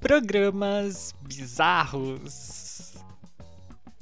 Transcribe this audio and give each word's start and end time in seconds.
Programas 0.00 1.14
bizarros. 1.20 2.94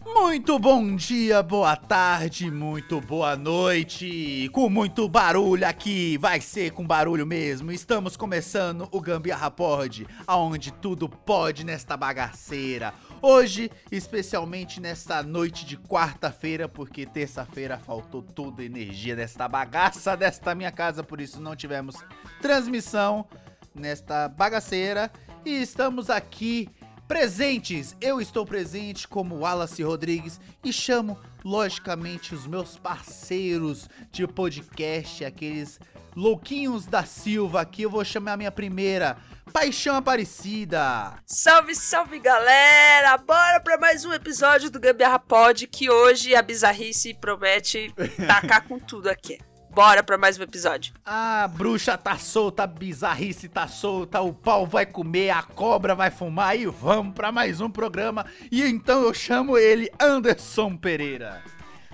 Muito 0.06 0.56
bom 0.58 0.94
dia, 0.94 1.42
boa 1.42 1.76
tarde, 1.76 2.50
muito 2.50 3.00
boa 3.00 3.36
noite. 3.36 4.48
Com 4.52 4.70
muito 4.70 5.08
barulho 5.08 5.66
aqui, 5.66 6.16
vai 6.16 6.40
ser 6.40 6.70
com 6.70 6.86
barulho 6.86 7.26
mesmo. 7.26 7.72
Estamos 7.72 8.16
começando 8.16 8.88
o 8.92 9.00
Gambiarra 9.00 9.50
Pod, 9.50 10.06
aonde 10.24 10.72
tudo 10.72 11.08
pode 11.08 11.64
nesta 11.64 11.96
bagaceira. 11.96 12.94
Hoje, 13.20 13.68
especialmente 13.90 14.80
nesta 14.80 15.20
noite 15.22 15.66
de 15.66 15.76
quarta-feira, 15.76 16.68
porque 16.68 17.04
terça-feira 17.04 17.76
faltou 17.76 18.22
toda 18.22 18.62
a 18.62 18.64
energia 18.64 19.16
desta 19.16 19.48
bagaça 19.48 20.16
desta 20.16 20.54
minha 20.54 20.70
casa, 20.70 21.02
por 21.02 21.20
isso 21.20 21.40
não 21.40 21.56
tivemos 21.56 21.96
transmissão 22.40 23.26
nesta 23.74 24.28
bagaceira. 24.28 25.10
E 25.44 25.62
estamos 25.62 26.10
aqui 26.10 26.68
presentes. 27.06 27.96
Eu 28.00 28.20
estou 28.20 28.44
presente 28.44 29.08
como 29.08 29.38
Wallace 29.38 29.82
Rodrigues 29.82 30.40
e 30.62 30.72
chamo, 30.72 31.18
logicamente, 31.44 32.34
os 32.34 32.46
meus 32.46 32.76
parceiros 32.76 33.88
de 34.12 34.26
podcast, 34.26 35.24
aqueles 35.24 35.80
louquinhos 36.14 36.86
da 36.86 37.04
Silva 37.04 37.62
aqui. 37.62 37.82
Eu 37.82 37.90
vou 37.90 38.04
chamar 38.04 38.32
a 38.32 38.36
minha 38.36 38.52
primeira, 38.52 39.16
Paixão 39.52 39.96
Aparecida. 39.96 41.14
Salve, 41.24 41.74
salve 41.74 42.18
galera! 42.18 43.16
Bora 43.16 43.60
pra 43.60 43.78
mais 43.78 44.04
um 44.04 44.12
episódio 44.12 44.70
do 44.70 44.78
Gambiarra 44.78 45.18
Pod 45.18 45.66
que 45.66 45.88
hoje 45.88 46.34
a 46.34 46.42
bizarrice 46.42 47.14
promete 47.14 47.94
tacar 48.26 48.68
com 48.68 48.78
tudo 48.78 49.08
aqui. 49.08 49.38
Bora 49.78 50.02
pra 50.02 50.18
mais 50.18 50.36
um 50.36 50.42
episódio. 50.42 50.92
A 51.06 51.46
bruxa 51.46 51.96
tá 51.96 52.18
solta, 52.18 52.64
a 52.64 52.66
bizarrice 52.66 53.48
tá 53.48 53.68
solta, 53.68 54.20
o 54.20 54.32
pau 54.32 54.66
vai 54.66 54.84
comer, 54.84 55.30
a 55.30 55.40
cobra 55.40 55.94
vai 55.94 56.10
fumar 56.10 56.58
e 56.58 56.66
vamos 56.66 57.14
pra 57.14 57.30
mais 57.30 57.60
um 57.60 57.70
programa. 57.70 58.26
E 58.50 58.60
então 58.60 59.04
eu 59.04 59.14
chamo 59.14 59.56
ele 59.56 59.88
Anderson 60.00 60.76
Pereira. 60.76 61.44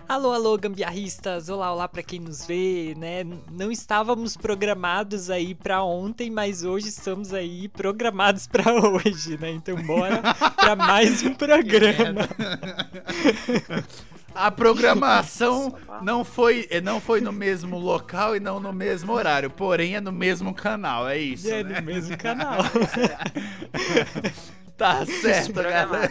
Alô, 0.08 0.32
alô, 0.32 0.56
gambiarristas! 0.56 1.50
Olá, 1.50 1.74
olá 1.74 1.86
pra 1.86 2.02
quem 2.02 2.20
nos 2.20 2.46
vê, 2.46 2.94
né? 2.96 3.22
Não 3.52 3.70
estávamos 3.70 4.34
programados 4.34 5.28
aí 5.28 5.54
pra 5.54 5.82
ontem, 5.82 6.30
mas 6.30 6.64
hoje 6.64 6.88
estamos 6.88 7.34
aí 7.34 7.68
programados 7.68 8.46
pra 8.46 8.64
hoje, 8.72 9.36
né? 9.38 9.50
Então 9.50 9.76
bora 9.82 10.22
pra 10.56 10.74
mais 10.74 11.22
um 11.22 11.34
programa. 11.34 12.22
A 14.34 14.50
programação 14.50 15.74
não 16.02 16.24
foi, 16.24 16.68
não 16.82 17.00
foi 17.00 17.20
no 17.20 17.32
mesmo 17.32 17.78
local 17.78 18.36
e 18.36 18.40
não 18.40 18.58
no 18.58 18.72
mesmo 18.72 19.12
horário, 19.12 19.48
porém 19.50 19.96
é 19.96 20.00
no 20.00 20.12
mesmo 20.12 20.52
canal, 20.52 21.08
é 21.08 21.18
isso. 21.18 21.48
É 21.48 21.62
né? 21.62 21.80
no 21.80 21.86
mesmo 21.86 22.16
canal. 22.16 22.58
Tá 24.76 25.06
certo, 25.06 25.52
galera. 25.52 26.10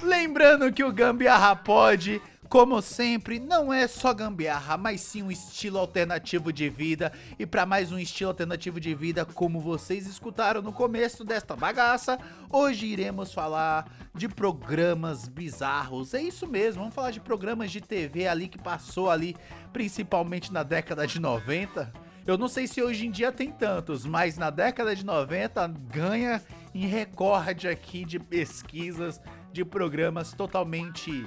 Lembrando 0.00 0.72
que 0.72 0.84
o 0.84 0.92
Gambiarra 0.92 1.56
Pod, 1.56 2.22
como 2.50 2.82
sempre, 2.82 3.38
não 3.38 3.72
é 3.72 3.86
só 3.86 4.12
gambiarra, 4.12 4.76
mas 4.76 5.00
sim 5.02 5.22
um 5.22 5.30
estilo 5.30 5.78
alternativo 5.78 6.52
de 6.52 6.68
vida. 6.68 7.12
E 7.38 7.46
para 7.46 7.64
mais 7.64 7.92
um 7.92 7.98
estilo 7.98 8.30
alternativo 8.30 8.80
de 8.80 8.92
vida, 8.92 9.24
como 9.24 9.60
vocês 9.60 10.04
escutaram 10.08 10.60
no 10.60 10.72
começo 10.72 11.24
desta 11.24 11.54
bagaça, 11.54 12.18
hoje 12.52 12.86
iremos 12.86 13.32
falar 13.32 13.88
de 14.12 14.28
programas 14.28 15.28
bizarros. 15.28 16.12
É 16.12 16.20
isso 16.20 16.44
mesmo, 16.44 16.80
vamos 16.80 16.94
falar 16.94 17.12
de 17.12 17.20
programas 17.20 17.70
de 17.70 17.80
TV 17.80 18.26
ali 18.26 18.48
que 18.48 18.58
passou 18.58 19.08
ali, 19.08 19.36
principalmente 19.72 20.52
na 20.52 20.64
década 20.64 21.06
de 21.06 21.20
90. 21.20 21.92
Eu 22.26 22.36
não 22.36 22.48
sei 22.48 22.66
se 22.66 22.82
hoje 22.82 23.06
em 23.06 23.12
dia 23.12 23.30
tem 23.30 23.52
tantos, 23.52 24.04
mas 24.04 24.36
na 24.36 24.50
década 24.50 24.96
de 24.96 25.06
90 25.06 25.68
ganha 25.88 26.42
em 26.74 26.84
recorde 26.84 27.68
aqui 27.68 28.04
de 28.04 28.18
pesquisas 28.18 29.20
de 29.52 29.64
programas 29.64 30.32
totalmente. 30.32 31.24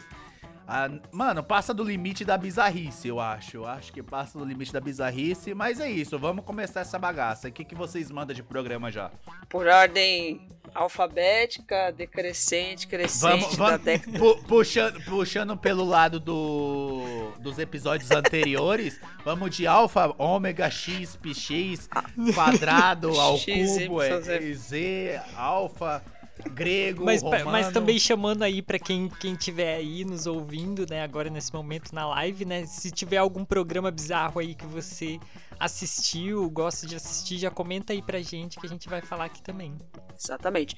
Ah, 0.67 0.89
mano, 1.11 1.43
passa 1.43 1.73
do 1.73 1.83
limite 1.83 2.23
da 2.23 2.37
bizarrice, 2.37 3.07
eu 3.07 3.19
acho. 3.19 3.57
Eu 3.57 3.65
acho 3.67 3.91
que 3.91 4.01
passa 4.01 4.37
do 4.39 4.45
limite 4.45 4.71
da 4.71 4.79
bizarrice, 4.79 5.53
mas 5.53 5.79
é 5.79 5.89
isso, 5.89 6.17
vamos 6.17 6.45
começar 6.45 6.81
essa 6.81 6.97
bagaça. 6.97 7.47
O 7.47 7.51
que, 7.51 7.63
que 7.65 7.75
vocês 7.75 8.09
mandam 8.09 8.35
de 8.35 8.41
programa 8.43 8.91
já? 8.91 9.11
Por 9.49 9.67
ordem 9.67 10.47
alfabética, 10.73 11.91
decrescente, 11.91 12.87
crescente 12.87 13.57
da 13.57 13.77
década. 13.77 14.17
pu- 14.17 14.43
puxando, 14.45 15.01
puxando 15.03 15.57
pelo 15.57 15.83
lado 15.83 16.19
do, 16.19 17.31
dos 17.39 17.59
episódios 17.59 18.09
anteriores, 18.11 18.99
vamos 19.25 19.55
de 19.55 19.67
alfa, 19.67 20.13
ômega, 20.17 20.69
x, 20.69 21.15
px, 21.15 21.89
quadrado, 22.33 23.09
ao 23.19 23.37
X, 23.37 23.83
cubo, 23.83 24.03
Y, 24.03 24.29
é, 24.29 24.53
z, 24.53 25.21
alfa, 25.35 26.03
grego, 26.51 27.03
Mas, 27.05 27.21
romano. 27.21 27.45
mas 27.51 27.69
também 27.71 27.97
chamando 27.99 28.43
aí 28.43 28.61
pra 28.61 28.77
quem, 28.79 29.09
quem 29.09 29.35
tiver 29.35 29.75
aí 29.75 30.03
nos 30.05 30.25
ouvindo, 30.27 30.85
né, 30.89 31.01
agora 31.03 31.29
nesse 31.29 31.53
momento 31.53 31.93
na 31.93 32.07
live, 32.07 32.45
né, 32.45 32.65
se 32.65 32.91
tiver 32.91 33.17
algum 33.17 33.43
programa 33.45 33.89
bizarro 33.91 34.39
aí 34.39 34.53
que 34.55 34.65
você 34.65 35.19
assistiu, 35.59 36.49
gosta 36.49 36.85
de 36.87 36.95
assistir, 36.95 37.37
já 37.37 37.49
comenta 37.51 37.93
aí 37.93 38.01
pra 38.01 38.21
gente 38.21 38.59
que 38.59 38.65
a 38.65 38.69
gente 38.69 38.89
vai 38.89 39.01
falar 39.01 39.25
aqui 39.25 39.41
também. 39.41 39.75
Exatamente. 40.17 40.75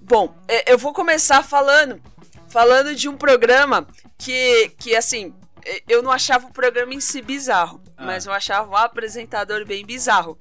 Bom, 0.00 0.34
é, 0.48 0.72
eu 0.72 0.78
vou 0.78 0.92
começar 0.92 1.42
falando 1.42 2.00
falando 2.48 2.94
de 2.94 3.08
um 3.08 3.16
programa 3.16 3.86
que, 4.18 4.68
que 4.78 4.94
assim, 4.94 5.34
é, 5.64 5.82
eu 5.88 6.02
não 6.02 6.10
achava 6.10 6.46
o 6.46 6.52
programa 6.52 6.94
em 6.94 7.00
si 7.00 7.20
bizarro, 7.22 7.80
Ah. 7.96 8.04
mas 8.06 8.26
eu 8.26 8.32
achava 8.32 8.70
o 8.70 8.76
apresentador 8.76 9.64
bem 9.66 9.84
bizarro. 9.84 10.38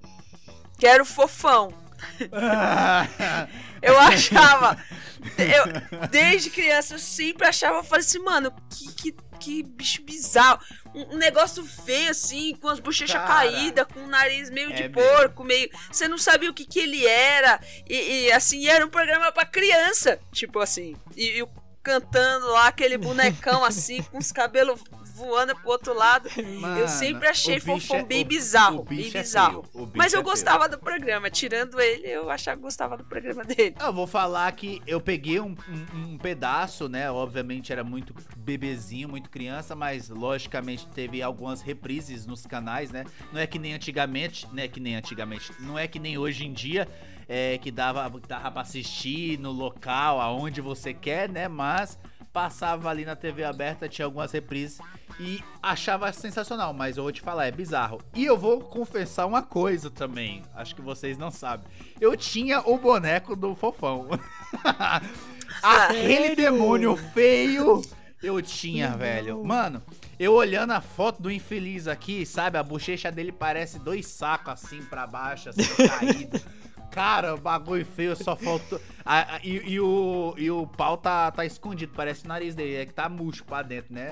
Que 0.77 0.85
era 0.87 1.01
o 1.01 1.05
Fofão. 1.05 1.71
Eu 3.83 3.99
achava. 3.99 4.77
eu, 5.37 6.07
desde 6.09 6.49
criança 6.49 6.95
eu 6.95 6.99
sempre 6.99 7.47
achava, 7.47 7.77
eu 7.77 7.83
falei 7.83 8.05
assim, 8.05 8.19
mano, 8.19 8.53
que, 8.69 8.93
que, 8.93 9.15
que 9.39 9.63
bicho 9.63 10.01
bizarro. 10.03 10.59
Um, 10.95 11.15
um 11.15 11.17
negócio 11.17 11.63
feio 11.65 12.09
assim, 12.09 12.55
com 12.55 12.69
as 12.69 12.79
bochechas 12.79 13.21
caídas, 13.21 13.85
com 13.93 14.01
o 14.01 14.07
nariz 14.07 14.49
meio 14.49 14.71
É 14.71 14.73
de 14.73 14.89
porco, 14.89 15.43
meio. 15.43 15.69
Você 15.91 16.07
não 16.07 16.17
sabia 16.17 16.49
o 16.49 16.53
que, 16.53 16.65
que 16.65 16.79
ele 16.79 17.05
era. 17.05 17.59
E, 17.87 18.25
e, 18.25 18.31
assim, 18.31 18.67
era 18.67 18.85
um 18.85 18.89
programa 18.89 19.31
pra 19.31 19.45
criança. 19.45 20.19
Tipo 20.31 20.59
assim. 20.59 20.95
E, 21.15 21.41
e 21.41 21.47
cantando 21.83 22.47
lá, 22.47 22.67
aquele 22.67 22.97
bonecão 22.97 23.63
assim, 23.65 24.01
com 24.03 24.17
os 24.17 24.31
cabelos 24.31 24.79
voando 25.13 25.55
pro 25.55 25.69
outro 25.69 25.93
lado. 25.93 26.27
Mano, 26.59 26.79
eu 26.79 26.87
sempre 26.87 27.27
achei 27.27 27.59
Fofão 27.59 27.97
é- 27.97 28.03
bem 28.03 28.25
bizarro, 28.25 28.79
o 28.79 28.83
bem 28.83 29.07
é 29.07 29.21
bizarro. 29.21 29.61
bicho 29.61 29.91
Mas 29.95 30.13
eu 30.13 30.19
é 30.21 30.23
gostava 30.23 30.67
do 30.67 30.77
programa, 30.79 31.29
tirando 31.29 31.79
ele, 31.79 32.07
eu 32.07 32.29
achava 32.29 32.57
que 32.57 32.63
gostava 32.63 32.97
do 32.97 33.03
programa 33.03 33.43
dele. 33.43 33.75
Eu 33.79 33.93
vou 33.93 34.07
falar 34.07 34.51
que 34.53 34.81
eu 34.87 34.99
peguei 34.99 35.39
um, 35.39 35.55
um- 35.69 36.13
um 36.13 36.17
pedaço, 36.17 36.89
né? 36.89 37.09
Obviamente 37.11 37.71
era 37.71 37.83
muito 37.83 38.13
bebezinho, 38.37 39.07
muito 39.07 39.29
criança, 39.29 39.75
mas 39.75 40.09
logicamente 40.09 40.87
teve 40.87 41.21
algumas 41.21 41.61
reprises 41.61 42.25
nos 42.25 42.45
canais, 42.45 42.91
né? 42.91 43.05
Não 43.31 43.39
é 43.39 43.47
que 43.47 43.59
nem 43.59 43.73
antigamente, 43.73 44.47
né? 44.51 44.67
Que 44.67 44.79
nem 44.79 44.95
antigamente. 44.95 45.51
Não 45.59 45.77
é 45.77 45.87
que 45.87 45.99
nem 45.99 46.17
hoje 46.17 46.45
em 46.45 46.51
dia, 46.53 46.87
é, 47.27 47.57
que 47.57 47.71
dava, 47.71 48.09
dava 48.27 48.51
pra 48.51 48.61
assistir 48.61 49.37
no 49.39 49.51
local, 49.51 50.19
aonde 50.19 50.59
você 50.61 50.93
quer, 50.93 51.29
né? 51.29 51.47
Mas 51.47 51.97
passava 52.33 52.89
ali 52.89 53.05
na 53.05 53.15
TV 53.15 53.43
aberta, 53.43 53.87
tinha 53.87 54.05
algumas 54.05 54.31
reprises 54.31 54.79
e 55.19 55.41
achava 55.61 56.11
sensacional, 56.11 56.73
mas 56.73 56.97
eu 56.97 57.03
vou 57.03 57.11
te 57.11 57.21
falar, 57.21 57.45
é 57.45 57.51
bizarro. 57.51 58.01
E 58.15 58.25
eu 58.25 58.35
vou 58.35 58.59
confessar 58.59 59.27
uma 59.27 59.43
coisa 59.43 59.91
também, 59.91 60.41
acho 60.55 60.75
que 60.75 60.81
vocês 60.81 61.17
não 61.17 61.29
sabem. 61.29 61.67
Eu 62.01 62.17
tinha 62.17 62.61
o 62.61 62.77
boneco 62.77 63.35
do 63.35 63.55
fofão. 63.55 64.09
Aquele 65.61 66.35
demônio 66.35 66.95
feio 66.95 67.81
eu 68.21 68.41
tinha, 68.41 68.89
velho. 68.97 69.43
Mano, 69.43 69.83
eu 70.17 70.33
olhando 70.33 70.71
a 70.71 70.81
foto 70.81 71.21
do 71.21 71.29
infeliz 71.29 71.87
aqui, 71.87 72.25
sabe? 72.25 72.57
A 72.57 72.63
bochecha 72.63 73.11
dele 73.11 73.31
parece 73.31 73.77
dois 73.77 74.07
sacos 74.07 74.53
assim 74.53 74.81
pra 74.83 75.05
baixo, 75.05 75.49
assim, 75.49 75.63
caído. 75.87 76.41
Cara, 76.93 77.35
bagulho 77.35 77.85
feio, 77.85 78.15
só 78.15 78.35
faltou. 78.35 78.79
Ah, 79.05 79.39
e, 79.43 79.73
e 79.73 79.79
o, 79.79 80.33
e 80.37 80.49
o 80.49 80.65
pau 80.65 80.95
tá, 80.95 81.29
tá 81.31 81.43
escondido, 81.43 81.91
parece 81.93 82.23
o 82.23 82.27
nariz 82.27 82.55
dele, 82.55 82.75
é 82.75 82.85
que 82.85 82.93
tá 82.93 83.09
murcho 83.09 83.43
pra 83.43 83.61
dentro, 83.61 83.93
né? 83.93 84.11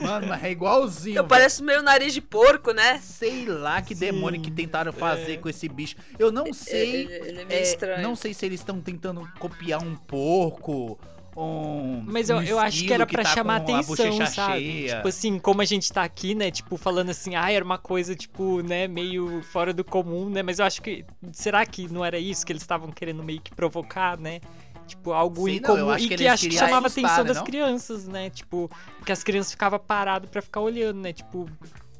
Mano, 0.00 0.28
mas 0.28 0.44
é 0.44 0.50
igualzinho. 0.50 1.14
Então 1.14 1.26
parece 1.26 1.62
meio 1.62 1.82
nariz 1.82 2.14
de 2.14 2.20
porco, 2.20 2.72
né? 2.72 2.98
Sei 2.98 3.46
lá 3.46 3.82
que 3.82 3.94
Sim, 3.94 4.00
demônio 4.00 4.40
que 4.40 4.50
tentaram 4.50 4.92
fazer 4.92 5.38
com 5.38 5.48
esse 5.48 5.68
bicho. 5.68 5.96
Eu 6.18 6.30
não 6.30 6.52
sei. 6.52 7.06
Ele, 7.06 7.12
ele 7.14 7.40
é 7.40 7.44
meio 7.46 7.58
é, 7.58 7.62
estranho. 7.62 8.02
Não 8.02 8.14
sei 8.14 8.34
se 8.34 8.46
eles 8.46 8.60
estão 8.60 8.80
tentando 8.80 9.26
copiar 9.38 9.82
um 9.82 9.96
porco. 9.96 10.98
Um, 11.40 12.02
Mas 12.04 12.28
eu, 12.28 12.38
um 12.38 12.42
eu 12.42 12.58
acho 12.58 12.84
que 12.84 12.92
era 12.92 13.06
pra 13.06 13.22
tá 13.22 13.28
chamar 13.30 13.56
atenção, 13.58 14.26
sabe? 14.26 14.60
cheia. 14.60 14.96
Tipo 14.96 15.06
assim, 15.06 15.38
como 15.38 15.62
a 15.62 15.64
gente 15.64 15.92
tá 15.92 16.02
aqui, 16.02 16.34
né? 16.34 16.50
Tipo, 16.50 16.76
falando 16.76 17.10
assim, 17.10 17.36
ah, 17.36 17.48
era 17.48 17.64
uma 17.64 17.78
coisa, 17.78 18.16
tipo, 18.16 18.60
né, 18.60 18.88
meio 18.88 19.40
fora 19.44 19.72
do 19.72 19.84
comum, 19.84 20.28
né? 20.28 20.42
Mas 20.42 20.58
eu 20.58 20.64
acho 20.64 20.82
que. 20.82 21.04
Será 21.30 21.64
que 21.64 21.86
não 21.92 22.04
era 22.04 22.18
isso 22.18 22.44
que 22.44 22.50
eles 22.50 22.62
estavam 22.62 22.90
querendo 22.90 23.22
meio 23.22 23.40
que 23.40 23.54
provocar, 23.54 24.18
né? 24.18 24.40
Tipo, 24.88 25.12
algo 25.12 25.44
Sim, 25.44 25.60
não, 25.60 25.74
incomum. 25.76 25.90
acho 25.90 26.06
e 26.06 26.08
que 26.08 26.16
que, 26.16 26.26
acho 26.26 26.48
que 26.48 26.56
chamava 26.56 26.86
a 26.86 26.90
atenção 26.90 27.18
né, 27.18 27.24
das 27.24 27.36
não? 27.36 27.44
crianças, 27.44 28.08
né? 28.08 28.30
Tipo, 28.30 28.68
porque 28.96 29.12
as 29.12 29.22
crianças 29.22 29.52
ficavam 29.52 29.78
paradas 29.78 30.28
pra 30.28 30.42
ficar 30.42 30.60
olhando, 30.60 30.98
né? 31.00 31.12
Tipo, 31.12 31.48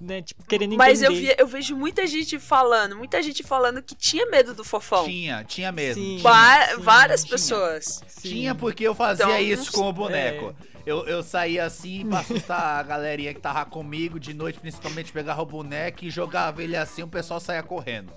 né? 0.00 0.22
Tipo, 0.22 0.44
querendo 0.44 0.74
entender. 0.74 0.76
Mas 0.90 1.02
eu, 1.02 1.12
eu 1.12 1.46
vejo 1.46 1.76
muita 1.76 2.06
gente 2.06 2.38
falando, 2.38 2.96
muita 2.96 3.22
gente 3.22 3.42
falando 3.42 3.82
que 3.82 3.94
tinha 3.94 4.26
medo 4.26 4.54
do 4.54 4.64
fofão. 4.64 5.04
Tinha, 5.04 5.44
tinha 5.44 5.72
mesmo. 5.72 6.02
Sim. 6.02 6.18
Va- 6.18 6.66
sim, 6.76 6.80
várias 6.82 7.20
tinha. 7.22 7.30
pessoas. 7.32 8.00
Sim. 8.08 8.28
Tinha 8.28 8.54
porque 8.54 8.84
eu 8.84 8.94
fazia 8.94 9.24
Então, 9.24 9.38
isso 9.40 9.72
com 9.72 9.88
o 9.88 9.92
boneco. 9.92 10.54
É. 10.74 10.78
Eu, 10.86 11.06
eu 11.06 11.22
saía 11.22 11.64
assim 11.64 12.06
pra 12.08 12.20
assustar 12.20 12.62
a 12.80 12.82
galerinha 12.82 13.34
que 13.34 13.40
tava 13.40 13.64
comigo 13.66 14.18
de 14.18 14.32
noite, 14.32 14.58
principalmente 14.58 15.12
pegava 15.12 15.42
o 15.42 15.46
boneco 15.46 16.04
e 16.04 16.10
jogava 16.10 16.62
ele 16.62 16.76
assim, 16.76 17.02
o 17.02 17.08
pessoal 17.08 17.40
saía 17.40 17.62
correndo. 17.62 18.10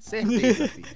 Certeza, 0.00 0.68
filho. 0.68 0.86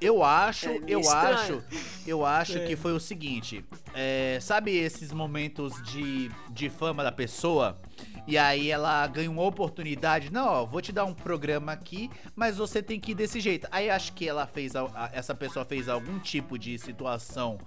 Eu 0.00 0.22
acho, 0.22 0.68
É 0.68 0.80
eu 0.86 1.00
estranho. 1.00 1.34
acho, 1.34 1.62
eu 2.06 2.26
acho 2.26 2.58
É. 2.58 2.66
que 2.66 2.76
foi 2.76 2.92
o 2.92 3.00
seguinte. 3.00 3.64
é, 3.94 4.38
sabe 4.40 4.76
esses 4.76 5.12
momentos 5.12 5.72
de, 5.82 6.30
de 6.50 6.68
fama 6.68 7.02
da 7.02 7.10
pessoa? 7.12 7.78
E 8.28 8.36
aí 8.36 8.70
ela 8.70 9.06
ganha 9.06 9.30
uma 9.30 9.42
oportunidade. 9.42 10.30
Não, 10.30 10.46
ó, 10.46 10.66
vou 10.66 10.82
te 10.82 10.92
dar 10.92 11.06
um 11.06 11.14
programa 11.14 11.72
aqui, 11.72 12.10
mas 12.36 12.58
você 12.58 12.82
tem 12.82 13.00
que 13.00 13.12
ir 13.12 13.14
desse 13.14 13.40
jeito. 13.40 13.66
Aí 13.72 13.88
acho 13.88 14.12
que 14.12 14.28
ela 14.28 14.46
fez. 14.46 14.74
Essa 15.14 15.34
pessoa 15.34 15.64
fez 15.64 15.88
algum 15.88 16.18
tipo 16.18 16.58
de 16.58 16.78
situação 16.78 17.58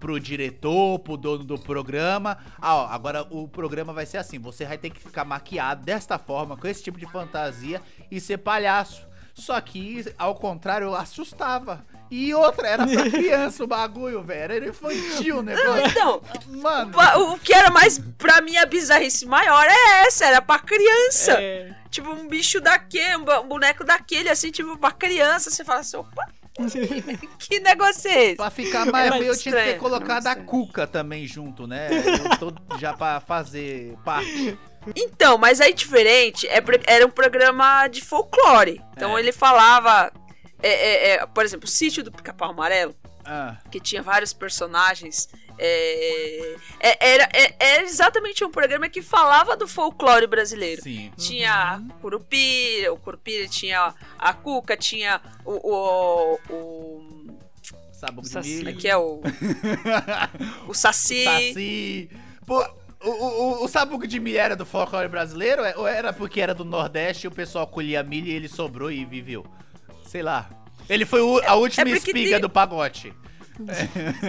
pro 0.00 0.18
diretor, 0.18 0.98
pro 0.98 1.16
dono 1.16 1.44
do 1.44 1.56
programa. 1.56 2.38
Ah, 2.60 2.74
ó, 2.74 2.86
agora 2.88 3.24
o 3.30 3.46
programa 3.46 3.92
vai 3.92 4.04
ser 4.04 4.16
assim: 4.16 4.40
você 4.40 4.64
vai 4.64 4.76
ter 4.76 4.90
que 4.90 4.98
ficar 4.98 5.24
maquiado 5.24 5.84
desta 5.84 6.18
forma, 6.18 6.56
com 6.56 6.66
esse 6.66 6.82
tipo 6.82 6.98
de 6.98 7.06
fantasia 7.06 7.80
e 8.10 8.20
ser 8.20 8.38
palhaço. 8.38 9.06
Só 9.32 9.60
que, 9.60 10.12
ao 10.18 10.34
contrário, 10.34 10.92
assustava. 10.92 11.86
E 12.10 12.34
outra, 12.34 12.66
era 12.66 12.86
pra 12.86 13.08
criança 13.10 13.62
o 13.62 13.66
bagulho, 13.68 14.22
velho. 14.22 14.52
Era 14.54 14.66
infantil 14.66 15.38
o 15.38 15.42
negócio. 15.42 15.86
Então, 15.86 16.20
Mano. 16.48 16.92
o 17.32 17.38
que 17.38 17.54
era 17.54 17.70
mais, 17.70 18.00
pra 18.18 18.40
mim, 18.40 18.56
a 18.56 18.66
bizarrice 18.66 19.24
maior 19.26 19.64
é 19.64 20.06
essa, 20.06 20.26
era 20.26 20.42
pra 20.42 20.58
criança. 20.58 21.32
É. 21.40 21.72
Tipo, 21.88 22.10
um 22.10 22.26
bicho 22.28 22.60
daquele, 22.60 23.16
um 23.16 23.24
bo- 23.24 23.42
boneco 23.44 23.84
daquele, 23.84 24.28
assim, 24.28 24.50
tipo, 24.50 24.76
pra 24.76 24.90
criança. 24.90 25.50
Você 25.50 25.64
fala 25.64 25.80
assim, 25.80 25.96
opa, 25.98 26.26
que 27.38 27.60
negócio 27.60 28.10
é 28.10 28.24
esse? 28.26 28.36
Pra 28.36 28.50
ficar 28.50 28.86
mais 28.86 29.14
eu 29.14 29.36
tinha 29.36 29.54
que 29.54 29.62
ter 29.62 29.78
colocado 29.78 30.26
a. 30.26 30.34
Cuca 30.34 30.86
também 30.86 31.26
junto, 31.26 31.66
né? 31.66 31.88
Eu 31.90 32.38
tô 32.38 32.52
já 32.78 32.92
pra 32.92 33.20
fazer 33.20 33.96
parte. 34.04 34.58
Então, 34.96 35.36
mas 35.38 35.60
aí 35.60 35.72
diferente, 35.72 36.46
é 36.48 36.62
era 36.86 37.06
um 37.06 37.10
programa 37.10 37.86
de 37.88 38.00
folclore. 38.00 38.80
Então 38.96 39.16
É. 39.16 39.20
ele 39.20 39.30
falava, 39.32 40.10
é, 40.62 40.68
é, 40.68 41.10
é, 41.14 41.26
por 41.26 41.44
exemplo, 41.44 41.66
o 41.66 41.70
sítio 41.70 42.02
do 42.04 42.10
Pica-Pau 42.12 42.50
Amarelo, 42.50 42.94
Ah, 43.24 43.56
que 43.70 43.78
tinha 43.80 44.02
vários 44.02 44.32
personagens. 44.32 45.28
é, 45.58 46.56
é, 46.80 47.12
era, 47.14 47.28
é- 47.34 47.54
era 47.58 47.82
exatamente 47.82 48.42
um 48.44 48.50
programa 48.50 48.88
que 48.88 49.02
falava 49.02 49.56
do 49.56 49.68
folclore 49.68 50.26
brasileiro. 50.26 50.82
sim. 50.82 51.12
Tinha 51.18 51.52
a 51.52 51.80
Curupira, 52.00 52.92
o 52.92 52.96
Curupira 52.96 53.46
tinha 53.48 53.94
a 54.18 54.32
Cuca, 54.32 54.76
tinha 54.76 55.20
o. 55.44 55.52
o, 55.52 56.38
o 56.50 57.26
Sabugo 57.92 58.22
de 58.22 58.28
Saci. 58.32 58.48
milho. 58.64 58.76
que 58.78 58.88
é 58.88 58.96
o. 58.96 59.20
O 60.66 60.74
Saci. 60.74 61.24
Saci. 61.24 62.10
Pô, 62.46 62.64
o, 63.02 63.10
o, 63.10 63.64
o 63.64 63.68
sabugo 63.68 64.06
de 64.06 64.18
milho 64.18 64.38
era 64.38 64.56
do 64.56 64.64
folclore 64.66 65.08
brasileiro? 65.08 65.62
Ou 65.76 65.86
era 65.86 66.12
porque 66.12 66.40
era 66.40 66.54
do 66.54 66.64
Nordeste 66.64 67.26
e 67.26 67.28
o 67.28 67.30
pessoal 67.30 67.66
colhia 67.66 68.02
milho 68.02 68.28
e 68.28 68.32
ele 68.34 68.48
sobrou 68.48 68.90
e 68.90 69.04
viveu? 69.04 69.44
Sei 70.10 70.22
lá. 70.22 70.50
Ele 70.88 71.06
foi 71.06 71.20
o- 71.20 71.40
a 71.46 71.54
última 71.54 71.88
é 71.88 71.92
espiga 71.92 72.30
tem- 72.32 72.40
do 72.40 72.50
pagote. 72.50 73.14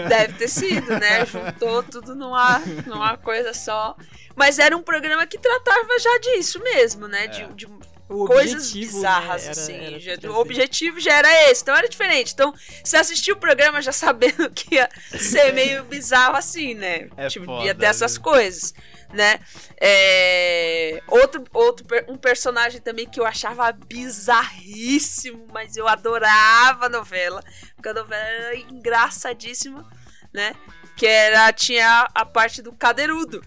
Deve 0.10 0.34
ter 0.34 0.48
sido, 0.48 0.88
né? 1.00 1.26
Juntou 1.26 1.82
tudo 1.82 2.14
numa, 2.14 2.60
numa 2.86 3.18
coisa 3.18 3.52
só. 3.54 3.96
Mas 4.36 4.60
era 4.60 4.78
um 4.78 4.84
programa 4.84 5.26
que 5.26 5.40
tratava 5.40 5.88
já 6.00 6.18
disso 6.20 6.62
mesmo, 6.62 7.08
né? 7.08 7.28
De, 7.28 7.46
de 7.54 7.68
coisas 8.08 8.68
objetivo, 8.68 8.98
bizarras, 8.98 9.42
né, 9.46 9.52
era- 9.52 9.52
assim. 9.62 9.74
era 9.86 10.00
Já- 10.22 10.30
o 10.30 10.36
objetivo 10.40 11.00
já 11.00 11.14
era 11.18 11.50
esse, 11.50 11.62
então 11.64 11.76
era 11.76 11.88
diferente. 11.90 12.34
Então, 12.34 12.54
você 12.84 12.98
assistiu 12.98 13.36
o 13.36 13.40
programa 13.40 13.82
já 13.82 13.92
sabendo 13.94 14.50
que 14.52 14.76
ia 14.76 14.88
ser 15.18 15.52
meio 15.54 15.84
bizarro 15.86 16.36
assim, 16.36 16.74
né? 16.76 17.08
É 17.18 17.28
tipo, 17.28 17.46
foda, 17.46 17.66
ia 17.66 17.74
ter 17.74 17.86
essas 17.86 18.18
né? 18.18 18.22
coisas, 18.22 18.74
né? 19.14 19.40
É, 19.80 21.02
Outro, 21.08 21.44
outro 21.54 21.86
um 22.08 22.18
personagem 22.18 22.80
também 22.80 23.08
que 23.08 23.20
eu 23.20 23.26
achava 23.26 23.72
bizarríssimo, 23.72 25.46
mas 25.52 25.76
eu 25.76 25.88
adorava 25.88 26.86
a 26.86 26.90
novela, 26.90 27.44
porque 27.76 27.90
a 27.90 27.94
novela 27.94 28.24
era 28.24 28.56
engraçadíssima, 28.56 29.88
né? 30.34 30.54
Que 30.96 31.06
era, 31.06 31.52
tinha 31.52 32.08
a 32.14 32.26
parte 32.26 32.62
do 32.62 32.72
cadeirudo. 32.72 33.44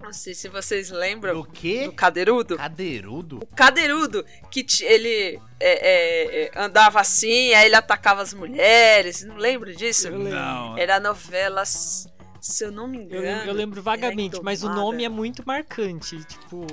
Não 0.00 0.14
sei 0.14 0.34
se 0.34 0.48
vocês 0.48 0.90
lembram 0.90 1.34
Do 1.34 1.44
quê? 1.44 1.84
do 1.84 1.92
cadeirudo. 1.92 2.56
Cadeirudo? 2.56 3.38
O 3.38 3.46
cadeirudo, 3.54 4.24
que 4.50 4.64
ele 4.82 5.38
é, 5.60 5.70
é, 5.70 6.42
é, 6.44 6.50
andava 6.56 7.00
assim, 7.00 7.52
aí 7.52 7.66
ele 7.66 7.74
atacava 7.74 8.22
as 8.22 8.32
mulheres, 8.32 9.22
não 9.24 9.36
lembro 9.36 9.76
disso? 9.76 10.10
Não. 10.10 10.78
Era 10.78 10.98
novelas, 10.98 12.08
se 12.40 12.64
eu 12.64 12.72
não 12.72 12.86
me 12.86 12.98
Eu 12.98 13.02
engano. 13.04 13.22
lembro, 13.22 13.48
eu 13.48 13.54
lembro 13.54 13.82
vagamente, 13.82 14.40
mas 14.42 14.62
o 14.62 14.68
nome 14.68 15.04
é 15.04 15.08
muito 15.08 15.42
marcante. 15.46 16.24
Tipo, 16.24 16.66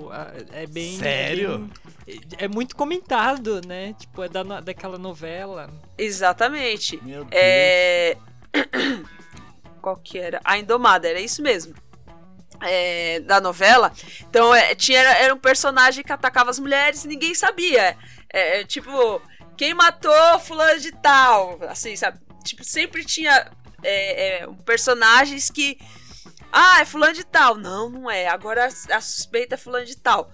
é 0.51 0.65
bem. 0.67 0.97
Sério? 0.97 1.69
bem- 2.05 2.21
é 2.37 2.47
muito 2.47 2.75
comentado, 2.75 3.61
né? 3.67 3.93
Tipo, 3.99 4.23
é 4.23 4.29
da, 4.29 4.43
daquela 4.61 4.97
novela. 4.97 5.69
Exatamente. 5.97 6.97
Meu 7.03 7.25
Deus. 7.25 7.31
É... 7.33 8.17
Qual 9.81 9.97
que 9.97 10.17
era? 10.17 10.39
A 10.43 10.57
Indomada, 10.57 11.07
era 11.07 11.19
isso 11.19 11.41
mesmo. 11.41 11.73
É, 12.61 13.19
da 13.21 13.39
novela. 13.39 13.91
Então, 14.21 14.53
é, 14.53 14.73
tinha, 14.73 14.99
era 14.99 15.33
um 15.33 15.37
personagem 15.39 16.03
que 16.03 16.11
atacava 16.11 16.49
as 16.49 16.59
mulheres 16.59 17.05
e 17.05 17.07
ninguém 17.07 17.35
sabia. 17.35 17.95
É, 18.33 18.61
é, 18.61 18.63
tipo, 18.63 19.21
quem 19.55 19.73
matou 19.73 20.39
fulano 20.39 20.79
de 20.79 20.91
tal? 20.91 21.59
Assim, 21.67 21.95
sabe? 21.95 22.19
Tipo, 22.43 22.63
sempre 22.63 23.05
tinha 23.05 23.51
é, 23.89 24.43
é, 24.43 24.47
personagens 24.65 25.49
que. 25.49 25.77
Ah, 26.51 26.81
é 26.81 26.85
fulano 26.85 27.13
de 27.13 27.23
tal. 27.25 27.55
Não, 27.55 27.89
não 27.89 28.09
é. 28.09 28.27
Agora 28.27 28.65
a, 28.91 29.01
suspeita 29.01 29.55
é 29.55 29.57
fulano 29.57 29.85
de 29.85 29.97
tal. 29.97 30.31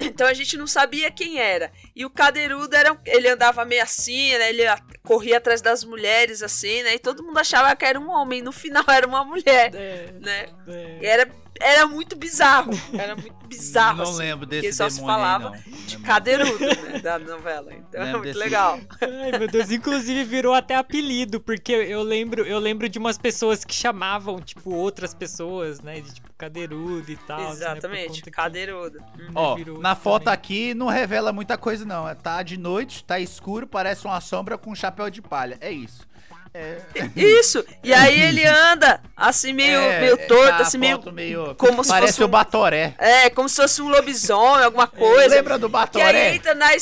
Então 0.00 0.26
a 0.28 0.32
gente 0.34 0.56
não 0.56 0.66
sabia 0.66 1.10
quem 1.10 1.40
era. 1.40 1.72
E 1.94 2.04
o 2.06 2.10
Cadeirudo 2.10 2.74
era. 2.74 2.96
Ele 3.04 3.28
andava 3.28 3.64
meio 3.64 3.82
assim, 3.82 4.36
né? 4.38 4.50
Ele 4.50 4.62
corria 5.02 5.38
atrás 5.38 5.60
das 5.60 5.82
mulheres, 5.82 6.42
assim, 6.42 6.82
né? 6.84 6.94
E 6.94 6.98
todo 6.98 7.22
mundo 7.22 7.38
achava 7.38 7.74
que 7.74 7.84
era 7.84 7.98
um 7.98 8.08
homem. 8.08 8.40
No 8.40 8.52
final 8.52 8.84
era 8.88 9.06
uma 9.06 9.24
mulher, 9.24 9.74
É, 9.74 10.12
né? 10.20 10.46
é. 10.68 10.98
E 11.02 11.06
era, 11.06 11.30
era 11.60 11.86
muito 11.86 12.16
bizarro. 12.16 12.70
Era 12.92 13.14
muito 13.16 13.46
bizarro. 13.46 13.98
Não 13.98 14.04
assim, 14.04 14.18
lembro 14.18 14.46
porque 14.46 14.60
desse 14.62 14.76
só 14.76 14.88
se 14.90 15.00
aí, 15.00 15.06
falava 15.06 15.50
não. 15.50 15.58
de. 15.86 15.98
Cadeirudo, 15.98 16.58
né? 16.66 16.98
Da 17.02 17.18
novela. 17.18 17.72
Então 17.74 18.00
é 18.00 18.04
Lembro 18.04 18.18
muito 18.20 18.26
desse- 18.34 18.38
legal. 18.38 18.78
Ai, 19.00 19.38
meu 19.38 19.48
Deus, 19.48 19.70
inclusive 19.70 20.24
virou 20.24 20.54
até 20.54 20.74
apelido, 20.76 21.40
porque 21.40 21.72
eu 21.72 22.02
lembro, 22.02 22.42
eu 22.46 22.58
lembro 22.58 22.88
de 22.88 22.98
umas 22.98 23.16
pessoas 23.18 23.64
que 23.64 23.74
chamavam, 23.74 24.38
tipo, 24.40 24.72
outras 24.74 25.14
pessoas, 25.14 25.80
né? 25.80 26.00
De 26.00 26.14
tipo 26.14 26.28
cadeirudo 26.38 27.10
e 27.10 27.16
tal. 27.16 27.38
né, 27.40 27.46
por 27.46 27.52
Exatamente, 27.54 28.22
que- 28.22 28.30
Cadeirudo. 28.30 28.98
Ó, 29.34 29.54
virou 29.56 29.80
na 29.80 29.94
foto 29.96 30.24
também. 30.24 30.34
aqui 30.34 30.74
não 30.74 30.86
revela 30.86 31.32
muita 31.32 31.58
coisa 31.58 31.84
não. 31.84 32.08
É, 32.08 32.14
Tá 32.14 32.42
de 32.42 32.56
noite, 32.56 33.04
tá 33.04 33.18
escuro, 33.18 33.66
parece 33.66 34.04
uma 34.06 34.20
sombra 34.20 34.56
com 34.58 34.70
um 34.70 34.74
chapéu 34.74 35.08
de 35.10 35.20
palha. 35.22 35.56
É 35.60 35.70
isso. 35.70 36.06
É, 36.54 36.78
Isso! 37.14 37.64
E 37.84 37.92
aí 37.92 38.20
ele 38.20 38.44
anda 38.44 39.00
assim, 39.16 39.52
meio, 39.52 39.78
é, 39.78 40.00
meio 40.00 40.16
torto, 40.26 40.48
tá 40.48 40.56
assim, 40.58 40.78
meio. 40.78 41.00
meio 41.12 41.54
como 41.56 41.84
se 41.84 41.90
parece 41.90 42.12
fosse 42.14 42.22
o 42.24 42.26
um- 42.26 42.30
Batoré. 42.30 42.94
É, 42.98 43.30
como 43.30 43.48
se 43.48 43.56
fosse 43.56 43.82
um 43.82 43.88
lobisomem, 43.88 44.64
alguma 44.64 44.86
coisa. 44.86 45.34
Lembra 45.34 45.58
do 45.58 45.66
Que 45.66 45.72
Batoré? 45.72 46.28
aí 46.28 46.36
entra 46.36 46.54
na, 46.54 46.72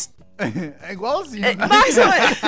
É 0.82 0.92
igualzinho. 0.92 1.44
É, 1.44 1.54
né? 1.54 1.66
mais 1.66 1.96
ou 1.98 2.06
menos. 2.06 2.38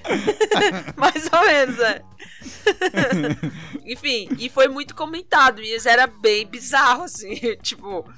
mais 0.96 1.30
ou 1.32 1.46
menos, 1.46 1.78
é. 1.78 2.02
Enfim, 3.84 4.28
e 4.38 4.48
foi 4.48 4.68
muito 4.68 4.94
comentado. 4.94 5.60
E 5.62 5.76
era 5.86 6.06
bem 6.06 6.46
bizarro, 6.46 7.04
assim. 7.04 7.34
Tipo, 7.62 8.08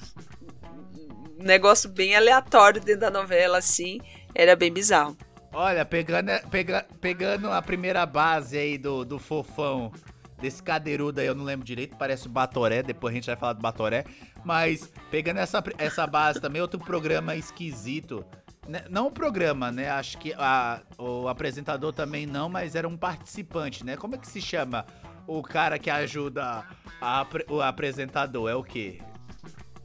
um 1.39 1.43
negócio 1.43 1.89
bem 1.91 2.15
aleatório 2.15 2.81
dentro 2.81 3.01
da 3.03 3.11
novela, 3.11 3.59
assim. 3.59 4.01
Era 4.35 4.55
bem 4.57 4.73
bizarro. 4.73 5.17
Olha, 5.53 5.85
pegando, 5.85 6.31
pega, 6.51 6.87
pegando 7.01 7.51
a 7.51 7.61
primeira 7.61 8.07
base 8.07 8.57
aí 8.57 8.79
do, 8.79 9.05
do 9.05 9.19
fofão, 9.19 9.93
desse 10.41 10.63
cadeirudo 10.63 11.21
aí, 11.21 11.27
eu 11.27 11.35
não 11.35 11.45
lembro 11.45 11.65
direito, 11.65 11.95
parece 11.97 12.27
o 12.27 12.31
Batoré, 12.31 12.83
depois 12.83 13.13
a 13.13 13.15
gente 13.17 13.27
vai 13.27 13.37
falar 13.37 13.53
do 13.53 13.61
Batoré. 13.61 14.05
Mas 14.45 14.91
pegando 15.11 15.39
essa, 15.39 15.63
essa 15.79 16.07
base 16.07 16.41
também, 16.41 16.61
outro 16.63 16.81
programa 16.81 17.37
esquisito. 17.37 18.25
né, 18.67 18.85
Não 18.89 19.09
o 19.09 19.11
programa, 19.11 19.71
né? 19.71 19.91
Acho 19.91 20.17
que 20.19 20.33
a- 20.39 20.81
o 20.99 21.29
apresentador 21.29 21.93
também 21.93 22.27
não, 22.27 22.49
mas 22.49 22.75
era 22.75 22.89
um 22.89 22.97
participante, 22.97 23.85
né? 23.85 23.97
Como 23.97 24.15
é 24.15 24.19
que 24.19 24.27
se 24.27 24.41
chama 24.41 24.87
o 25.27 25.43
cara 25.43 25.79
que 25.79 25.91
ajuda 25.91 26.65
a 27.01 27.21
apre- 27.21 27.45
o 27.49 27.61
apresentador? 27.61 28.49
É 28.51 28.55
o 28.55 28.63
quê? 28.65 28.99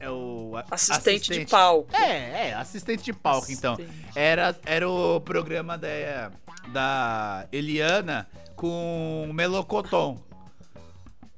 É 0.00 0.08
o 0.10 0.52
a- 0.56 0.64
Assistente, 0.70 1.32
de 1.32 1.46
palco. 1.46 1.94
É, 1.94 2.48
é, 2.48 2.54
assistente 2.54 3.02
de 3.04 3.12
palco, 3.12 3.50
então. 3.50 3.74
Assistente. 3.74 4.04
Era, 4.14 4.56
era 4.64 4.88
o 4.88 5.20
programa 5.20 5.76
da, 5.76 6.30
da 6.72 7.46
Eliana 7.50 8.28
com 8.54 9.26
o 9.28 9.32
Melocoton. 9.32 10.22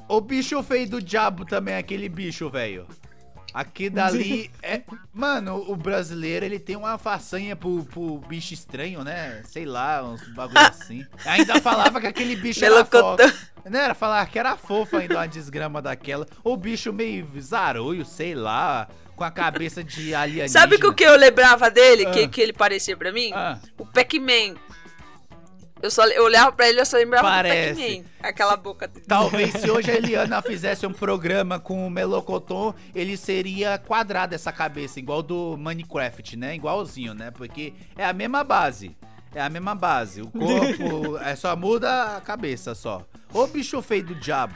O 0.08 0.20
bicho 0.20 0.62
feio 0.62 0.88
do 0.90 1.00
diabo 1.00 1.44
também, 1.44 1.76
aquele 1.76 2.08
bicho, 2.08 2.50
velho. 2.50 2.86
Aqui 3.52 3.90
dali 3.90 4.50
é. 4.62 4.80
Mano, 5.12 5.56
o 5.68 5.76
brasileiro 5.76 6.44
ele 6.44 6.58
tem 6.58 6.76
uma 6.76 6.96
façanha 6.98 7.56
pro, 7.56 7.84
pro 7.84 8.18
bicho 8.28 8.54
estranho, 8.54 9.02
né? 9.02 9.42
Sei 9.44 9.64
lá, 9.64 10.02
uns 10.04 10.26
bagulho 10.34 10.58
assim. 10.66 11.04
Ainda 11.24 11.60
falava 11.60 12.00
que 12.00 12.06
aquele 12.06 12.36
bicho 12.36 12.64
era 12.64 12.84
fofo. 12.84 13.16
Não 13.68 13.78
era 13.78 13.94
falar 13.94 14.26
que 14.26 14.38
era 14.38 14.56
fofo 14.56 14.96
ainda 14.96 15.16
uma 15.16 15.26
desgrama 15.28 15.82
daquela. 15.82 16.26
O 16.42 16.56
bicho 16.56 16.92
meio 16.92 17.28
zarolho, 17.40 18.04
sei 18.06 18.34
lá, 18.34 18.88
com 19.14 19.22
a 19.24 19.30
cabeça 19.30 19.84
de 19.84 20.14
alienígena. 20.14 20.48
Sabe 20.48 20.76
o 20.76 20.94
que 20.94 21.04
eu 21.04 21.16
lembrava 21.16 21.70
dele, 21.70 22.06
Ah. 22.06 22.10
que, 22.10 22.28
que 22.28 22.40
ele 22.40 22.52
parecia 22.54 22.96
pra 22.96 23.12
mim? 23.12 23.30
Ah. 23.34 23.58
O 23.76 23.84
Pac-Man. 23.84 24.54
Eu, 25.82 25.90
só, 25.90 26.04
eu 26.06 26.24
olhava 26.24 26.52
pra 26.52 26.68
ele 26.68 26.78
e 26.78 26.80
eu 26.82 26.86
só 26.86 26.96
lembrava 26.98 27.26
Parece. 27.28 27.72
do 27.80 27.86
Pac-Man. 27.86 28.04
Aquela 28.22 28.56
boca 28.56 28.86
dele. 28.86 29.06
Talvez 29.08 29.52
se 29.52 29.70
hoje 29.70 29.90
a 29.90 29.94
Eliana 29.96 30.42
fizesse 30.42 30.86
um 30.86 30.92
programa 30.92 31.58
com 31.58 31.86
o 31.86 31.90
Melocoton, 31.90 32.74
ele 32.94 33.16
seria 33.16 33.78
quadrado 33.78 34.34
essa 34.34 34.52
cabeça, 34.52 34.98
igual 34.98 35.22
do 35.22 35.56
Minecraft, 35.56 36.36
né? 36.36 36.54
Igualzinho, 36.54 37.14
né? 37.14 37.30
Porque 37.30 37.72
é 37.96 38.04
a 38.04 38.12
mesma 38.12 38.44
base. 38.44 38.94
É 39.34 39.40
a 39.40 39.48
mesma 39.48 39.74
base. 39.74 40.20
O 40.20 40.30
corpo 40.30 41.16
é 41.24 41.34
só 41.34 41.56
muda 41.56 42.16
a 42.16 42.20
cabeça 42.20 42.74
só. 42.74 43.06
Ô 43.32 43.46
bicho 43.46 43.80
feio 43.80 44.04
do 44.04 44.14
diabo. 44.14 44.54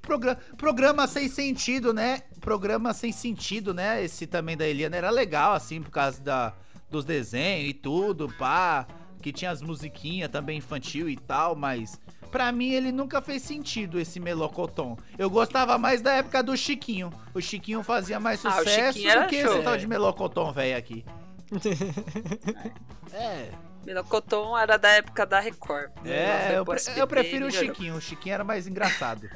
Progra- 0.00 0.38
programa 0.56 1.06
sem 1.06 1.28
sentido, 1.28 1.92
né? 1.92 2.22
Programa 2.40 2.94
sem 2.94 3.12
sentido, 3.12 3.74
né? 3.74 4.02
Esse 4.02 4.26
também 4.26 4.56
da 4.56 4.66
Eliana 4.66 4.96
era 4.96 5.10
legal, 5.10 5.52
assim, 5.52 5.82
por 5.82 5.90
causa 5.90 6.18
da, 6.22 6.54
dos 6.90 7.04
desenhos 7.04 7.68
e 7.68 7.74
tudo, 7.74 8.32
pá. 8.38 8.86
Que 9.20 9.32
tinha 9.32 9.50
as 9.50 9.60
musiquinhas 9.62 10.30
também 10.30 10.58
infantil 10.58 11.08
e 11.08 11.16
tal, 11.16 11.54
mas 11.56 11.98
pra 12.30 12.52
mim 12.52 12.70
ele 12.72 12.92
nunca 12.92 13.20
fez 13.20 13.42
sentido, 13.42 13.98
esse 13.98 14.20
Melocoton. 14.20 14.96
Eu 15.18 15.28
gostava 15.28 15.76
mais 15.78 16.00
da 16.00 16.12
época 16.14 16.42
do 16.42 16.56
Chiquinho. 16.56 17.12
O 17.34 17.40
Chiquinho 17.40 17.82
fazia 17.82 18.20
mais 18.20 18.44
Ah, 18.46 18.52
sucesso 18.52 19.06
era 19.06 19.22
do 19.22 19.28
que 19.28 19.42
show. 19.42 19.54
esse 19.54 19.62
tal 19.62 19.76
de 19.76 19.86
Melocoton, 19.86 20.52
velho, 20.52 20.76
aqui. 20.76 21.04
é, 23.12 23.50
Melocoton 23.84 24.56
era 24.56 24.76
da 24.76 24.88
época 24.90 25.24
da 25.26 25.40
Record. 25.40 25.90
é, 26.04 26.56
eu, 26.56 26.64
pre- 26.64 26.76
SBT 26.76 27.00
eu 27.00 27.06
prefiro 27.06 27.46
o. 27.46 27.50
Chiquinho. 27.50 27.96
O 27.96 28.00
Chiquinho 28.00 28.34
era 28.34 28.44
mais 28.44 28.66
engraçado. 28.66 29.28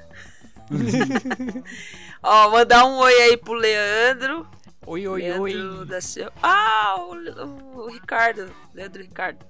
Ó, 2.23 2.51
mandar 2.51 2.85
um 2.85 2.97
oi 2.99 3.13
aí 3.23 3.37
pro 3.37 3.53
Leandro. 3.55 4.47
Oi, 4.87 5.07
oi, 5.07 5.23
Leandro 5.23 5.43
oi. 5.81 5.87
da 5.87 6.01
Silva. 6.01 6.33
Ah, 6.43 6.97
o, 6.99 7.81
o 7.83 7.89
Ricardo. 7.91 8.51
Leandro 8.75 9.03
Ricardo. 9.03 9.45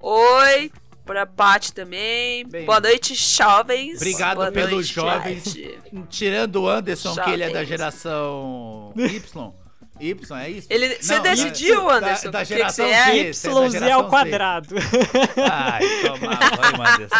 Oi. 0.00 0.72
Pra 1.04 1.24
Paty 1.24 1.72
também. 1.72 2.44
Bem. 2.48 2.66
Boa 2.66 2.80
noite, 2.80 3.14
jovens. 3.14 3.96
Obrigado 3.96 4.38
Boa 4.38 4.50
pelos 4.50 4.72
noite, 4.72 4.92
jovens. 4.92 5.56
Tirando 6.10 6.62
o 6.62 6.68
Anderson, 6.68 7.14
que 7.14 7.30
ele 7.30 7.44
é 7.44 7.46
da 7.46 7.52
Jovens. 7.62 7.68
geração 7.68 8.92
Y. 8.96 9.54
Y, 10.00 10.36
é 10.38 10.50
isso? 10.50 10.66
Ele- 10.70 10.96
você 11.00 11.16
Não, 11.16 11.22
decidiu, 11.22 11.86
da- 11.86 11.96
Anderson, 11.96 12.30
Da, 12.30 12.30
da 12.30 12.38
o 12.38 12.40
que 12.42 12.48
que 12.48 12.54
geração 12.58 12.86
você 12.86 12.92
é? 12.92 13.16
YZ 13.28 13.36
você 13.38 13.46
é 13.48 13.50
da 13.50 13.56
ao 13.56 13.70
geração 13.70 14.02
Z. 14.04 14.08
quadrado. 14.10 14.74
Ai, 15.50 15.82
toma 16.02 16.36
banho, 16.36 16.82
Anderson. 16.92 17.16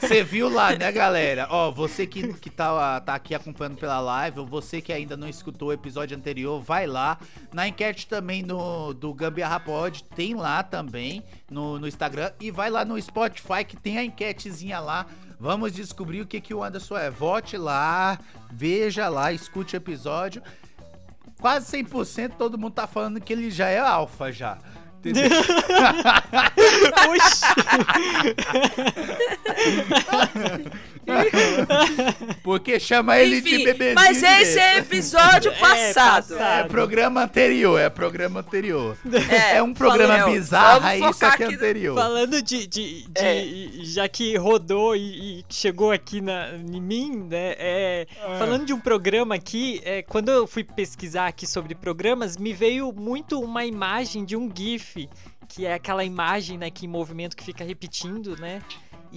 Você 0.00 0.22
viu 0.24 0.48
lá, 0.48 0.72
né, 0.76 0.90
galera? 0.92 1.46
Ó, 1.50 1.70
você 1.70 2.06
que, 2.06 2.32
que 2.34 2.50
tá, 2.50 3.00
tá 3.00 3.14
aqui 3.14 3.34
acompanhando 3.34 3.76
pela 3.78 4.00
live, 4.00 4.40
ou 4.40 4.46
você 4.46 4.80
que 4.80 4.92
ainda 4.92 5.16
não 5.16 5.28
escutou 5.28 5.68
o 5.68 5.72
episódio 5.72 6.16
anterior, 6.16 6.60
vai 6.60 6.86
lá. 6.86 7.18
Na 7.52 7.66
enquete 7.68 8.06
também 8.06 8.42
no, 8.42 8.92
do 8.94 9.12
Gambiarra 9.14 9.60
Pod, 9.60 10.04
tem 10.14 10.34
lá 10.34 10.62
também 10.62 11.22
no, 11.50 11.78
no 11.78 11.88
Instagram. 11.88 12.30
E 12.40 12.50
vai 12.50 12.70
lá 12.70 12.84
no 12.84 13.00
Spotify 13.00 13.64
que 13.66 13.76
tem 13.76 13.98
a 13.98 14.04
enquetezinha 14.04 14.80
lá. 14.80 15.06
Vamos 15.38 15.72
descobrir 15.72 16.20
o 16.22 16.26
que, 16.26 16.40
que 16.40 16.54
o 16.54 16.62
Anderson 16.62 16.96
é. 16.96 17.10
Vote 17.10 17.56
lá, 17.56 18.18
veja 18.52 19.08
lá, 19.08 19.32
escute 19.32 19.74
o 19.74 19.78
episódio. 19.78 20.42
Quase 21.44 21.76
100% 21.76 22.36
todo 22.38 22.56
mundo 22.56 22.72
tá 22.72 22.86
falando 22.86 23.20
que 23.20 23.30
ele 23.30 23.50
já 23.50 23.68
é 23.68 23.78
alfa 23.78 24.32
já. 24.32 24.56
Entendeu? 25.04 25.30
Oxi. 27.10 27.44
Porque 32.42 32.78
chama 32.80 33.18
ele 33.18 33.40
de 33.40 33.58
bebezinho. 33.64 33.94
mas 33.94 34.22
esse 34.22 34.58
é 34.58 34.78
episódio 34.78 35.50
É, 35.52 35.54
passado. 35.56 36.28
passado. 36.34 36.66
É 36.66 36.68
programa 36.68 37.22
anterior, 37.24 37.78
é 37.78 37.88
programa 37.90 38.40
anterior. 38.40 38.96
É, 39.30 39.56
É 39.56 39.62
um 39.62 39.72
programa 39.74 40.26
ó, 40.26 40.30
bizarro, 40.30 40.80
vamos 40.80 41.06
é 41.06 41.10
isso 41.10 41.26
aqui 41.26 41.42
é 41.42 41.46
anterior. 41.46 41.94
Falando 41.94 42.42
de, 42.42 42.66
de, 42.66 43.02
de- 43.02 43.10
É. 43.14 43.44
já 43.84 44.08
que 44.08 44.36
rodou 44.36 44.96
e, 44.96 45.40
e 45.40 45.44
chegou 45.48 45.92
aqui 45.92 46.20
na, 46.20 46.50
em 46.54 46.80
mim, 46.80 47.26
né? 47.30 47.54
é, 47.58 48.06
Falando 48.38 48.64
de 48.64 48.72
um 48.72 48.80
programa 48.80 49.34
aqui, 49.34 49.80
é, 49.84 50.02
quando 50.02 50.30
eu 50.30 50.46
fui 50.46 50.64
pesquisar 50.64 51.26
aqui 51.26 51.46
sobre 51.46 51.74
programas, 51.74 52.36
me 52.36 52.52
veio 52.52 52.92
muito 52.92 53.40
uma 53.40 53.64
imagem 53.64 54.24
de 54.24 54.36
um 54.36 54.50
GIF, 54.54 54.93
que 55.48 55.66
é 55.66 55.74
aquela 55.74 56.04
imagem, 56.04 56.56
né, 56.58 56.70
que 56.70 56.86
em 56.86 56.88
movimento 56.88 57.36
que 57.36 57.44
fica 57.44 57.64
repetindo, 57.64 58.36
né? 58.40 58.62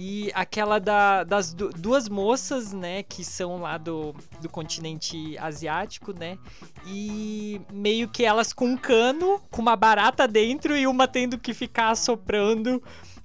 E 0.00 0.30
aquela 0.34 0.78
da- 0.78 1.24
das 1.24 1.52
du- 1.52 1.70
duas 1.70 2.08
moças, 2.08 2.72
né, 2.72 3.02
que 3.02 3.24
são 3.24 3.60
lá 3.60 3.76
do, 3.76 4.14
do 4.40 4.48
continente 4.48 5.36
asiático, 5.38 6.12
né? 6.12 6.38
E 6.86 7.60
meio 7.72 8.08
que 8.08 8.24
elas 8.24 8.52
com 8.52 8.66
um 8.66 8.76
cano, 8.76 9.40
com 9.50 9.60
uma 9.60 9.74
barata 9.74 10.28
dentro 10.28 10.76
e 10.76 10.86
uma 10.86 11.08
tendo 11.08 11.36
que 11.38 11.52
ficar 11.52 11.90
assoprando 11.90 12.80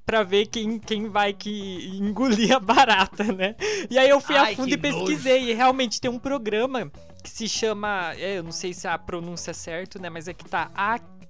pra 0.05 0.23
ver 0.23 0.47
quem, 0.47 0.79
quem 0.79 1.07
vai 1.09 1.31
que 1.31 1.87
engolir 2.01 2.51
a 2.55 2.59
barata, 2.59 3.23
né? 3.23 3.55
E 3.89 3.97
aí 3.97 4.09
eu 4.09 4.19
fui 4.19 4.35
Ai, 4.35 4.53
a 4.53 4.55
fundo 4.55 4.73
e 4.73 4.77
pesquisei 4.77 5.51
e 5.51 5.53
realmente 5.53 6.01
tem 6.01 6.09
um 6.09 6.19
programa 6.19 6.91
que 7.23 7.29
se 7.29 7.47
chama, 7.47 8.13
é, 8.17 8.39
eu 8.39 8.43
não 8.43 8.51
sei 8.51 8.73
se 8.73 8.87
a 8.87 8.97
pronúncia 8.97 9.51
é 9.51 9.53
certa, 9.53 9.97
né, 9.99 10.09
mas 10.09 10.27
é 10.27 10.33
que 10.33 10.43
tá 10.43 10.71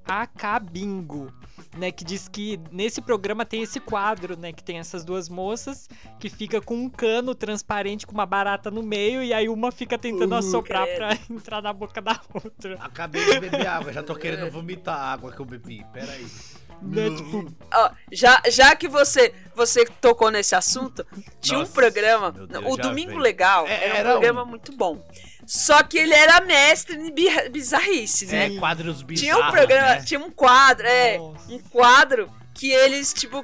Acabingo, 0.05 1.31
né, 1.77 1.91
que 1.91 2.03
diz 2.03 2.27
que 2.27 2.59
nesse 2.71 3.01
programa 3.01 3.45
tem 3.45 3.61
esse 3.61 3.79
quadro, 3.79 4.37
né, 4.37 4.51
que 4.51 4.63
tem 4.63 4.79
essas 4.79 5.03
duas 5.03 5.29
moças 5.29 5.89
que 6.19 6.29
fica 6.29 6.61
com 6.61 6.75
um 6.75 6.89
cano 6.89 7.33
transparente 7.33 8.05
com 8.05 8.13
uma 8.13 8.25
barata 8.25 8.69
no 8.69 8.83
meio 8.83 9.23
e 9.23 9.33
aí 9.33 9.49
uma 9.49 9.71
fica 9.71 9.97
tentando 9.97 10.33
Uh, 10.33 10.37
assoprar 10.37 10.87
pra 10.95 11.17
entrar 11.29 11.61
na 11.61 11.73
boca 11.73 12.01
da 12.01 12.19
outra. 12.33 12.75
Acabei 12.79 13.23
de 13.25 13.39
beber 13.39 13.67
água, 13.67 13.93
já 13.93 14.03
tô 14.03 14.15
querendo 14.15 14.49
vomitar 14.51 14.97
a 14.97 15.13
água 15.13 15.31
que 15.31 15.39
eu 15.39 15.45
bebi. 15.45 15.85
Pera 15.93 16.11
aí. 16.11 16.27
Né, 16.81 17.09
tipo, 17.15 17.45
Ó, 17.73 17.91
já, 18.11 18.41
já 18.49 18.75
que 18.75 18.87
você, 18.87 19.33
você 19.55 19.85
tocou 19.85 20.29
nesse 20.29 20.53
assunto, 20.53 21.05
tinha 21.39 21.59
Nossa, 21.59 21.71
um 21.71 21.73
programa, 21.73 22.31
Deus, 22.31 22.49
o 22.65 22.75
Domingo 22.75 23.11
veio. 23.11 23.21
Legal, 23.21 23.65
É, 23.67 23.99
era 23.99 24.09
um 24.09 24.11
programa 24.13 24.43
um. 24.43 24.47
muito 24.47 24.75
bom. 24.75 25.01
Só 25.45 25.83
que 25.83 25.97
ele 25.97 26.13
era 26.13 26.41
mestre 26.41 26.95
em 26.95 27.11
bi- 27.13 27.49
bizarrice, 27.49 28.25
né? 28.27 28.47
É, 28.47 28.59
quadros 28.59 29.01
bizarros, 29.01 29.21
Tinha 29.21 29.37
um 29.47 29.51
programa, 29.51 29.87
né? 29.95 30.03
tinha 30.03 30.19
um 30.19 30.31
quadro, 30.31 30.85
é, 30.87 31.17
Nossa. 31.17 31.51
um 31.53 31.59
quadro 31.59 32.31
que 32.53 32.71
eles, 32.71 33.13
tipo, 33.13 33.43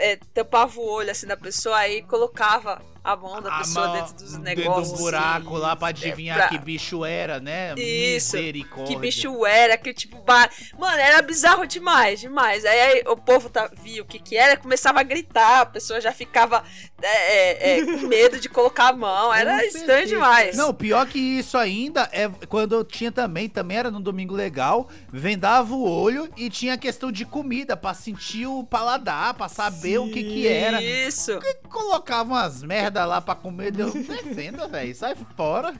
é, 0.00 0.12
é, 0.12 0.18
tampavam 0.34 0.82
o 0.82 0.88
olho 0.90 1.10
assim 1.10 1.26
da 1.26 1.36
pessoa 1.36 1.76
aí 1.76 2.02
colocava 2.02 2.82
a 3.02 3.16
mão 3.16 3.40
da 3.40 3.58
pessoa 3.58 3.88
mão 3.88 3.96
dentro 3.96 4.14
dos 4.14 4.32
dentro 4.32 4.42
negócios. 4.42 4.92
do 4.92 4.98
buraco 4.98 5.56
lá 5.56 5.74
pra 5.74 5.88
adivinhar 5.88 6.36
pra- 6.36 6.48
que 6.48 6.58
bicho 6.58 7.02
era, 7.04 7.40
né? 7.40 7.74
Isso, 7.74 8.36
Misericórdia. 8.36 8.94
Que 8.94 9.00
bicho 9.00 9.46
era, 9.46 9.76
que 9.78 9.94
tipo. 9.94 10.18
Ba... 10.22 10.48
Mano, 10.78 10.98
era 10.98 11.22
bizarro 11.22 11.66
demais, 11.66 12.20
demais. 12.20 12.62
Aí, 12.64 12.80
aí 12.80 13.02
o 13.06 13.16
povo 13.16 13.48
tá, 13.48 13.70
via 13.82 14.02
o 14.02 14.04
que 14.04 14.18
que 14.18 14.36
era, 14.36 14.56
começava 14.56 15.00
a 15.00 15.02
gritar, 15.02 15.62
a 15.62 15.66
pessoa 15.66 15.98
já 15.98 16.12
ficava 16.12 16.62
é, 17.00 17.06
é, 17.06 17.78
é, 17.78 17.84
com 17.86 18.04
medo 18.08 18.38
de 18.38 18.50
colocar 18.50 18.88
a 18.88 18.92
mão. 18.92 19.32
Era 19.32 19.64
estranho 19.64 20.06
demais. 20.06 20.54
Não, 20.54 20.74
pior 20.74 21.06
que 21.06 21.18
isso 21.18 21.56
ainda 21.56 22.06
é 22.12 22.28
quando 22.48 22.74
eu 22.74 22.84
tinha 22.84 23.10
também, 23.10 23.48
também 23.48 23.78
era 23.78 23.90
no 23.90 24.00
Domingo 24.00 24.34
Legal, 24.34 24.88
vendava 25.10 25.72
o 25.74 25.88
olho 25.88 26.28
e 26.36 26.50
tinha 26.50 26.74
a 26.74 26.78
questão 26.78 27.10
de 27.10 27.24
comida 27.24 27.76
pra 27.78 27.94
sentir 27.94 28.46
o 28.46 28.62
paladar, 28.62 29.32
pra 29.34 29.48
saber 29.48 29.89
o 29.98 30.10
que 30.10 30.22
que 30.22 30.46
era. 30.48 30.80
Isso. 30.82 31.38
Colocavam 31.68 32.34
umas 32.36 32.62
merda 32.62 33.04
lá 33.04 33.20
pra 33.20 33.34
comer, 33.34 33.70
Deus 33.72 33.94
me 33.94 34.02
defenda, 34.04 34.66
velho. 34.68 34.94
Sai 34.94 35.14
fora. 35.36 35.74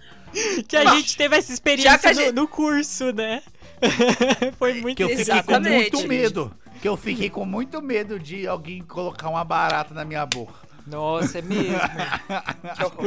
que 0.68 0.76
a 0.76 0.84
gente 0.94 1.16
teve 1.16 1.36
essa 1.36 1.52
experiência 1.52 1.98
que 1.98 2.08
no, 2.08 2.14
gente- 2.14 2.32
no 2.32 2.48
curso, 2.48 3.12
né? 3.12 3.42
Foi 4.58 4.74
muito 4.80 4.96
Que 4.96 5.04
eu 5.04 5.08
fiquei 5.08 5.24
com 5.26 5.32
Exatamente. 5.32 5.92
muito 5.92 6.08
medo. 6.08 6.54
que 6.80 6.88
eu 6.88 6.96
fiquei 6.96 7.30
com 7.30 7.44
muito 7.44 7.80
medo 7.82 8.18
de 8.18 8.46
alguém 8.46 8.82
colocar 8.82 9.28
uma 9.28 9.44
barata 9.44 9.92
na 9.94 10.04
minha 10.04 10.24
boca. 10.26 10.54
Nossa, 10.86 11.38
é 11.38 11.42
mesmo. 11.42 11.76
Que 12.76 12.84
horror. 12.84 13.04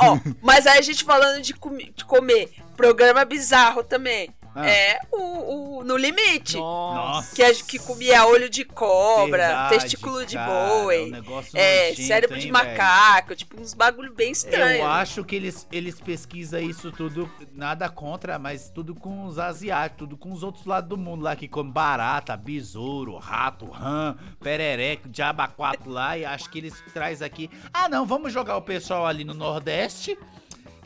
Ó, 0.00 0.18
mas 0.42 0.66
aí 0.66 0.78
a 0.78 0.82
gente 0.82 1.04
falando 1.04 1.40
de, 1.40 1.54
comi- 1.54 1.92
de 1.94 2.04
comer, 2.04 2.50
programa 2.76 3.24
bizarro 3.24 3.82
também. 3.84 4.30
Ah. 4.56 4.66
É 4.66 5.00
o, 5.12 5.80
o 5.80 5.84
No 5.84 5.98
Limite. 5.98 6.56
Nossa. 6.56 7.36
Que, 7.36 7.42
a, 7.42 7.54
que 7.54 7.78
comia 7.78 8.26
olho 8.26 8.48
de 8.48 8.64
cobra, 8.64 9.36
Verdade, 9.36 9.74
testículo 9.74 10.24
de 10.24 10.34
cara, 10.34 10.50
um 10.50 10.84
boi, 10.84 11.10
negócio 11.10 11.58
é, 11.58 11.90
nojento, 11.90 12.06
cérebro 12.08 12.38
de 12.38 12.46
hein, 12.46 12.52
velho? 12.52 12.66
macaco, 12.66 13.36
tipo 13.36 13.60
uns 13.60 13.74
bagulho 13.74 14.14
bem 14.14 14.32
estranho. 14.32 14.78
Eu 14.78 14.86
acho 14.86 15.22
que 15.24 15.36
eles, 15.36 15.66
eles 15.70 16.00
pesquisam 16.00 16.58
isso 16.60 16.90
tudo, 16.90 17.30
nada 17.52 17.86
contra, 17.90 18.38
mas 18.38 18.70
tudo 18.70 18.94
com 18.94 19.26
os 19.26 19.38
asiáticos, 19.38 19.98
tudo 19.98 20.16
com 20.16 20.32
os 20.32 20.42
outros 20.42 20.64
lados 20.64 20.88
do 20.88 20.96
mundo 20.96 21.22
lá, 21.22 21.36
que 21.36 21.46
come 21.46 21.70
barata, 21.70 22.34
besouro, 22.34 23.18
rato, 23.18 23.66
rã, 23.66 24.16
perereco, 24.40 25.06
diaba 25.06 25.46
4 25.46 25.90
lá, 25.90 26.16
e 26.16 26.24
acho 26.24 26.48
que 26.48 26.58
eles 26.58 26.82
traz 26.94 27.20
aqui. 27.20 27.50
Ah, 27.74 27.90
não, 27.90 28.06
vamos 28.06 28.32
jogar 28.32 28.56
o 28.56 28.62
pessoal 28.62 29.06
ali 29.06 29.22
no 29.22 29.34
Nordeste 29.34 30.16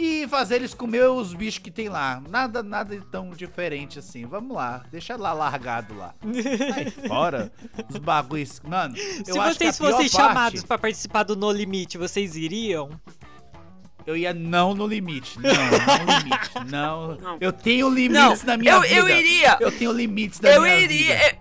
e 0.02 0.28
fazer 0.28 0.56
eles 0.56 0.72
comer 0.74 1.08
os 1.08 1.34
bichos 1.34 1.58
que 1.58 1.70
tem 1.70 1.88
lá. 1.88 2.22
Nada, 2.28 2.62
nada 2.62 2.98
tão 3.10 3.30
diferente 3.30 3.98
assim. 3.98 4.24
Vamos 4.26 4.56
lá, 4.56 4.82
deixa 4.90 5.16
lá 5.16 5.32
largado 5.32 5.96
lá. 5.96 6.14
Sai 6.72 6.90
fora 7.08 7.52
os 7.88 7.96
bagulhos. 7.98 8.60
Mano, 8.66 8.96
eu 9.26 9.34
Se 9.34 9.38
vocês 9.38 9.76
fossem 9.78 9.96
parte- 10.08 10.10
chamados 10.10 10.64
pra 10.64 10.78
participar 10.78 11.22
do 11.24 11.36
No 11.36 11.50
Limite, 11.52 11.98
vocês 11.98 12.36
iriam? 12.36 12.90
Eu 14.06 14.16
ia 14.16 14.32
não 14.32 14.74
no 14.74 14.86
limite. 14.86 15.38
Não, 15.38 15.52
não 15.52 16.06
no 16.06 16.18
limite. 16.18 16.50
Não. 16.70 17.14
Não. 17.16 17.38
Eu 17.40 17.52
tenho 17.52 17.88
Não, 17.88 17.94
limites 17.94 18.42
na 18.44 18.56
minha 18.56 18.72
eu, 18.72 18.80
vida. 18.80 18.94
eu 18.94 19.08
iria, 19.08 19.56
Eu 19.60 19.70
tenho 19.70 19.92
limites 19.92 20.40
na 20.40 20.48
eu 20.50 20.62
minha 20.62 20.76
iria, 20.78 21.14
vida. 21.16 21.38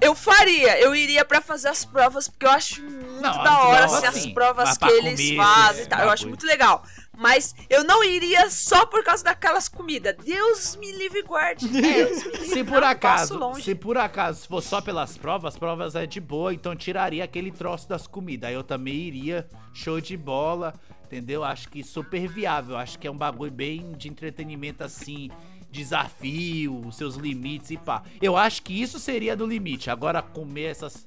eu, 0.00 0.08
eu 0.08 0.14
faria, 0.14 0.80
eu 0.80 0.94
iria 0.94 1.22
pra 1.24 1.40
fazer 1.42 1.68
as 1.68 1.84
provas, 1.84 2.26
porque 2.28 2.46
eu 2.46 2.50
acho 2.50 2.80
muito 2.82 3.20
Não, 3.20 3.20
da 3.20 3.30
as 3.42 3.64
hora 3.66 3.86
provas, 3.86 4.04
assim, 4.04 4.20
sim. 4.20 4.28
as 4.28 4.32
provas 4.34 4.78
que 4.78 4.84
eles 4.88 5.36
fazem 5.36 5.84
e 5.84 5.86
tal, 5.86 6.00
eu 6.00 6.10
acho 6.10 6.26
muito 6.26 6.46
legal. 6.46 6.82
Mas 7.20 7.54
eu 7.68 7.84
não 7.84 8.02
iria 8.02 8.48
só 8.48 8.86
por 8.86 9.04
causa 9.04 9.22
daquelas 9.22 9.68
comidas. 9.68 10.16
Deus 10.24 10.74
me 10.76 10.90
livre 10.90 11.18
e 11.18 11.22
guarde. 11.22 11.68
Deus 11.68 12.24
me 12.24 12.32
livre. 12.32 12.46
Se 12.46 12.64
por 12.64 12.80
não 12.80 12.88
acaso, 12.88 13.54
se 13.60 13.74
por 13.74 13.98
acaso 13.98 14.48
for 14.48 14.62
só 14.62 14.80
pelas 14.80 15.18
provas, 15.18 15.52
as 15.52 15.58
provas 15.58 15.94
é 15.94 16.06
de 16.06 16.18
boa, 16.18 16.54
então 16.54 16.74
tiraria 16.74 17.22
aquele 17.22 17.52
troço 17.52 17.86
das 17.86 18.06
comidas. 18.06 18.48
Aí 18.48 18.54
eu 18.54 18.64
também 18.64 18.94
iria, 18.94 19.46
show 19.74 20.00
de 20.00 20.16
bola, 20.16 20.72
entendeu? 21.04 21.44
Acho 21.44 21.68
que 21.68 21.84
super 21.84 22.26
viável, 22.26 22.78
acho 22.78 22.98
que 22.98 23.06
é 23.06 23.10
um 23.10 23.18
bagulho 23.18 23.52
bem 23.52 23.92
de 23.92 24.08
entretenimento 24.08 24.82
assim, 24.82 25.30
desafio, 25.70 26.90
seus 26.90 27.16
limites 27.16 27.70
e 27.70 27.76
pá. 27.76 28.02
Eu 28.22 28.34
acho 28.34 28.62
que 28.62 28.80
isso 28.80 28.98
seria 28.98 29.36
do 29.36 29.46
limite. 29.46 29.90
Agora 29.90 30.22
comer 30.22 30.70
essas 30.70 31.06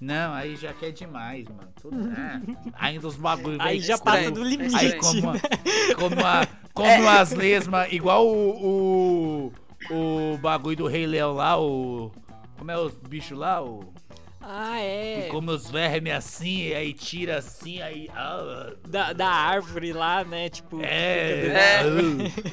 não, 0.00 0.32
aí 0.34 0.56
já 0.56 0.72
que 0.72 0.86
é 0.86 0.90
demais, 0.90 1.46
mano. 1.48 1.68
Tudo, 1.80 2.10
é. 2.12 2.40
Ainda 2.78 3.06
os 3.08 3.16
bagulho 3.16 3.56
Aí 3.60 3.80
já 3.80 3.94
estranho. 3.94 4.18
passa 4.18 4.30
do 4.30 4.42
limite. 4.44 4.74
Aí 4.76 4.90
Gente. 4.90 5.00
como, 5.00 5.32
como, 5.98 6.26
a, 6.26 6.46
como 6.72 7.08
as 7.08 7.32
lesmas, 7.32 7.92
igual 7.92 8.26
o, 8.26 9.52
o, 9.90 10.32
o 10.34 10.38
bagulho 10.38 10.76
do 10.76 10.86
Rei 10.86 11.06
Leão 11.06 11.32
lá, 11.32 11.58
o... 11.60 12.12
Como 12.56 12.70
é 12.70 12.78
os 12.78 12.94
bichos 12.94 13.38
lá? 13.38 13.62
O, 13.62 13.92
Ah, 14.40 14.80
é. 14.80 15.22
que 15.22 15.30
come 15.30 15.50
os 15.52 15.70
vermes 15.70 16.12
assim, 16.12 16.72
aí 16.72 16.92
tira 16.92 17.38
assim, 17.38 17.80
aí... 17.80 18.08
ah, 18.14 18.72
Da, 18.88 19.12
da 19.12 19.28
árvore 19.28 19.92
lá, 19.92 20.24
né? 20.24 20.48
Tipo. 20.48 20.80
é... 20.82 21.46
É. 21.46 21.82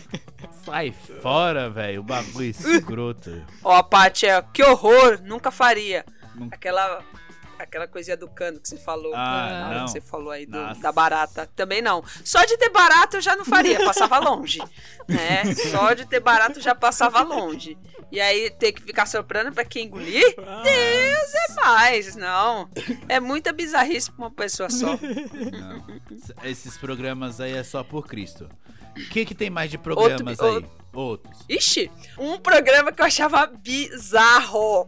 sai 0.64 0.92
fora, 1.22 1.70
velho, 1.70 2.02
o 2.02 2.04
bagulho 2.04 2.46
escroto. 2.50 3.44
Ó, 3.64 3.76
a 3.76 3.84
Paty, 3.84 4.26
é, 4.28 4.42
que 4.54 4.64
horror, 4.64 5.20
nunca 5.24 5.52
faria. 5.52 6.06
Nunca. 6.36 6.56
Aquela 6.56 7.04
aquela 7.60 7.88
coisinha 7.88 8.16
do 8.18 8.28
cano 8.28 8.60
que 8.60 8.68
você 8.68 8.78
falou. 8.78 9.14
Ah, 9.16 9.50
na 9.52 9.68
hora 9.68 9.78
não. 9.80 9.86
que 9.86 9.92
você 9.92 10.02
falou 10.02 10.32
aí 10.32 10.46
do- 10.46 10.58
Nossa. 10.58 10.82
da 10.82 10.92
barata. 10.92 11.50
Também 11.56 11.82
não. 11.82 12.04
Só 12.24 12.44
de 12.46 12.58
ter 12.58 12.70
barato 12.70 13.18
eu 13.18 13.22
já 13.22 13.36
não 13.36 13.46
faria, 13.46 13.84
passava 13.84 14.18
longe. 14.20 14.60
Né? 15.08 15.44
Só 15.72 15.94
de 15.94 16.06
ter 16.06 16.20
barato 16.20 16.60
eu 16.60 16.64
já 16.64 16.74
passava 16.76 17.22
longe. 17.22 17.78
E 18.12 18.22
aí 18.22 18.50
ter 18.52 18.72
que 18.72 18.82
ficar 18.82 19.06
soprando 19.08 19.52
pra 19.52 19.66
quem 19.66 19.86
engolir? 19.88 20.36
Ah, 20.40 20.62
Deus 20.64 21.34
é 21.50 21.54
mais, 21.56 22.16
não. 22.16 22.70
É 23.10 23.20
muita 23.20 23.52
bizarrice 23.52 24.12
pra 24.12 24.26
uma 24.26 24.32
pessoa 24.32 24.70
só. 24.70 24.92
Não. 24.98 25.86
Esses 26.44 26.78
programas 26.78 27.40
aí 27.42 27.54
é 27.54 27.64
só 27.64 27.84
por 27.84 28.06
Cristo. 28.08 28.48
O 28.98 29.10
que, 29.10 29.26
que 29.26 29.36
tem 29.36 29.50
mais 29.50 29.70
de 29.70 29.78
programas 29.78 30.40
Outro- 30.40 30.70
aí? 30.70 30.86
Outros. 30.94 31.38
Ixi, 31.50 31.92
um 32.18 32.38
programa 32.40 32.90
que 32.94 33.02
eu 33.02 33.06
achava 33.06 33.46
bizarro. 33.48 34.88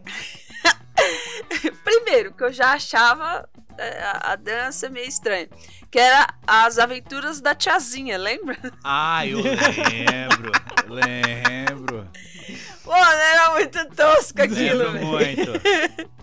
Primeiro, 1.84 2.32
que 2.32 2.44
eu 2.44 2.52
já 2.52 2.72
achava 2.72 3.48
é, 3.78 4.02
a, 4.02 4.32
a 4.32 4.36
dança 4.36 4.88
meio 4.88 5.08
estranha. 5.08 5.48
Que 5.90 5.98
era 5.98 6.26
as 6.46 6.78
aventuras 6.78 7.40
da 7.40 7.54
tiazinha, 7.54 8.18
lembra? 8.18 8.56
Ah, 8.84 9.26
eu 9.26 9.38
lembro. 9.42 10.52
lembro. 10.86 12.08
Pô, 12.84 12.94
era 12.94 13.50
muito 13.52 13.84
tosco 13.90 14.42
aquilo, 14.42 14.92
Lembro 14.92 15.18
velho. 15.18 15.36
muito. 15.36 16.18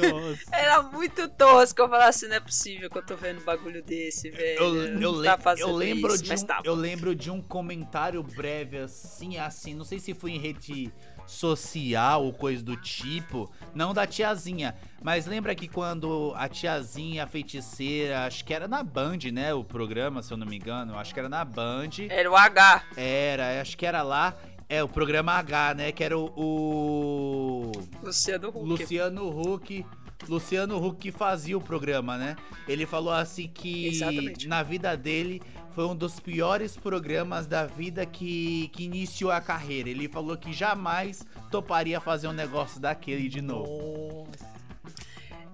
Nossa. 0.00 0.40
Era 0.52 0.82
muito 0.82 1.28
tosco. 1.28 1.82
Eu 1.82 1.88
falava 1.88 2.08
assim, 2.08 2.28
não 2.28 2.36
é 2.36 2.40
possível 2.40 2.88
que 2.88 2.98
eu 2.98 3.04
tô 3.04 3.16
vendo 3.16 3.40
um 3.40 3.44
bagulho 3.44 3.82
desse, 3.82 4.30
velho. 4.30 4.58
Eu, 4.58 5.00
eu, 5.00 5.22
tá 5.22 5.54
eu 5.58 5.70
lembro 5.72 6.14
isso, 6.14 6.22
de 6.24 6.30
mas 6.30 6.42
um, 6.42 6.46
tá. 6.46 6.60
eu 6.64 6.74
lembro 6.74 7.14
de 7.14 7.30
um 7.30 7.42
comentário 7.42 8.22
breve 8.22 8.78
assim, 8.78 9.38
assim, 9.38 9.74
não 9.74 9.84
sei 9.84 9.98
se 9.98 10.14
foi 10.14 10.32
em 10.32 10.38
rede 10.38 10.90
social 11.26 12.24
ou 12.24 12.32
coisa 12.32 12.62
do 12.62 12.76
tipo, 12.76 13.50
não 13.74 13.94
da 13.94 14.06
tiazinha, 14.06 14.74
mas 15.02 15.26
lembra 15.26 15.54
que 15.54 15.68
quando 15.68 16.32
a 16.36 16.48
tiazinha 16.48 17.24
a 17.24 17.26
feiticeira, 17.26 18.26
acho 18.26 18.44
que 18.44 18.54
era 18.54 18.68
na 18.68 18.82
Band, 18.82 19.18
né, 19.32 19.52
o 19.52 19.64
programa, 19.64 20.22
se 20.22 20.32
eu 20.32 20.36
não 20.36 20.46
me 20.46 20.56
engano, 20.56 20.98
acho 20.98 21.12
que 21.12 21.20
era 21.20 21.28
na 21.28 21.44
Band. 21.44 21.90
Era 22.08 22.30
o 22.30 22.36
H. 22.36 22.84
Era, 22.96 23.60
acho 23.60 23.76
que 23.76 23.86
era 23.86 24.02
lá, 24.02 24.36
é 24.68 24.82
o 24.82 24.88
programa 24.88 25.32
H, 25.32 25.74
né, 25.74 25.92
que 25.92 26.04
era 26.04 26.18
o, 26.18 26.32
o 26.36 27.72
Luciano 28.02 28.48
Huck. 28.48 28.58
Luciano 28.60 29.28
Huck. 29.28 29.86
Luciano 30.28 30.84
Huck 30.84 31.00
que 31.00 31.10
fazia 31.10 31.58
o 31.58 31.60
programa, 31.60 32.16
né? 32.16 32.36
Ele 32.68 32.86
falou 32.86 33.12
assim 33.12 33.48
que 33.48 33.88
Exatamente. 33.88 34.46
na 34.46 34.62
vida 34.62 34.96
dele 34.96 35.42
foi 35.74 35.84
um 35.86 35.94
dos 35.94 36.20
piores 36.20 36.76
programas 36.76 37.46
da 37.46 37.66
vida 37.66 38.04
que, 38.04 38.68
que 38.72 38.84
iniciou 38.84 39.30
a 39.30 39.40
carreira. 39.40 39.88
Ele 39.88 40.08
falou 40.08 40.36
que 40.36 40.52
jamais 40.52 41.24
toparia 41.50 42.00
fazer 42.00 42.28
um 42.28 42.32
negócio 42.32 42.80
daquele 42.80 43.28
de 43.28 43.40
novo. 43.40 44.28
Nossa. 44.28 44.52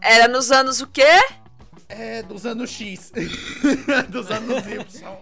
Era 0.00 0.28
nos 0.28 0.50
anos 0.50 0.80
o 0.80 0.86
quê? 0.86 1.02
É, 1.88 2.22
dos 2.22 2.44
anos 2.46 2.70
X. 2.70 3.12
dos 4.10 4.30
anos 4.30 4.66
Y. 4.66 5.18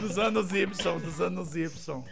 Dos 0.00 0.18
anos 0.18 0.52
Y, 0.52 0.98
dos 1.00 1.20
anos 1.20 1.56
Y. 1.56 2.04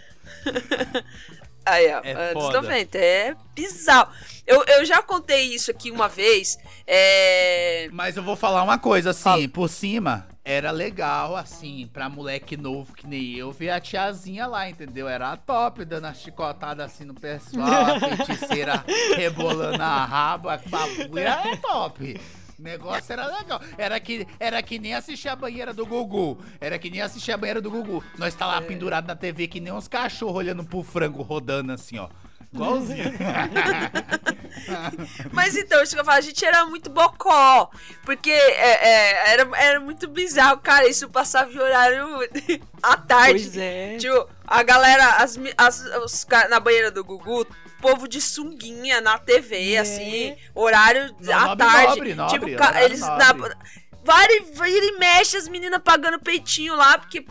Aí, 1.67 1.87
ó, 1.93 2.01
É 2.03 2.31
anos 2.31 2.45
foda. 2.45 2.63
90. 2.63 2.99
É 2.99 3.37
bizarro. 3.55 4.11
Eu, 4.47 4.65
eu 4.65 4.85
já 4.87 5.03
contei 5.03 5.55
isso 5.55 5.71
aqui 5.71 5.91
uma 5.91 6.09
vez. 6.09 6.59
É. 6.87 7.89
Mas 7.93 8.17
eu 8.17 8.23
vou 8.23 8.37
falar 8.37 8.63
uma 8.63 8.79
coisa 8.79 9.11
assim, 9.11 9.23
Fala. 9.23 9.49
por 9.49 9.69
cima, 9.69 10.27
era 10.51 10.71
legal, 10.71 11.37
assim, 11.37 11.87
pra 11.93 12.09
moleque 12.09 12.57
novo 12.57 12.95
que 12.95 13.07
nem 13.07 13.35
eu, 13.35 13.53
ver 13.53 13.69
a 13.69 13.79
tiazinha 13.79 14.47
lá, 14.47 14.67
entendeu? 14.69 15.07
Era 15.07 15.33
a 15.33 15.37
top, 15.37 15.85
dando 15.85 16.07
a 16.07 16.15
chicotada 16.15 16.83
assim 16.83 17.05
no 17.05 17.13
pessoal, 17.13 17.69
a 17.69 18.01
feiticeira 18.17 18.83
rebolando 19.15 19.83
a 19.83 20.05
raba, 20.07 20.59
bagulho, 20.67 21.19
era 21.19 21.55
top. 21.59 22.19
O 22.59 22.63
negócio 22.63 23.13
era 23.13 23.27
legal. 23.27 23.61
Era 23.77 24.01
que, 24.01 24.27
era 24.41 24.63
que 24.63 24.79
nem 24.79 24.95
assistir 24.95 25.29
a 25.29 25.37
banheira 25.37 25.73
do 25.75 25.85
Gugu. 25.87 26.39
Era 26.61 26.79
que 26.79 26.89
nem 26.91 27.03
assistir 27.03 27.31
a 27.31 27.37
banheira 27.37 27.61
do 27.61 27.71
Gugu. 27.71 28.03
Nós 28.17 28.35
tá 28.35 28.47
É. 28.47 28.49
lá 28.49 28.63
pendurado 28.63 29.07
na 29.07 29.15
TV 29.15 29.47
que 29.47 29.61
nem 29.61 29.73
uns 29.73 29.87
cachorros 29.87 30.37
olhando 30.39 30.65
pro 30.65 30.83
frango 30.83 31.23
rodando 31.23 31.73
assim, 31.73 31.99
ó. 31.99 32.09
Igualzinho. 32.53 33.13
Mas 35.33 35.57
então, 35.57 35.83
isso 35.83 35.95
que 35.95 36.01
eu 36.01 36.05
falo, 36.05 36.19
a 36.19 36.23
gente 36.23 36.45
era 36.45 36.65
muito 36.67 36.91
bocó. 36.91 37.71
Porque 38.05 38.31
é, 38.31 38.89
é, 38.89 39.33
era, 39.33 39.49
era 39.57 39.81
muito 39.81 40.09
bizarro, 40.09 40.59
cara. 40.59 40.89
Isso 40.89 41.09
passava 41.09 41.53
em 41.53 41.59
horário 41.59 42.07
à 42.83 42.97
tarde. 42.97 43.45
Pois 43.45 43.57
é. 43.57 43.97
Tipo, 43.99 44.29
a 44.47 44.63
galera, 44.63 45.17
as, 45.17 45.39
as, 45.57 45.85
os, 46.05 46.27
na 46.49 46.61
banheira 46.61 46.91
do 46.91 47.05
Gugu, 47.05 47.47
povo 47.81 48.09
de 48.09 48.21
sunguinha 48.21 49.01
na 49.01 49.19
TV, 49.19 49.75
É. 49.75 49.79
assim, 49.79 50.37
horário 50.55 51.15
Não, 51.21 51.35
à 51.35 51.41
nobre, 51.47 51.67
tarde. 51.67 51.87
nobre, 51.87 52.15
nobre, 52.15 52.39
tipo, 52.39 52.79
eles 52.85 53.01
nobre. 53.01 53.49
na. 53.51 53.57
Vira, 54.05 54.45
vira 54.65 54.87
e 54.87 54.99
mexe 54.99 55.37
as 55.37 55.49
meninas 55.49 55.81
pagando 55.85 56.19
peitinho 56.19 56.75
lá, 56.75 56.97
porque 56.99 57.27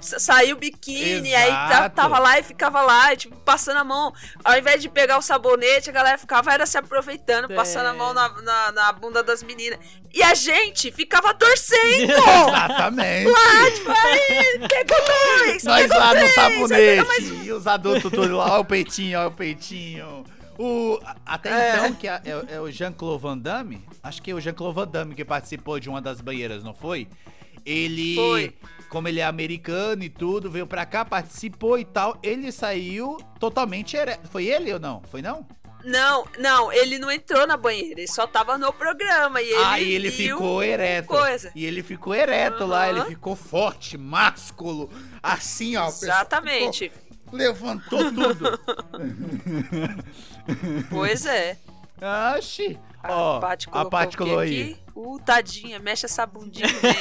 saiu 0.00 0.56
o 0.56 0.58
biquíni, 0.58 1.34
aí 1.34 1.50
tava 1.94 2.18
lá 2.18 2.38
e 2.38 2.42
ficava 2.42 2.80
lá, 2.80 3.14
tipo, 3.14 3.36
passando 3.40 3.78
a 3.78 3.84
mão. 3.84 4.12
Ao 4.44 4.56
invés 4.56 4.80
de 4.80 4.88
pegar 4.88 5.18
o 5.18 5.22
sabonete, 5.22 5.90
a 5.90 5.92
galera 5.92 6.16
ficava 6.16 6.52
era 6.52 6.64
se 6.64 6.78
aproveitando, 6.78 7.52
É. 7.52 7.54
passando 7.56 7.86
a 7.86 7.92
mão 7.92 8.14
na, 8.14 8.28
na, 8.40 8.72
na 8.72 8.92
bunda 8.92 9.22
das 9.22 9.42
meninas. 9.42 9.78
E 10.14 10.22
a 10.22 10.32
gente 10.32 10.90
ficava 10.90 11.34
torcendo! 11.34 12.12
Exatamente. 12.16 13.30
tipo, 13.74 13.90
aí, 13.90 14.68
pegou 14.68 14.96
dois! 15.04 15.64
Nós 15.64 15.82
pegou 15.82 15.98
lá 15.98 16.06
no 16.06 16.12
três, 16.20 16.34
pega 16.34 16.50
sabonete. 16.50 17.06
mais. 17.08 17.46
E 17.46 17.52
os 17.52 17.66
adultos 17.66 18.10
tudo 18.10 18.36
lá, 18.36 18.56
ó 18.56 18.60
o 18.60 18.64
peitinho, 18.64 19.18
ó 19.20 19.26
o 19.26 19.30
peitinho. 19.32 20.24
O, 20.58 20.98
até 21.26 21.50
É. 21.50 21.76
então, 21.76 21.92
que 21.92 22.08
é, 22.08 22.22
é 22.48 22.58
o 22.60 22.70
Jean-Claude 22.70 23.22
Van 23.22 23.36
Damme, 23.36 23.84
acho 24.06 24.22
que 24.22 24.30
é 24.30 24.34
o 24.34 24.40
Jean-Claude 24.40 24.74
Van 24.74 24.88
Damme 24.88 25.14
que 25.14 25.24
participou 25.24 25.78
de 25.80 25.88
uma 25.88 26.00
das 26.00 26.20
banheiras, 26.20 26.62
não 26.64 26.74
foi? 26.74 27.08
Ele, 27.64 28.14
Foi. 28.14 28.54
como 28.88 29.08
ele 29.08 29.20
é 29.20 29.24
americano 29.24 30.04
e 30.04 30.08
tudo, 30.08 30.50
veio 30.50 30.66
pra 30.66 30.86
cá, 30.86 31.04
participou 31.04 31.78
e 31.78 31.84
tal, 31.84 32.16
ele 32.22 32.52
saiu 32.52 33.16
totalmente 33.40 33.96
ereto. 33.96 34.28
Foi 34.28 34.46
ele 34.46 34.72
ou 34.72 34.78
não? 34.78 35.02
Foi 35.10 35.20
não? 35.20 35.46
Não, 35.84 36.26
não, 36.38 36.72
ele 36.72 36.98
não 36.98 37.10
entrou 37.10 37.46
na 37.46 37.56
banheira, 37.56 38.00
ele 38.00 38.08
só 38.08 38.26
tava 38.26 38.58
no 38.58 38.72
programa 38.72 39.40
e 39.40 39.46
ele 39.48 39.64
Aí 39.64 39.92
ele 39.92 40.10
ficou 40.10 40.62
ereto. 40.62 41.08
coisa. 41.08 41.50
E 41.54 41.64
ele 41.64 41.82
ficou 41.82 42.14
ereto 42.14 42.66
lá, 42.66 42.88
ele 42.88 43.04
ficou 43.04 43.34
forte, 43.36 43.96
másculo, 43.98 44.90
assim, 45.22 45.76
ó. 45.76 45.88
Exatamente. 45.88 46.90
ficou- 46.90 47.06
levantou 47.38 48.12
tudo. 48.12 48.60
Pois 50.90 51.26
é. 51.26 51.56
Oxi. 52.36 52.78
Ó, 53.08 53.38
Paty 53.38 53.68
a 53.68 53.70
colocou 53.70 53.90
Paty 53.90 54.06
o 54.06 54.10
quê 54.18 54.24
colou 54.24 54.38
aí. 54.40 54.62
aqui? 54.62 54.76
Uh, 54.96 55.18
tadinha, 55.20 55.78
mexe 55.78 56.06
essa 56.06 56.26
bundinha 56.26 56.66
bem. 56.66 56.96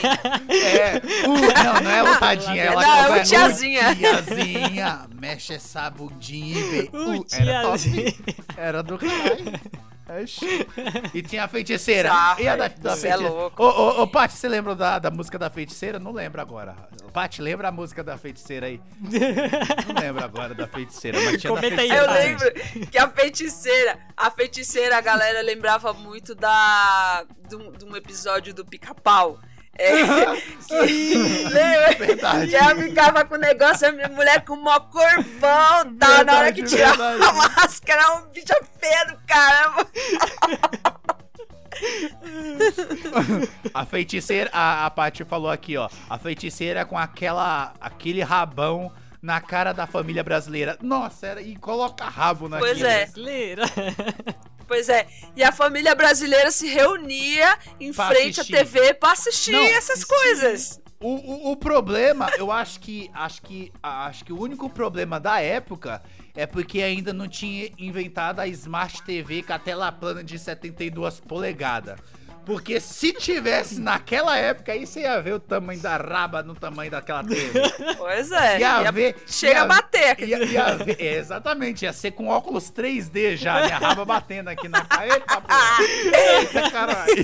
É, 0.61 0.97
uh, 1.27 1.63
não, 1.63 1.81
não 1.81 1.91
é 1.91 2.03
o 2.03 2.19
tadinha, 2.19 2.63
ela 2.63 2.81
Não, 2.81 2.89
é 2.93 3.03
colocou, 3.05 3.21
o 3.21 3.23
tiazinha. 3.25 3.91
"Uh, 3.91 3.95
tiazinha, 3.95 5.07
mexe 5.19 5.53
essa 5.53 5.89
bundinha, 5.89 6.59
bem. 6.69 6.89
Uh, 6.93 7.21
Uh, 7.21 7.25
era 7.31 7.61
top. 7.63 8.17
Era 8.57 8.83
do 8.83 8.97
caralho. 8.99 9.59
E 11.13 11.21
tinha 11.21 11.45
a 11.45 11.47
feiticeira. 11.47 12.09
Ah, 12.11 12.35
e 12.39 12.47
a 12.47 12.55
da, 12.55 12.67
da 12.67 12.95
você 12.95 13.07
é 13.07 13.11
feiticeira? 13.11 13.33
louco. 13.33 13.63
Ô, 13.63 13.67
ô, 13.67 14.01
ô, 14.03 14.07
Paty, 14.07 14.33
você 14.35 14.47
lembra 14.47 14.75
da, 14.75 14.99
da 14.99 15.09
música 15.11 15.37
da 15.39 15.49
feiticeira? 15.49 15.97
Não 15.99 16.11
lembro 16.11 16.41
agora. 16.41 16.75
Paty, 17.11 17.41
lembra 17.41 17.69
a 17.69 17.71
música 17.71 18.03
da 18.03 18.17
feiticeira 18.17 18.67
aí? 18.67 18.81
Não 19.01 20.01
lembro 20.01 20.23
agora 20.23 20.53
da 20.53 20.67
feiticeira, 20.67 21.19
mas 21.23 21.39
tinha 21.41 21.53
Comenta 21.53 21.75
da 21.75 21.81
aí, 21.81 21.89
feiticeira. 21.89 22.03
Eu 22.03 22.07
Paty. 22.07 22.49
lembro 22.75 22.87
que 22.91 22.97
a 22.97 23.09
feiticeira, 23.09 23.99
a 24.17 24.31
feiticeira, 24.31 24.97
a 24.97 25.01
galera 25.01 25.41
lembrava 25.41 25.93
muito 25.93 26.35
da 26.35 27.25
de 27.47 27.55
um, 27.55 27.71
de 27.71 27.85
um 27.85 27.95
episódio 27.95 28.53
do 28.53 28.65
Pica-Pau. 28.65 29.39
É, 29.77 29.95
que, 30.67 31.15
lembra? 31.17 31.95
Verdade. 31.97 32.55
Ela 32.55 32.75
ficava 32.75 33.25
com 33.25 33.35
o 33.35 33.37
negócio, 33.37 33.87
a 33.87 33.91
minha 33.91 34.07
mulher 34.07 34.43
com 34.45 34.53
o 34.53 34.63
maior 34.63 34.89
corpão, 34.89 35.95
tá? 35.99 36.23
Na 36.23 36.37
hora 36.37 36.51
que 36.53 36.61
Verdade, 36.61 36.75
tirava 36.95 37.09
verdade. 37.17 37.29
a 37.29 37.33
máscara, 37.33 38.13
um 38.15 38.27
bicho 38.29 38.53
feio 38.79 39.07
do 39.07 39.17
caramba. 39.27 39.87
A 43.73 43.85
feiticeira, 43.85 44.49
a, 44.53 44.85
a 44.85 44.89
Paty 44.89 45.25
falou 45.25 45.51
aqui, 45.51 45.75
ó. 45.77 45.89
A 46.09 46.17
feiticeira 46.17 46.85
com 46.85 46.97
aquela, 46.97 47.73
aquele 47.81 48.23
rabão 48.23 48.91
na 49.25 49.41
cara 49.41 49.73
da 49.73 49.87
família 49.87 50.23
brasileira. 50.23 50.77
Nossa, 50.83 51.25
era, 51.25 51.41
e 51.41 51.55
coloca 51.55 52.05
rabo 52.05 52.47
naquilo. 52.47 52.69
Pois 52.69 52.81
é. 52.83 53.05
Brasileira. 53.05 53.63
Pois 54.67 54.89
é, 54.89 55.05
e 55.35 55.43
a 55.43 55.51
família 55.51 55.93
brasileira 55.93 56.49
se 56.49 56.67
reunia 56.67 57.55
em 57.79 57.93
Pra 57.93 58.07
frente 58.07 58.39
assistir. 58.41 58.55
à 58.55 58.57
TV 58.65 58.93
pra 58.95 59.11
assistir 59.11 59.51
Não, 59.51 59.61
essas 59.63 59.91
assistir. 59.91 60.07
coisas. 60.07 60.81
O, 60.99 61.09
o, 61.49 61.51
o 61.51 61.55
problema, 61.55 62.31
eu 62.35 62.51
acho 62.51 62.79
que 62.79 63.11
acho 63.13 63.43
que 63.43 63.71
acho 63.83 64.25
que 64.25 64.33
o 64.33 64.41
único 64.41 64.67
problema 64.67 65.19
da 65.19 65.39
época 65.39 66.01
é 66.35 66.47
porque 66.47 66.81
ainda 66.81 67.13
não 67.13 67.27
tinha 67.27 67.69
inventado 67.77 68.39
a 68.39 68.47
Smart 68.47 69.03
TV 69.03 69.43
com 69.43 69.53
a 69.53 69.59
tela 69.59 69.91
plana 69.91 70.23
de 70.23 70.39
72 70.39 71.19
polegadas. 71.19 71.99
Porque 72.45 72.79
se 72.79 73.11
tivesse 73.13 73.79
naquela 73.79 74.37
época, 74.37 74.71
aí 74.71 74.85
você 74.85 75.01
ia 75.01 75.19
ver 75.21 75.33
o 75.33 75.39
tamanho 75.39 75.79
da 75.81 75.97
raba 75.97 76.43
no 76.43 76.53
tamanho 76.55 76.91
daquela 76.91 77.23
TV. 77.23 77.59
Pois 77.97 78.31
é. 78.31 78.59
Ia 78.59 78.81
ia- 78.83 78.91
ver. 78.91 79.15
chega 79.25 79.53
ia- 79.53 79.61
a 79.63 79.65
bater. 79.65 80.19
Ia, 80.21 80.43
ia 80.45 80.75
ver, 80.77 80.97
é, 80.99 81.15
exatamente, 81.17 81.85
ia 81.85 81.93
ser 81.93 82.11
com 82.11 82.27
óculos 82.27 82.69
3D 82.71 83.35
já, 83.35 83.63
minha 83.65 83.77
raba 83.77 84.05
batendo 84.05 84.49
aqui 84.49 84.67
na 84.67 84.85
cara. 84.85 85.07
Eita, 85.15 86.69
caralho. 86.71 87.15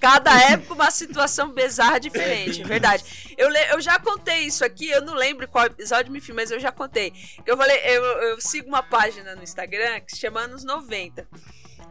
Cada 0.00 0.40
época 0.50 0.74
uma 0.74 0.90
situação 0.90 1.52
bizarra 1.52 1.98
diferente, 1.98 2.62
é 2.62 2.64
verdade. 2.64 3.04
Eu, 3.36 3.50
eu 3.50 3.80
já 3.80 3.98
contei 3.98 4.40
isso 4.40 4.64
aqui, 4.64 4.88
eu 4.90 5.02
não 5.02 5.14
lembro 5.14 5.48
qual 5.48 5.66
episódio 5.66 6.12
me 6.12 6.20
filmei, 6.20 6.44
mas 6.44 6.50
eu 6.50 6.60
já 6.60 6.70
contei. 6.70 7.12
Eu 7.46 7.56
falei, 7.56 7.78
eu, 7.84 8.02
eu 8.04 8.40
sigo 8.40 8.68
uma 8.68 8.82
página 8.82 9.34
no 9.34 9.42
Instagram 9.42 10.00
que 10.00 10.14
se 10.14 10.20
chama 10.20 10.40
Anos 10.40 10.64
90. 10.64 11.26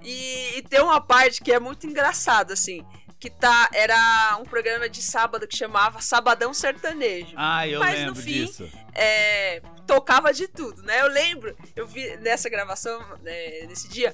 E, 0.05 0.57
e 0.57 0.61
tem 0.61 0.79
uma 0.81 1.01
parte 1.01 1.41
que 1.41 1.51
é 1.51 1.59
muito 1.59 1.85
engraçada, 1.87 2.53
assim. 2.53 2.85
Que 3.19 3.29
tá, 3.29 3.69
era 3.73 4.37
um 4.39 4.43
programa 4.43 4.87
de 4.87 5.01
sábado 5.01 5.47
que 5.47 5.55
chamava 5.57 6.01
Sabadão 6.01 6.53
Sertanejo. 6.53 7.33
Ah, 7.37 7.67
eu 7.67 7.79
Mas 7.79 7.99
no 8.01 8.05
lembro 8.07 8.21
fim, 8.21 8.45
disso. 8.45 8.69
é, 8.93 9.61
tocava 9.87 10.31
de 10.33 10.47
tudo, 10.47 10.83
né? 10.83 11.01
Eu 11.01 11.07
lembro, 11.07 11.55
eu 11.75 11.87
vi 11.87 12.15
nessa 12.17 12.49
gravação, 12.49 12.99
né, 13.23 13.65
nesse 13.67 13.87
dia, 13.87 14.13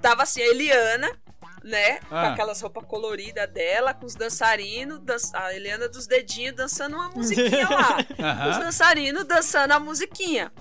tava 0.00 0.22
assim, 0.22 0.42
a 0.42 0.46
Eliana, 0.46 1.10
né? 1.64 1.98
Com 2.00 2.14
Ah. 2.14 2.32
aquelas 2.32 2.60
roupas 2.60 2.84
coloridas 2.86 3.50
dela, 3.50 3.94
com 3.94 4.04
os 4.06 4.14
dançarinos, 4.14 5.00
dan- 5.00 5.16
a 5.34 5.54
Eliana 5.54 5.88
dos 5.88 6.06
dedinhos 6.06 6.54
dançando 6.54 6.94
uma 6.96 7.08
musiquinha 7.10 7.68
lá. 7.68 7.96
Os 8.50 8.56
Aham. 8.56 8.60
dançarinos 8.60 9.24
dançando 9.24 9.72
a 9.72 9.80
musiquinha, 9.80 10.52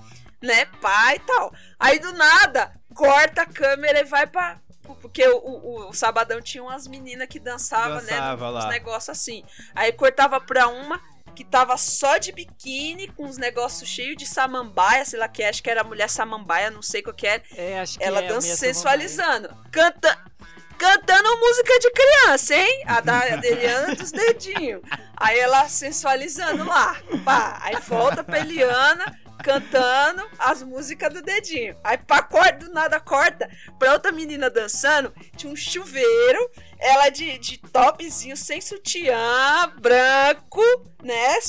né? 0.41 0.65
Pai 0.81 1.17
e 1.17 1.19
tal. 1.19 1.53
Aí 1.79 1.99
do 1.99 2.13
nada, 2.13 2.71
corta 2.95 3.41
a 3.43 3.45
câmera 3.45 3.99
e 3.99 4.05
vai 4.05 4.25
pra. 4.25 4.59
Porque 4.95 5.27
o, 5.27 5.38
o, 5.38 5.89
o 5.89 5.93
Sabadão 5.93 6.41
tinha 6.41 6.63
umas 6.63 6.88
meninas 6.88 7.27
que 7.27 7.39
dançavam, 7.39 7.97
Dançava 7.97 8.45
né? 8.45 8.51
lá. 8.51 8.65
Uns 8.65 8.69
negócios 8.69 9.10
assim. 9.10 9.43
Aí 9.75 9.91
cortava 9.91 10.39
pra 10.39 10.67
uma 10.67 11.01
que 11.34 11.43
tava 11.45 11.77
só 11.77 12.17
de 12.17 12.32
biquíni, 12.32 13.08
com 13.08 13.25
uns 13.25 13.38
negócios 13.38 13.89
cheios 13.89 14.17
de 14.17 14.25
samambaia, 14.25 15.06
sei 15.06 15.17
lá 15.17 15.27
que 15.27 15.41
é, 15.41 15.49
acho 15.49 15.63
que 15.63 15.69
era 15.69 15.84
mulher 15.84 16.10
samambaia, 16.10 16.69
não 16.69 16.82
sei 16.82 17.01
qual 17.01 17.15
que 17.15 17.25
era. 17.25 17.41
É, 17.56 17.80
acho 17.80 17.97
que 17.97 18.04
Ela 18.04 18.21
é, 18.21 18.27
dança 18.27 18.56
sensualizando. 18.56 19.49
Canta, 19.71 20.23
cantando 20.77 21.38
música 21.39 21.80
de 21.80 21.91
criança, 21.91 22.56
hein? 22.56 22.84
A 22.86 23.01
da 23.01 23.27
Eliana 23.45 23.95
dos 23.95 24.12
dedinhos. 24.12 24.82
Aí 25.15 25.39
ela 25.39 25.69
sensualizando 25.69 26.65
lá. 26.65 26.97
Pá. 27.23 27.60
Aí 27.62 27.77
volta 27.88 28.23
pra 28.23 28.39
Eliana 28.39 29.19
cantando 29.41 30.27
as 30.38 30.63
músicas 30.63 31.13
do 31.13 31.21
dedinho. 31.21 31.75
Aí 31.84 31.97
pá, 31.97 32.21
corta, 32.21 32.65
do 32.65 32.73
nada 32.73 32.99
corta 32.99 33.49
pra 33.77 33.93
outra 33.93 34.12
menina 34.12 34.49
dançando. 34.49 35.13
Tinha 35.36 35.51
um 35.51 35.56
chuveiro, 35.56 36.51
ela 36.80 37.10
de, 37.10 37.38
de 37.38 37.58
topzinho 37.58 38.38
sem 38.38 38.62
sutiã, 38.62 39.71
branco, 39.80 40.62
né? 41.04 41.39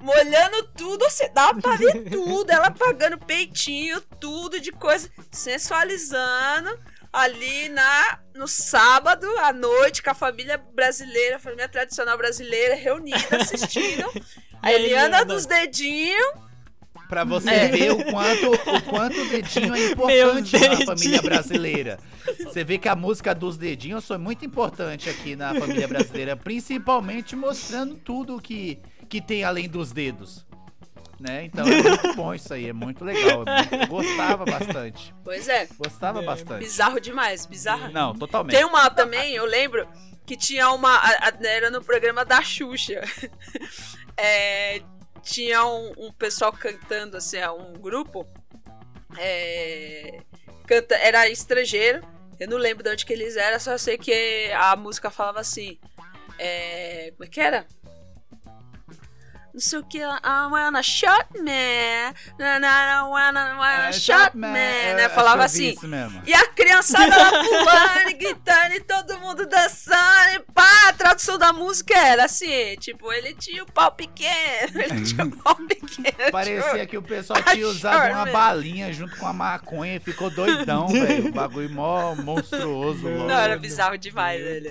Molhando 0.00 0.66
tudo, 0.76 1.04
você 1.04 1.28
dá 1.28 1.52
pra 1.54 1.76
ver 1.76 2.04
tudo. 2.10 2.50
Ela 2.50 2.70
pagando 2.70 3.18
peitinho, 3.18 4.00
tudo 4.18 4.58
de 4.58 4.72
coisa, 4.72 5.10
sensualizando 5.30 6.78
ali 7.12 7.68
na 7.68 8.20
no 8.34 8.46
sábado 8.46 9.26
à 9.40 9.52
noite 9.52 10.02
com 10.02 10.10
a 10.10 10.14
família 10.14 10.56
brasileira, 10.56 11.36
a 11.36 11.40
família 11.40 11.68
tradicional 11.68 12.16
brasileira 12.16 12.74
reunida 12.74 13.36
assistindo. 13.36 14.08
A 14.62 14.72
Eliana 14.72 15.06
Eliana? 15.06 15.24
dos 15.24 15.46
dedinhos. 15.46 16.49
Pra 17.10 17.24
você 17.24 17.50
É. 17.50 17.68
ver 17.68 17.90
o 17.92 18.04
quanto, 18.04 18.50
o 18.52 18.82
quanto 18.84 19.20
o 19.20 19.28
dedinho 19.28 19.74
é 19.74 19.78
Meu 20.06 20.38
importante 20.38 20.52
na 20.58 20.68
dedinho. 20.68 20.86
família 20.86 21.20
brasileira. 21.22 21.98
Você 22.44 22.64
vê 22.64 22.78
que 22.78 22.88
a 22.88 22.94
música 22.96 23.34
dos 23.34 23.58
dedinhos 23.58 24.06
foi 24.06 24.16
muito 24.16 24.44
importante 24.46 25.10
aqui 25.10 25.34
na 25.36 25.52
família 25.54 25.86
brasileira, 25.88 26.36
principalmente 26.36 27.34
mostrando 27.36 27.96
tudo 27.96 28.40
que, 28.40 28.78
que 29.08 29.20
tem 29.20 29.42
além 29.44 29.68
dos 29.68 29.90
dedos. 29.92 30.46
Né? 31.18 31.44
Então 31.44 31.66
é 31.66 31.82
muito 31.82 32.14
bom 32.14 32.32
isso 32.32 32.54
aí, 32.54 32.68
é 32.68 32.72
muito 32.72 33.04
legal. 33.04 33.44
Eu 33.72 33.86
gostava 33.88 34.44
bastante. 34.46 35.12
Pois 35.22 35.48
é, 35.48 35.68
Gostava 35.76 36.22
É, 36.22 36.24
bastante. 36.24 36.60
bizarro 36.60 36.98
demais, 37.00 37.44
bizarro. 37.44 37.92
Não, 37.92 38.14
totalmente. 38.14 38.54
Tem 38.56 38.64
uma 38.64 38.88
também, 38.88 39.34
eu 39.34 39.44
lembro, 39.44 39.86
que 40.24 40.34
tinha 40.36 40.70
uma. 40.70 40.98
Era 41.42 41.70
no 41.70 41.82
programa 41.84 42.24
da 42.24 42.40
Xuxa. 42.40 43.00
É, 44.16 44.82
tinha 45.22 45.64
um, 45.64 45.92
um 45.96 46.12
pessoal 46.12 46.52
cantando, 46.52 47.16
assim, 47.16 47.38
um 47.58 47.72
grupo. 47.74 48.26
é, 49.18 50.20
canta, 50.66 50.94
era 50.96 51.28
estrangeiro. 51.28 52.00
Eu 52.38 52.48
não 52.48 52.56
lembro 52.56 52.82
de 52.82 52.90
onde 52.90 53.04
que 53.04 53.12
eles 53.12 53.36
eram, 53.36 53.60
só 53.60 53.76
sei 53.76 53.98
que 53.98 54.50
a 54.52 54.74
música 54.76 55.10
falava 55.10 55.40
assim. 55.40 55.78
É, 56.38 57.12
como 57.16 57.24
é 57.24 57.26
que 57.26 57.40
era? 57.40 57.66
Não 59.52 59.60
sei 59.60 59.78
o 59.78 59.84
que, 59.84 59.98
I 59.98 60.46
wanna 60.50 60.82
shot 60.82 61.26
man, 61.38 62.14
na, 62.38 62.58
na, 62.60 62.86
na, 62.86 63.08
wanna, 63.08 63.56
wanna 63.58 63.88
É, 63.88 63.92
shot 63.92 64.36
man, 64.36 64.56
é, 64.56 64.94
né? 64.94 65.08
Falava 65.08 65.38
que 65.40 65.44
assim. 65.46 65.70
Isso 65.70 65.88
mesmo. 65.88 66.22
E 66.26 66.32
a 66.32 66.46
criançada 66.48 67.16
lá 67.16 67.30
pulando, 67.42 68.10
e 68.10 68.14
gritando, 68.14 68.74
e 68.74 68.80
todo 68.80 69.18
mundo 69.18 69.46
dançando, 69.46 70.34
e 70.36 70.40
pá, 70.52 70.88
a 70.88 70.92
tradução 70.92 71.36
da 71.38 71.52
música 71.52 71.96
era 71.98 72.24
assim, 72.26 72.76
tipo, 72.78 73.12
ele 73.12 73.34
tinha 73.34 73.62
o 73.62 73.66
pau 73.72 73.90
pequeno, 73.92 74.80
ele 74.80 75.02
tinha 75.04 75.24
o 75.24 75.30
pau 75.36 75.56
pequeno. 75.56 75.80
Parecia 76.30 76.86
que 76.86 76.96
o 76.96 77.02
pessoal 77.02 77.42
tinha 77.42 77.66
usado 77.66 78.12
uma 78.12 78.26
balinha 78.26 78.92
junto 78.92 79.16
com 79.16 79.26
a 79.26 79.32
maconha 79.32 79.96
e 79.96 80.00
ficou 80.00 80.30
doidão, 80.30 80.86
velho. 80.88 81.28
O 81.28 81.32
bagulho 81.32 81.70
mó 81.70 82.14
monstruoso. 82.14 83.08
Não, 83.08 83.18
logo. 83.18 83.30
era 83.32 83.58
bizarro 83.58 83.98
demais, 83.98 84.40
velho. 84.42 84.70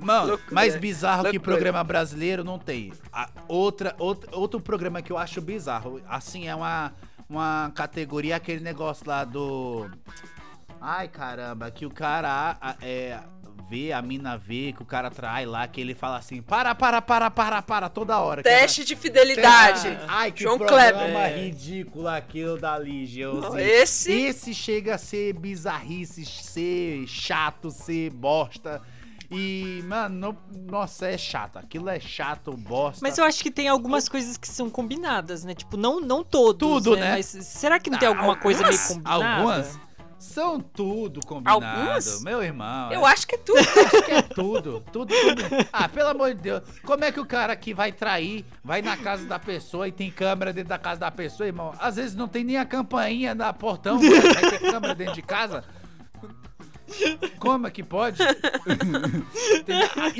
Mano, 0.00 0.28
Loucura. 0.28 0.54
mais 0.54 0.76
bizarro 0.76 1.24
que 1.24 1.32
Loucura. 1.32 1.42
programa 1.42 1.84
brasileiro 1.84 2.42
não 2.42 2.58
tem. 2.58 2.92
A- 3.12 3.28
outra, 3.48 3.94
outra, 3.98 4.13
outro 4.32 4.60
programa 4.60 5.02
que 5.02 5.12
eu 5.12 5.18
acho 5.18 5.40
bizarro, 5.40 6.00
assim, 6.08 6.48
é 6.48 6.54
uma, 6.54 6.92
uma 7.28 7.72
categoria, 7.74 8.36
aquele 8.36 8.60
negócio 8.62 9.06
lá 9.06 9.24
do. 9.24 9.88
Ai 10.80 11.08
caramba, 11.08 11.70
que 11.70 11.86
o 11.86 11.90
cara 11.90 12.56
é, 12.82 13.18
vê, 13.68 13.92
a 13.92 14.02
mina 14.02 14.36
vê, 14.36 14.72
que 14.72 14.82
o 14.82 14.84
cara 14.84 15.10
trai 15.10 15.46
lá, 15.46 15.66
que 15.66 15.80
ele 15.80 15.94
fala 15.94 16.18
assim: 16.18 16.42
para, 16.42 16.74
para, 16.74 17.00
para, 17.00 17.30
para, 17.30 17.62
para, 17.62 17.88
toda 17.88 18.18
hora. 18.18 18.42
Teste 18.42 18.84
de 18.84 18.94
fidelidade. 18.94 19.88
Ai, 20.06 20.30
que 20.32 20.42
João 20.42 20.58
programa 20.58 20.98
Kleber. 20.98 21.38
Ridículo 21.38 22.08
aquilo 22.08 22.58
da 22.58 22.78
Não, 23.40 23.52
sei. 23.52 23.70
esse- 23.70 24.12
Esse 24.12 24.54
chega 24.54 24.94
a 24.96 24.98
ser 24.98 25.32
bizarrice, 25.32 26.24
ser 26.26 27.06
chato, 27.06 27.70
ser 27.70 28.10
bosta. 28.10 28.82
E, 29.38 29.82
mano, 29.86 30.36
no- 30.50 30.70
nossa, 30.70 31.06
é 31.06 31.18
chato. 31.18 31.58
Aquilo 31.58 31.88
é 31.88 32.00
chato, 32.00 32.52
bosta. 32.56 33.00
Mas 33.02 33.18
eu 33.18 33.24
acho 33.24 33.42
que 33.42 33.50
tem 33.50 33.68
algumas 33.68 34.08
coisas 34.08 34.36
que 34.36 34.48
são 34.48 34.70
combinadas, 34.70 35.44
né? 35.44 35.54
Tipo, 35.54 35.76
não, 35.76 36.00
não 36.00 36.22
todos, 36.24 36.82
Tudo, 36.82 36.96
né? 36.96 37.12
Mas 37.12 37.26
será 37.26 37.78
que 37.78 37.90
não 37.90 37.98
tem 37.98 38.08
alguma 38.08 38.36
coisa 38.36 38.66
meio 38.66 38.78
combinada? 38.88 39.14
Algumas 39.14 39.78
são 40.24 40.58
tudo 40.58 41.20
combinado, 41.26 41.64
Algumas? 41.66 42.22
meu 42.22 42.42
irmão. 42.42 42.90
Eu 42.90 43.06
é, 43.06 43.12
acho 43.12 43.26
que 43.26 43.34
é 43.34 43.38
tudo. 43.38 43.58
acho 43.60 44.02
que 44.04 44.10
é 44.10 44.22
tudo, 44.22 44.82
tudo 44.90 45.14
combinado. 45.14 45.68
Ah, 45.70 45.86
pelo 45.86 46.08
amor 46.08 46.34
de 46.34 46.40
Deus. 46.40 46.62
Como 46.82 47.04
é 47.04 47.12
que 47.12 47.20
o 47.20 47.26
cara 47.26 47.54
que 47.54 47.74
vai 47.74 47.92
trair, 47.92 48.44
vai 48.64 48.80
na 48.80 48.96
casa 48.96 49.26
da 49.26 49.38
pessoa 49.38 49.86
e 49.86 49.92
tem 49.92 50.10
câmera 50.10 50.52
dentro 50.52 50.70
da 50.70 50.78
casa 50.78 51.00
da 51.00 51.10
pessoa, 51.10 51.46
irmão? 51.46 51.74
Às 51.78 51.96
vezes 51.96 52.14
não 52.14 52.26
tem 52.26 52.42
nem 52.42 52.56
a 52.56 52.64
campainha 52.64 53.34
da 53.34 53.52
portão, 53.52 53.98
velho, 53.98 54.22
vai 54.34 54.50
ter 54.50 54.60
câmera 54.60 54.94
dentro 54.94 55.14
de 55.14 55.22
casa. 55.22 55.62
Como 57.38 57.66
é 57.66 57.70
que 57.70 57.82
pode? 57.82 58.18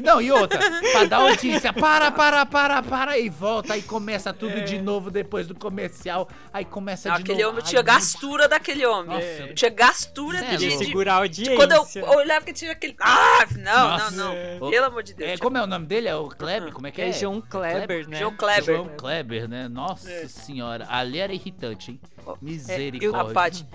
Não, 0.02 0.20
e 0.20 0.32
outra, 0.32 0.58
pra 0.92 1.04
dar 1.04 1.16
audiência, 1.18 1.72
para, 1.72 2.10
para, 2.10 2.46
para, 2.46 2.82
para, 2.82 3.18
e 3.18 3.28
volta, 3.28 3.74
aí 3.74 3.82
começa 3.82 4.32
tudo 4.32 4.62
de 4.62 4.80
novo 4.80 5.10
depois 5.10 5.46
do 5.46 5.54
comercial, 5.54 6.28
aí 6.52 6.64
começa 6.64 7.08
Não, 7.08 7.16
de 7.16 7.22
aquele 7.22 7.42
novo. 7.42 7.50
homem 7.54 7.62
Ai, 7.64 7.70
tinha 7.70 7.82
gastura 7.82 8.48
daquele 8.48 8.86
homem. 8.86 9.14
Nossa. 9.16 9.54
Tinha 9.54 9.70
gastura 9.70 10.38
é 10.38 10.56
de, 10.56 10.68
De 10.68 10.76
segurar 10.78 11.18
a 11.22 11.26
de 11.26 11.42
audiência. 11.42 11.56
Quando 11.56 11.72
eu 11.72 11.84
eu 11.94 12.18
olhava 12.18 12.44
que 12.44 12.52
tinha 12.52 12.72
aquele. 12.72 12.96
Ah, 13.00 13.46
não, 13.56 13.88
Nossa. 13.90 14.10
não, 14.12 14.32
É. 14.32 14.58
não. 14.58 14.70
Pelo 14.70 14.86
amor 14.86 15.02
de 15.02 15.14
Deus. 15.14 15.30
É, 15.32 15.36
como 15.36 15.56
é 15.58 15.62
o 15.62 15.66
nome 15.66 15.86
dele? 15.86 16.08
É 16.08 16.16
o 16.16 16.28
Kleber? 16.28 16.72
Como 16.72 16.86
é 16.86 16.90
que 16.90 17.00
é? 17.02 17.08
É 17.08 17.12
João 17.12 17.40
Kleber, 17.40 18.08
né? 18.08 18.18
João 18.18 18.34
Kleber. 18.36 18.64
João 18.76 18.88
Kleber, 18.96 19.48
né? 19.48 19.68
Nossa 19.68 20.10
É. 20.10 20.26
senhora, 20.28 20.86
ali 20.90 21.18
era 21.18 21.32
irritante, 21.32 21.92
hein? 21.92 22.00
Misericórdia. 22.40 23.20
Ah, 23.20 23.32
Paty. 23.34 23.66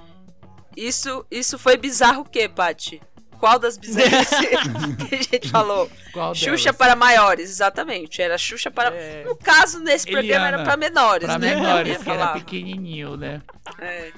Isso, 0.75 1.25
isso 1.29 1.57
foi 1.59 1.77
bizarro 1.77 2.21
o 2.21 2.25
quê, 2.25 2.47
Paty? 2.47 3.01
Qual 3.39 3.57
das 3.57 3.77
bizarrices 3.77 4.37
que 5.07 5.15
a 5.15 5.21
gente 5.21 5.49
falou? 5.49 5.89
Qual 6.11 6.35
Xuxa 6.35 6.65
delas? 6.65 6.77
para 6.77 6.95
maiores, 6.95 7.49
exatamente. 7.49 8.21
Era 8.21 8.37
Xuxa 8.37 8.69
para. 8.69 8.93
É. 8.93 9.23
No 9.23 9.35
caso, 9.35 9.79
nesse 9.79 10.05
programa 10.05 10.25
Eliana, 10.25 10.47
era 10.47 10.63
para 10.63 10.75
menores, 10.77 11.25
Pra 11.25 11.39
né? 11.39 11.55
menores, 11.55 11.95
Eu 11.95 12.03
que 12.03 12.09
era 12.09 12.27
pequenininho, 12.33 13.15
né? 13.15 13.41
É. 13.79 14.11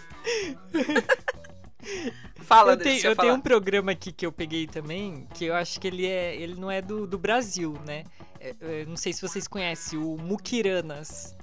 Fala, 2.42 2.74
Eu, 2.74 2.78
tenho, 2.78 3.06
eu 3.06 3.16
tenho 3.16 3.34
um 3.36 3.40
programa 3.42 3.92
aqui 3.92 4.12
que 4.12 4.26
eu 4.26 4.32
peguei 4.32 4.68
também, 4.68 5.28
que 5.36 5.46
eu 5.46 5.56
acho 5.56 5.80
que 5.80 5.88
ele 5.88 6.06
é. 6.08 6.36
Ele 6.36 6.56
não 6.56 6.70
é 6.70 6.82
do, 6.82 7.06
do 7.08 7.18
Brasil, 7.18 7.78
né? 7.86 8.04
É, 8.40 8.56
é, 8.60 8.86
não 8.86 8.98
sei 8.98 9.14
se 9.14 9.22
vocês 9.22 9.48
conhecem, 9.48 10.00
o 10.00 10.18
Mukiranas. 10.18 11.36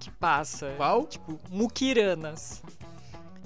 Que 0.00 0.10
passa. 0.12 0.72
Qual? 0.76 1.04
Tipo, 1.06 1.38
Mukiranas. 1.50 2.62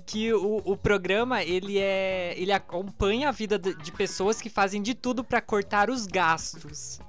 Que 0.06 0.32
o, 0.34 0.60
o 0.64 0.76
programa, 0.76 1.42
ele 1.42 1.78
é. 1.78 2.34
Ele 2.36 2.52
acompanha 2.52 3.28
a 3.28 3.32
vida 3.32 3.58
de, 3.58 3.74
de 3.74 3.92
pessoas 3.92 4.40
que 4.40 4.50
fazem 4.50 4.82
de 4.82 4.94
tudo 4.94 5.22
pra 5.22 5.40
cortar 5.40 5.88
os 5.90 6.06
gastos. 6.06 7.00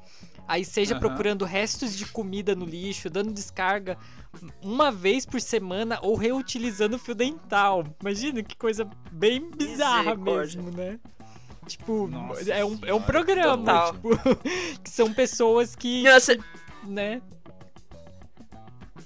Aí 0.47 0.63
seja 0.65 0.93
Aham. 0.93 0.99
procurando 0.99 1.45
restos 1.45 1.95
de 1.95 2.05
comida 2.05 2.53
no 2.53 2.65
lixo, 2.65 3.09
dando 3.09 3.31
descarga 3.31 3.97
uma 4.61 4.91
vez 4.91 5.25
por 5.25 5.39
semana 5.39 5.99
ou 6.01 6.15
reutilizando 6.15 6.99
fio 6.99 7.15
dental. 7.15 7.83
Imagina 8.01 8.43
que 8.43 8.55
coisa 8.57 8.87
bem 9.11 9.49
bizarra 9.49 10.15
mesmo, 10.15 10.69
né? 10.69 10.99
Tipo, 11.65 12.07
Nossa 12.07 12.51
é 12.51 12.63
um, 12.65 12.77
é 12.85 12.93
um 12.93 13.01
programa, 13.01 13.57
total. 13.57 13.93
tipo, 13.93 14.09
que 14.83 14.89
são 14.89 15.13
pessoas 15.13 15.75
que, 15.77 16.03
Não, 16.03 16.19
você- 16.19 16.37
né? 16.85 17.21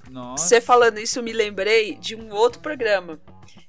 Nossa. 0.10 0.43
Você 0.47 0.62
falando 0.62 0.97
isso, 1.00 1.19
eu 1.19 1.23
me 1.23 1.34
lembrei 1.34 1.95
de 1.95 2.15
um 2.15 2.34
outro 2.34 2.60
programa 2.62 3.19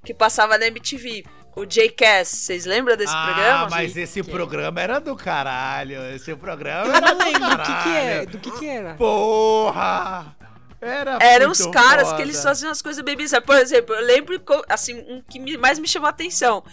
que 0.08 0.14
passava 0.14 0.56
na 0.56 0.66
MTV, 0.68 1.22
o 1.54 1.66
J-Cast. 1.66 2.34
Vocês 2.34 2.64
lembram 2.64 2.96
desse 2.96 3.12
ah, 3.14 3.26
programa? 3.26 3.68
mas 3.68 3.94
esse 3.94 4.22
Que- 4.22 4.30
programa 4.30 4.80
era 4.80 4.98
do 4.98 5.14
caralho. 5.14 6.02
Esse 6.14 6.34
programa 6.34 6.86
Eu 6.86 6.94
era 6.94 7.08
não 7.12 7.18
do 7.18 7.24
lembro 7.24 7.40
do 7.50 7.56
que, 7.58 7.66
caralho. 7.66 7.82
que 7.82 7.90
é, 7.90 8.26
do 8.26 8.38
que 8.38 8.50
que 8.52 8.66
era. 8.66 8.94
Porra! 8.94 10.34
Era 10.80 11.18
Eram 11.20 11.50
os 11.50 11.66
caras 11.66 12.04
foda. 12.04 12.16
que 12.16 12.22
eles 12.22 12.42
faziam 12.42 12.70
as 12.72 12.80
coisas 12.80 13.04
bem 13.04 13.16
bizarras. 13.18 13.44
Por 13.44 13.56
exemplo, 13.56 13.94
eu 13.94 14.02
lembro, 14.06 14.40
assim, 14.66 14.94
um 14.94 15.20
que 15.20 15.58
mais 15.58 15.78
me 15.78 15.86
chamou 15.86 16.06
a 16.06 16.10
atenção. 16.10 16.64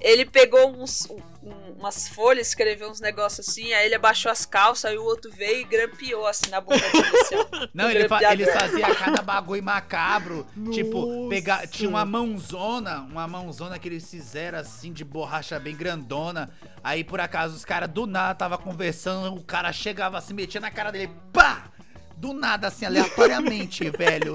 Ele 0.00 0.24
pegou 0.24 0.70
uns, 0.80 1.08
um- 1.10 1.18
umas 1.76 2.08
folhas, 2.08 2.48
escreveu 2.48 2.88
uns 2.90 3.00
negócios 3.00 3.48
assim, 3.48 3.72
aí 3.72 3.86
ele 3.86 3.94
abaixou 3.94 4.30
as 4.30 4.46
calças, 4.46 4.86
aí 4.86 4.96
o 4.96 5.04
outro 5.04 5.30
veio 5.30 5.60
e 5.60 5.64
grampeou 5.64 6.26
assim 6.26 6.50
na 6.50 6.60
boca 6.60 6.78
dele. 6.78 7.18
Assim. 7.20 7.68
Não, 7.74 7.90
ele, 7.90 8.08
fa 8.08 8.32
ele 8.32 8.46
fazia 8.46 8.94
cada 8.94 9.22
bagulho 9.22 9.62
macabro. 9.62 10.46
tipo, 10.70 11.06
Nossa. 11.06 11.28
pegar, 11.28 11.66
tinha 11.66 11.88
uma 11.88 12.04
mãozona, 12.04 13.00
uma 13.00 13.26
mãozona 13.26 13.78
que 13.78 13.88
eles 13.88 14.08
fizeram 14.08 14.58
assim 14.58 14.92
de 14.92 15.04
borracha 15.04 15.58
bem 15.58 15.76
grandona. 15.76 16.50
Aí 16.82 17.02
por 17.02 17.20
acaso 17.20 17.56
os 17.56 17.64
caras 17.64 17.90
do 17.90 18.06
nada 18.06 18.34
tava 18.34 18.58
conversando, 18.58 19.34
o 19.36 19.42
cara 19.42 19.72
chegava 19.72 20.18
assim, 20.18 20.34
metia 20.34 20.60
na 20.60 20.70
cara 20.70 20.90
dele, 20.90 21.10
pá! 21.32 21.73
Do 22.24 22.32
nada, 22.32 22.68
assim, 22.68 22.86
aleatoriamente, 22.86 23.90
velho. 23.94 24.32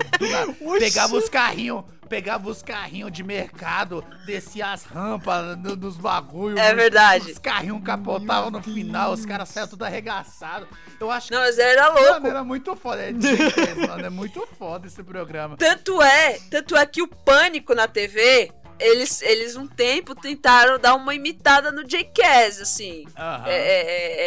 Pegava 0.77 1.15
os 1.15 1.27
carrinhos, 1.27 1.83
pegava 2.07 2.47
os 2.47 2.61
carrinhos 2.61 3.11
de 3.11 3.23
mercado, 3.23 4.05
descia 4.27 4.71
as 4.73 4.83
rampas 4.83 5.57
no- 5.57 5.75
nos 5.75 5.97
bagulhos. 5.97 6.59
É 6.59 6.71
verdade. 6.75 7.31
Os 7.31 7.39
carrinhos 7.39 7.81
capotavam 7.83 8.51
no 8.51 8.61
final, 8.61 9.11
os 9.11 9.25
caras 9.25 9.49
saíam 9.49 9.67
tudo 9.67 9.85
arregaçados. 9.85 10.67
Eu 10.99 11.09
acho 11.09 11.31
Não, 11.33 11.39
mas 11.39 11.57
era 11.57 11.91
Mano, 11.91 12.07
louco. 12.11 12.27
era 12.27 12.43
muito 12.43 12.75
foda. 12.75 13.01
É 13.01 13.11
demais, 13.11 13.77
mano. 13.87 14.05
É 14.05 14.09
muito 14.11 14.47
foda 14.59 14.85
esse 14.85 15.01
programa. 15.01 15.57
Tanto 15.57 15.99
é, 15.99 16.37
tanto 16.51 16.75
é 16.77 16.85
que 16.85 17.01
o 17.01 17.07
Pânico 17.07 17.73
na 17.73 17.87
TV, 17.87 18.51
eles, 18.79 19.21
eles 19.21 19.55
um 19.55 19.67
tempo 19.67 20.15
tentaram 20.15 20.79
dar 20.79 20.95
uma 20.95 21.13
imitada 21.13 21.71
no 21.71 21.83
J-Caz, 21.83 22.59
assim. 22.61 23.05
Aham. 23.17 23.47
É, 23.47 23.53
é, 23.55 23.81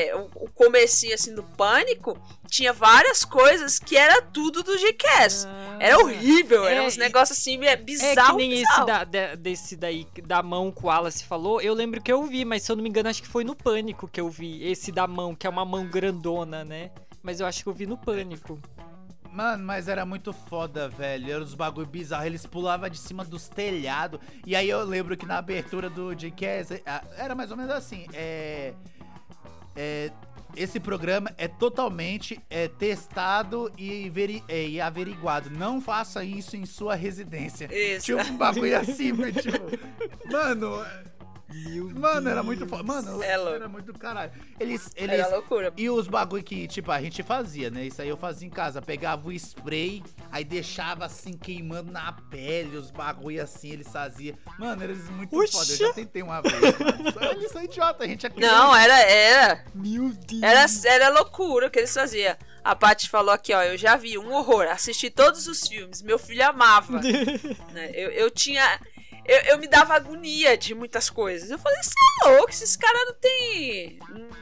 é, 0.04 0.08
é, 0.08 0.16
o, 0.16 0.30
o 0.34 0.50
comecinho 0.50 1.14
assim 1.14 1.34
do 1.34 1.42
Pânico 1.42 2.16
tinha 2.48 2.72
várias 2.72 3.24
coisas 3.24 3.78
que 3.78 3.96
era 3.96 4.20
tudo 4.20 4.62
do 4.62 4.76
G-Cast. 4.76 5.46
Era 5.80 5.98
horrível, 5.98 6.66
É, 6.66 6.74
eram 6.74 6.86
uns 6.86 6.96
e- 6.96 6.98
negócios 6.98 7.38
assim, 7.38 7.58
é 7.64 7.72
É 7.72 7.76
bizarro. 7.76 8.32
que 8.32 8.36
nem 8.36 8.52
esse 8.52 8.60
bizarro. 8.62 8.86
da, 8.86 9.04
de- 9.04 9.36
desse 9.36 9.76
daí, 9.76 10.06
da 10.24 10.42
mão 10.42 10.70
que 10.70 10.82
o 10.84 10.86
Wallace 10.86 11.24
falou, 11.24 11.60
eu 11.60 11.72
lembro 11.74 12.00
que 12.02 12.12
eu 12.12 12.22
vi, 12.24 12.44
mas 12.44 12.62
se 12.62 12.70
eu 12.70 12.76
não 12.76 12.82
me 12.82 12.88
engano, 12.88 13.08
acho 13.08 13.22
que 13.22 13.28
foi 13.28 13.42
no 13.44 13.56
Pânico 13.56 14.06
que 14.06 14.20
eu 14.20 14.28
vi. 14.28 14.62
Esse 14.70 14.92
da 14.92 15.06
mão, 15.06 15.34
que 15.34 15.46
é 15.46 15.50
uma 15.50 15.64
mão 15.64 15.86
grandona, 15.86 16.64
né? 16.64 16.90
Mas 17.22 17.40
eu 17.40 17.46
acho 17.46 17.62
que 17.62 17.68
eu 17.68 17.72
vi 17.72 17.86
no 17.86 17.96
Pânico. 17.96 18.60
Mano, 19.32 19.64
mas 19.64 19.88
era 19.88 20.04
muito 20.04 20.32
foda, 20.32 20.88
velho. 20.88 21.32
Era 21.32 21.42
os 21.42 21.54
bagulho 21.54 21.86
bizarros. 21.86 22.26
Eles 22.26 22.44
pulavam 22.46 22.88
de 22.88 22.98
cima 22.98 23.24
dos 23.24 23.48
telhados. 23.48 24.20
E 24.46 24.54
aí 24.54 24.68
eu 24.68 24.84
lembro 24.84 25.16
que 25.16 25.24
na 25.24 25.38
abertura 25.38 25.88
do 25.88 26.12
Jackass 26.18 26.70
era 27.16 27.34
mais 27.34 27.50
ou 27.50 27.56
menos 27.56 27.72
assim. 27.72 28.06
É. 28.12 28.74
É. 29.74 30.10
Esse 30.54 30.78
programa 30.78 31.32
é 31.38 31.48
totalmente 31.48 32.38
é, 32.50 32.68
testado 32.68 33.72
e, 33.78 34.10
veri- 34.10 34.44
é, 34.46 34.68
e 34.68 34.78
averiguado. 34.82 35.48
Não 35.48 35.80
faça 35.80 36.22
isso 36.22 36.58
em 36.58 36.66
sua 36.66 36.94
residência. 36.94 37.70
Isso. 37.74 38.04
Tinha 38.04 38.18
um 38.18 38.36
bagulho 38.36 38.78
assim, 38.78 39.12
mas, 39.12 39.34
tipo. 39.36 39.58
Mano. 40.30 40.84
Mano, 41.94 42.28
era 42.28 42.42
muito 42.42 42.66
foda. 42.66 42.82
Mano, 42.82 43.22
É 43.22 43.36
louco. 43.36 43.54
era 43.54 43.68
muito 43.68 43.92
caralho. 43.94 44.32
Eles. 44.58 44.90
eles 44.96 45.18
Era 45.20 45.28
loucura. 45.28 45.72
e 45.76 45.88
os 45.90 46.08
bagulho 46.08 46.42
que, 46.42 46.66
tipo, 46.66 46.90
a 46.90 47.00
gente 47.00 47.22
fazia, 47.22 47.70
né? 47.70 47.84
Isso 47.84 48.00
aí 48.02 48.08
eu 48.08 48.16
fazia 48.16 48.46
em 48.46 48.50
casa. 48.50 48.80
Pegava 48.80 49.28
o 49.28 49.32
spray, 49.32 50.02
aí 50.30 50.44
deixava 50.44 51.04
assim, 51.04 51.32
queimando 51.32 51.90
na 51.92 52.12
pele, 52.12 52.76
os 52.76 52.90
bagulho 52.90 53.42
assim, 53.42 53.70
eles 53.70 53.88
faziam. 53.88 54.36
Mano, 54.58 54.82
eles 54.84 55.08
muito 55.10 55.30
foda. 55.30 55.72
Eu 55.72 55.76
já 55.76 55.92
tentei 55.92 56.22
uma 56.22 56.40
vez, 56.40 56.54
mano. 56.60 57.30
Eles 57.32 57.50
são 57.52 57.62
idiota, 57.62 58.04
a 58.04 58.06
gente 58.06 58.26
é 58.26 58.30
criança. 58.30 58.54
Não, 58.54 58.74
era, 58.76 58.98
era. 59.00 59.64
Meu 59.74 60.10
Deus. 60.10 60.42
Era, 60.42 60.94
era 60.94 61.08
loucura 61.10 61.66
o 61.66 61.70
que 61.70 61.78
eles 61.78 61.92
faziam. 61.92 62.36
A 62.64 62.76
Paty 62.76 63.08
falou 63.08 63.34
aqui, 63.34 63.52
ó, 63.52 63.60
eu 63.62 63.76
já 63.76 63.96
vi 63.96 64.16
um 64.16 64.32
horror, 64.32 64.68
assisti 64.68 65.10
todos 65.10 65.48
os 65.48 65.66
filmes, 65.66 66.00
meu 66.00 66.16
filho 66.16 66.46
amava. 66.48 67.00
né? 67.72 67.90
eu, 67.92 68.10
eu 68.10 68.30
tinha. 68.30 68.62
Eu, 69.24 69.38
eu 69.52 69.58
me 69.58 69.68
dava 69.68 69.94
agonia 69.94 70.56
de 70.58 70.74
muitas 70.74 71.08
coisas. 71.08 71.50
Eu 71.50 71.58
falei, 71.58 71.80
você 71.82 71.92
é 72.24 72.28
louco, 72.28 72.50
esses 72.50 72.76
caras 72.76 73.00
não 73.06 73.14
tem. 73.14 73.98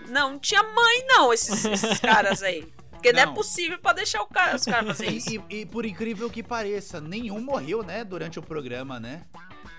Não, 0.08 0.30
não 0.32 0.38
tinha 0.38 0.62
mãe, 0.62 1.04
não, 1.06 1.32
esses, 1.32 1.64
esses 1.64 1.98
caras 2.00 2.42
aí. 2.42 2.66
Porque 2.90 3.12
não, 3.14 3.20
é 3.22 3.26
Não. 3.26 3.34
possível 3.34 3.78
pra 3.78 3.94
deixar 3.94 4.20
o 4.22 4.26
cara, 4.26 4.56
os 4.56 4.64
caras 4.64 4.86
fazerem 4.88 5.16
isso. 5.16 5.30
E, 5.48 5.60
e- 5.60 5.66
por 5.66 5.86
incrível 5.86 6.28
que 6.28 6.42
pareça, 6.42 7.00
nenhum 7.00 7.40
morreu, 7.40 7.82
né, 7.82 8.04
durante 8.04 8.38
o 8.38 8.42
programa, 8.42 9.00
né? 9.00 9.22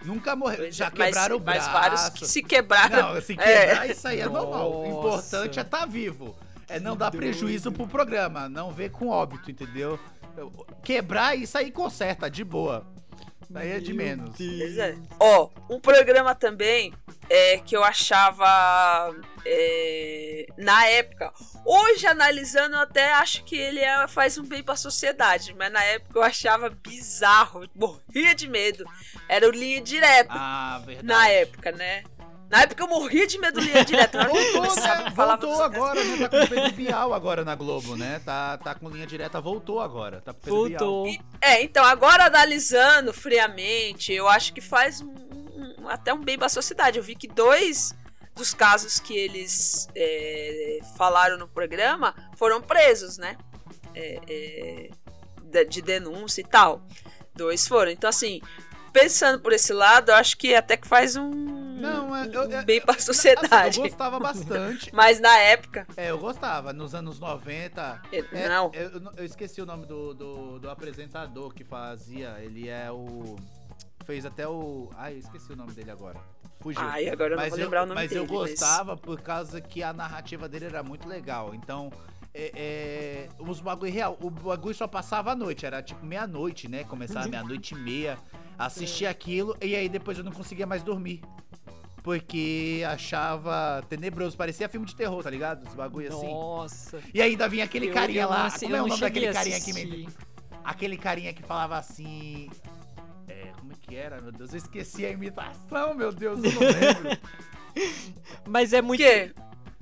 Nunca 0.03 0.35
morreu. 0.35 0.71
Já 0.71 0.85
Mas- 0.95 1.05
quebraram 1.09 1.37
o 1.37 1.39
mas 1.39 1.57
braço. 1.63 1.71
vários 1.71 2.09
que 2.09 2.25
se 2.27 2.41
quebraram. 2.41 3.13
Não, 3.13 3.21
se 3.21 3.33
É. 3.33 3.65
quebrar, 3.67 3.89
isso 3.91 4.07
aí 4.07 4.19
é 4.21 4.25
normal. 4.27 4.71
O 4.71 4.87
Nossa. 4.89 4.97
importante 5.37 5.59
é 5.59 5.61
estar 5.61 5.79
tá 5.81 5.85
vivo. 5.85 6.35
É 6.67 6.79
não 6.79 6.95
dar 6.97 7.11
prejuízo 7.11 7.71
pro 7.71 7.85
programa, 7.85 8.49
não 8.49 8.71
ver 8.71 8.89
com 8.89 9.09
óbito, 9.09 9.51
entendeu? 9.51 9.99
Quebrar, 10.83 11.35
isso 11.37 11.57
aí 11.57 11.71
conserta, 11.71 12.29
de 12.29 12.43
boa. 12.43 12.87
Daí 13.51 13.71
é 13.71 13.79
de 13.79 13.93
menos. 13.93 14.35
Pois 14.37 14.77
é. 14.77 14.95
Ó, 15.19 15.49
um 15.69 15.79
programa 15.79 16.33
também 16.33 16.93
é, 17.29 17.57
que 17.57 17.75
eu 17.75 17.83
achava 17.83 19.13
é, 19.45 20.45
na 20.57 20.85
época. 20.87 21.31
Hoje, 21.65 22.07
analisando, 22.07 22.75
eu 22.75 22.81
até 22.81 23.11
acho 23.13 23.43
que 23.43 23.55
ele 23.55 23.79
é- 23.79 24.07
faz 24.07 24.37
um 24.37 24.43
bem 24.45 24.63
pra 24.63 24.75
sociedade, 24.75 25.53
mas 25.57 25.71
na 25.71 25.83
época 25.83 26.17
eu 26.19 26.23
achava 26.23 26.69
bizarro, 26.69 27.67
morria 27.75 28.33
de 28.33 28.47
medo. 28.47 28.83
Era 29.27 29.47
o 29.47 29.51
Linha 29.51 29.81
Direta, 29.81 30.31
Ah, 30.33 30.81
verdade. 30.85 31.07
na 31.07 31.27
época, 31.29 31.71
né? 31.71 32.03
Na 32.51 32.63
época 32.63 32.83
eu 32.83 32.87
morria 32.89 33.25
de 33.25 33.39
medo 33.39 33.61
do 33.61 33.65
Linha 33.65 33.85
Direta. 33.85 34.17
Na 34.17 34.23
hora 34.25 34.33
que 34.33 34.37
eu 34.37 34.43
Voltou, 34.51 34.69
começava 34.71 35.03
né? 35.05 35.09
Voltou 35.15 35.63
agora, 35.63 36.03
né? 36.03 36.17
Tá 36.17 36.29
com 36.29 36.43
o 36.43 36.49
Pedro 36.49 36.71
Bial 36.73 37.13
agora 37.13 37.45
na 37.45 37.55
Globo, 37.55 37.95
né? 37.95 38.21
Tá, 38.25 38.57
tá 38.57 38.75
com 38.75 38.89
linha 38.89 39.07
direta, 39.07 39.39
voltou 39.39 39.79
agora. 39.79 40.19
Tá 40.21 40.33
com 40.33 40.39
Pedro 40.41 40.67
Bial. 40.67 40.79
Voltou. 40.79 41.07
É, 41.41 41.63
então, 41.63 41.85
agora 41.85 42.25
analisando 42.25 43.13
friamente, 43.13 44.11
eu 44.11 44.27
acho 44.27 44.51
que 44.53 44.59
faz 44.59 44.99
um- 45.01 45.15
um- 45.79 45.87
até 45.87 46.13
um 46.13 46.21
bem 46.21 46.37
pra 46.37 46.49
sociedade. 46.49 46.97
Eu 46.97 47.03
vi 47.03 47.15
que 47.15 47.27
dois 47.27 47.95
dos 48.35 48.53
casos 48.53 48.99
que 48.99 49.15
eles 49.15 49.87
é, 49.95 50.79
falaram 50.97 51.37
no 51.37 51.47
programa 51.47 52.13
foram 52.35 52.61
presos, 52.61 53.17
né? 53.17 53.37
É, 53.95 54.19
é, 54.29 54.89
de, 55.43 55.65
de 55.65 55.81
denúncia 55.81 56.41
e 56.41 56.45
tal. 56.45 56.81
Dois 57.33 57.65
foram. 57.65 57.91
Então, 57.91 58.09
assim, 58.09 58.41
pensando 58.91 59.39
por 59.39 59.53
esse 59.53 59.73
lado, 59.73 60.09
eu 60.11 60.15
acho 60.15 60.37
que 60.37 60.53
até 60.55 60.75
que 60.77 60.87
faz 60.87 61.15
um, 61.15 61.29
Não, 61.29 62.15
é- 62.15 62.27
eu- 62.31 62.47
um 62.47 62.51
é- 62.53 62.63
bem 62.63 62.79
pra 62.81 62.95
Assim, 62.95 63.05
sociedade. 63.05 63.77
eu 63.79 63.83
gostava 63.85 64.19
bastante. 64.19 64.89
Mas 64.93 65.19
na 65.19 65.35
época, 65.39 65.87
É, 65.97 66.11
eu 66.11 66.17
gostava. 66.19 66.71
Nos 66.73 66.93
anos 66.93 67.19
90. 67.19 68.01
eu- 68.11 68.25
É, 68.31 68.47
não. 68.49 68.71
Eu, 68.73 68.89
eu- 68.91 69.11
eu 69.17 69.25
esqueci 69.25 69.61
o 69.61 69.65
nome 69.65 69.85
do, 69.85 70.13
do, 70.13 70.59
do 70.59 70.69
apresentador 70.69 71.53
que 71.53 71.63
fazia. 71.63 72.37
Ele 72.39 72.67
é 72.69 72.91
o. 72.91 73.35
Fez 74.05 74.25
até 74.25 74.47
o. 74.47 74.89
Ai, 74.97 75.13
eu 75.13 75.19
esqueci 75.19 75.51
o 75.51 75.55
nome 75.55 75.71
dele 75.73 75.91
agora. 75.91 76.19
Fugiu. 76.59 76.81
Ai, 76.83 77.07
agora 77.09 77.31
eu 77.33 77.37
não 77.37 77.43
mas 77.43 77.49
vou 77.51 77.59
eu, 77.59 77.65
lembrar 77.65 77.83
o 77.83 77.85
nome 77.87 78.01
mas 78.01 78.09
dele. 78.09 78.21
eu 78.21 78.27
gostava 78.27 78.95
por 78.95 79.19
causa 79.21 79.59
que 79.59 79.81
a 79.81 79.91
narrativa 79.93 80.47
dele 80.47 80.65
era 80.65 80.83
muito 80.83 81.07
legal. 81.07 81.55
Então, 81.55 81.91
é, 82.33 82.51
é, 82.55 83.29
os 83.39 83.59
bagulho 83.59 83.91
real. 83.91 84.17
O 84.21 84.29
bagulho 84.29 84.75
só 84.75 84.87
passava 84.87 85.31
à 85.31 85.35
noite. 85.35 85.65
Era 85.65 85.81
tipo 85.81 86.05
meia-noite, 86.05 86.67
né? 86.67 86.83
Começava 86.83 87.27
meia-noite 87.27 87.73
e 87.73 87.77
meia. 87.77 88.17
Assistia 88.65 89.09
aquilo 89.09 89.55
e 89.61 89.75
aí 89.75 89.87
depois 89.89 90.17
eu 90.17 90.23
não 90.23 90.31
conseguia 90.31 90.65
mais 90.67 90.83
dormir. 90.83 91.21
Porque 92.03 92.81
achava 92.87 93.83
tenebroso. 93.87 94.35
Parecia 94.35 94.67
filme 94.67 94.87
de 94.87 94.95
terror, 94.95 95.21
tá 95.21 95.29
ligado? 95.29 95.67
Os 95.67 95.75
bagulho 95.75 96.09
assim. 96.09 96.27
Nossa. 96.33 96.99
E 97.13 97.21
ainda 97.21 97.47
vinha 97.47 97.63
aquele 97.63 97.89
Eu- 97.89 97.93
carinha 97.93 98.23
eu 98.23 98.29
não 98.29 98.35
lá. 98.35 98.45
assi- 98.47 98.65
Como 98.65 98.75
é 98.75 98.79
o 98.79 98.81
não 98.81 98.87
nome 98.89 99.01
daquele 99.01 99.31
carinha 99.31 99.59
que 99.61 99.69
assistir. 99.71 99.87
me... 99.87 100.09
Aquele 100.63 100.97
carinha 100.97 101.31
que 101.33 101.43
falava 101.43 101.77
assim. 101.77 102.49
É, 103.27 103.51
como 103.59 103.71
é 103.71 103.75
que 103.79 103.95
era, 103.95 104.19
meu 104.19 104.31
Deus? 104.31 104.51
Eu 104.51 104.57
esqueci 104.57 105.05
a 105.05 105.11
imitação, 105.11 105.93
meu 105.93 106.11
Deus, 106.11 106.43
eu 106.43 106.51
não 106.51 106.61
lembro. 106.65 107.17
Mas 108.47 108.73
é 108.73 108.81
O 108.81 108.83
muito. 108.83 108.99
quê? 108.99 109.31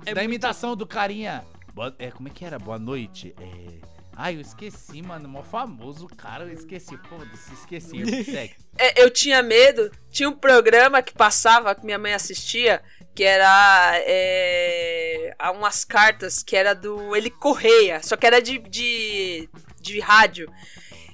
É 0.04 0.14
da 0.14 0.20
muito- 0.20 0.24
imitação 0.24 0.76
do 0.76 0.86
carinha. 0.86 1.42
Boa- 1.74 1.94
é, 1.98 2.10
como 2.10 2.28
é 2.28 2.30
que 2.30 2.44
era? 2.44 2.58
Boa 2.58 2.78
noite. 2.78 3.34
É. 3.40 3.80
Ai, 4.22 4.36
eu 4.36 4.40
esqueci, 4.42 5.00
mano. 5.00 5.26
Mó 5.26 5.42
famoso, 5.42 6.06
cara. 6.06 6.44
Eu 6.44 6.52
esqueci. 6.52 6.94
Foda-se, 7.08 7.54
esqueci. 7.54 8.24
Segue. 8.24 8.54
É, 8.78 9.02
eu 9.02 9.10
tinha 9.10 9.42
medo. 9.42 9.90
Tinha 10.10 10.28
um 10.28 10.34
programa 10.34 11.02
que 11.02 11.12
passava, 11.12 11.74
que 11.74 11.84
minha 11.84 11.98
mãe 11.98 12.14
assistia, 12.14 12.82
que 13.14 13.22
era 13.22 13.92
é, 14.06 15.34
umas 15.54 15.84
cartas 15.84 16.42
que 16.42 16.56
era 16.56 16.72
do 16.74 17.14
Ele 17.14 17.28
Correia, 17.28 18.02
só 18.02 18.16
que 18.16 18.26
era 18.26 18.40
de, 18.40 18.58
de, 18.58 19.50
de 19.82 20.00
rádio. 20.00 20.50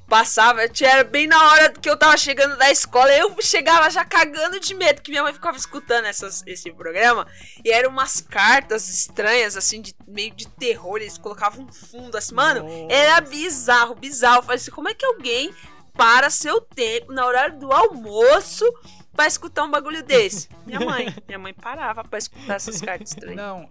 Passava, 0.09 0.61
era 0.63 1.03
bem 1.03 1.27
na 1.27 1.51
hora 1.51 1.73
que 1.73 1.91
eu 1.91 1.97
tava 1.97 2.17
chegando 2.17 2.57
da 2.57 2.71
escola, 2.71 3.11
eu 3.13 3.35
chegava 3.41 3.91
já 3.91 4.05
cagando 4.05 4.61
de 4.61 4.73
medo, 4.73 5.03
que 5.03 5.11
minha 5.11 5.23
mãe 5.23 5.33
ficava 5.33 5.57
escutando 5.57 6.05
essas, 6.05 6.45
esse 6.47 6.73
programa, 6.73 7.27
e 7.65 7.73
eram 7.73 7.91
umas 7.91 8.21
cartas 8.21 8.89
estranhas, 8.89 9.57
assim, 9.57 9.83
de 9.83 9.95
meio 10.07 10.33
de 10.35 10.47
terror, 10.49 10.99
eles 10.99 11.19
colocavam 11.19 11.65
um 11.65 11.73
fundo 11.73 12.17
assim, 12.17 12.35
mano, 12.35 12.63
Nossa. 12.63 12.95
era 12.95 13.21
bizarro, 13.21 13.97
bizarro. 13.97 14.39
Eu 14.39 14.43
falei 14.43 14.57
assim, 14.57 14.71
como 14.71 14.89
é 14.89 14.95
que 14.95 15.05
alguém 15.05 15.53
para 15.93 16.31
seu 16.31 16.61
tempo 16.61 17.13
na 17.13 17.27
horário 17.27 17.59
do 17.59 17.73
almoço 17.73 18.65
pra 19.13 19.27
escutar 19.27 19.65
um 19.65 19.71
bagulho 19.71 20.03
desse? 20.05 20.49
Minha 20.65 20.81
mãe. 20.81 21.13
Minha 21.27 21.39
mãe 21.39 21.55
parava 21.55 22.05
pra 22.05 22.19
escutar 22.19 22.55
essas 22.55 22.81
cartas 22.81 23.11
estranhas. 23.11 23.37
Não. 23.37 23.69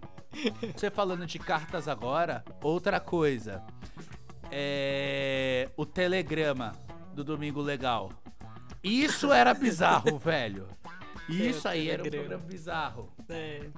Você 0.74 0.90
falando 0.90 1.24
de 1.24 1.38
cartas 1.38 1.88
agora, 1.88 2.44
outra 2.62 3.00
coisa. 3.00 3.64
É. 4.50 5.68
O 5.76 5.84
telegrama 5.84 6.72
do 7.14 7.24
Domingo 7.24 7.60
Legal. 7.60 8.10
Isso 8.82 9.32
era 9.32 9.52
bizarro, 9.54 10.18
velho. 10.18 10.68
Isso 11.28 11.66
aí 11.66 11.90
era 11.90 12.02
um 12.02 12.08
programa 12.10 12.44
bizarro. 12.44 13.12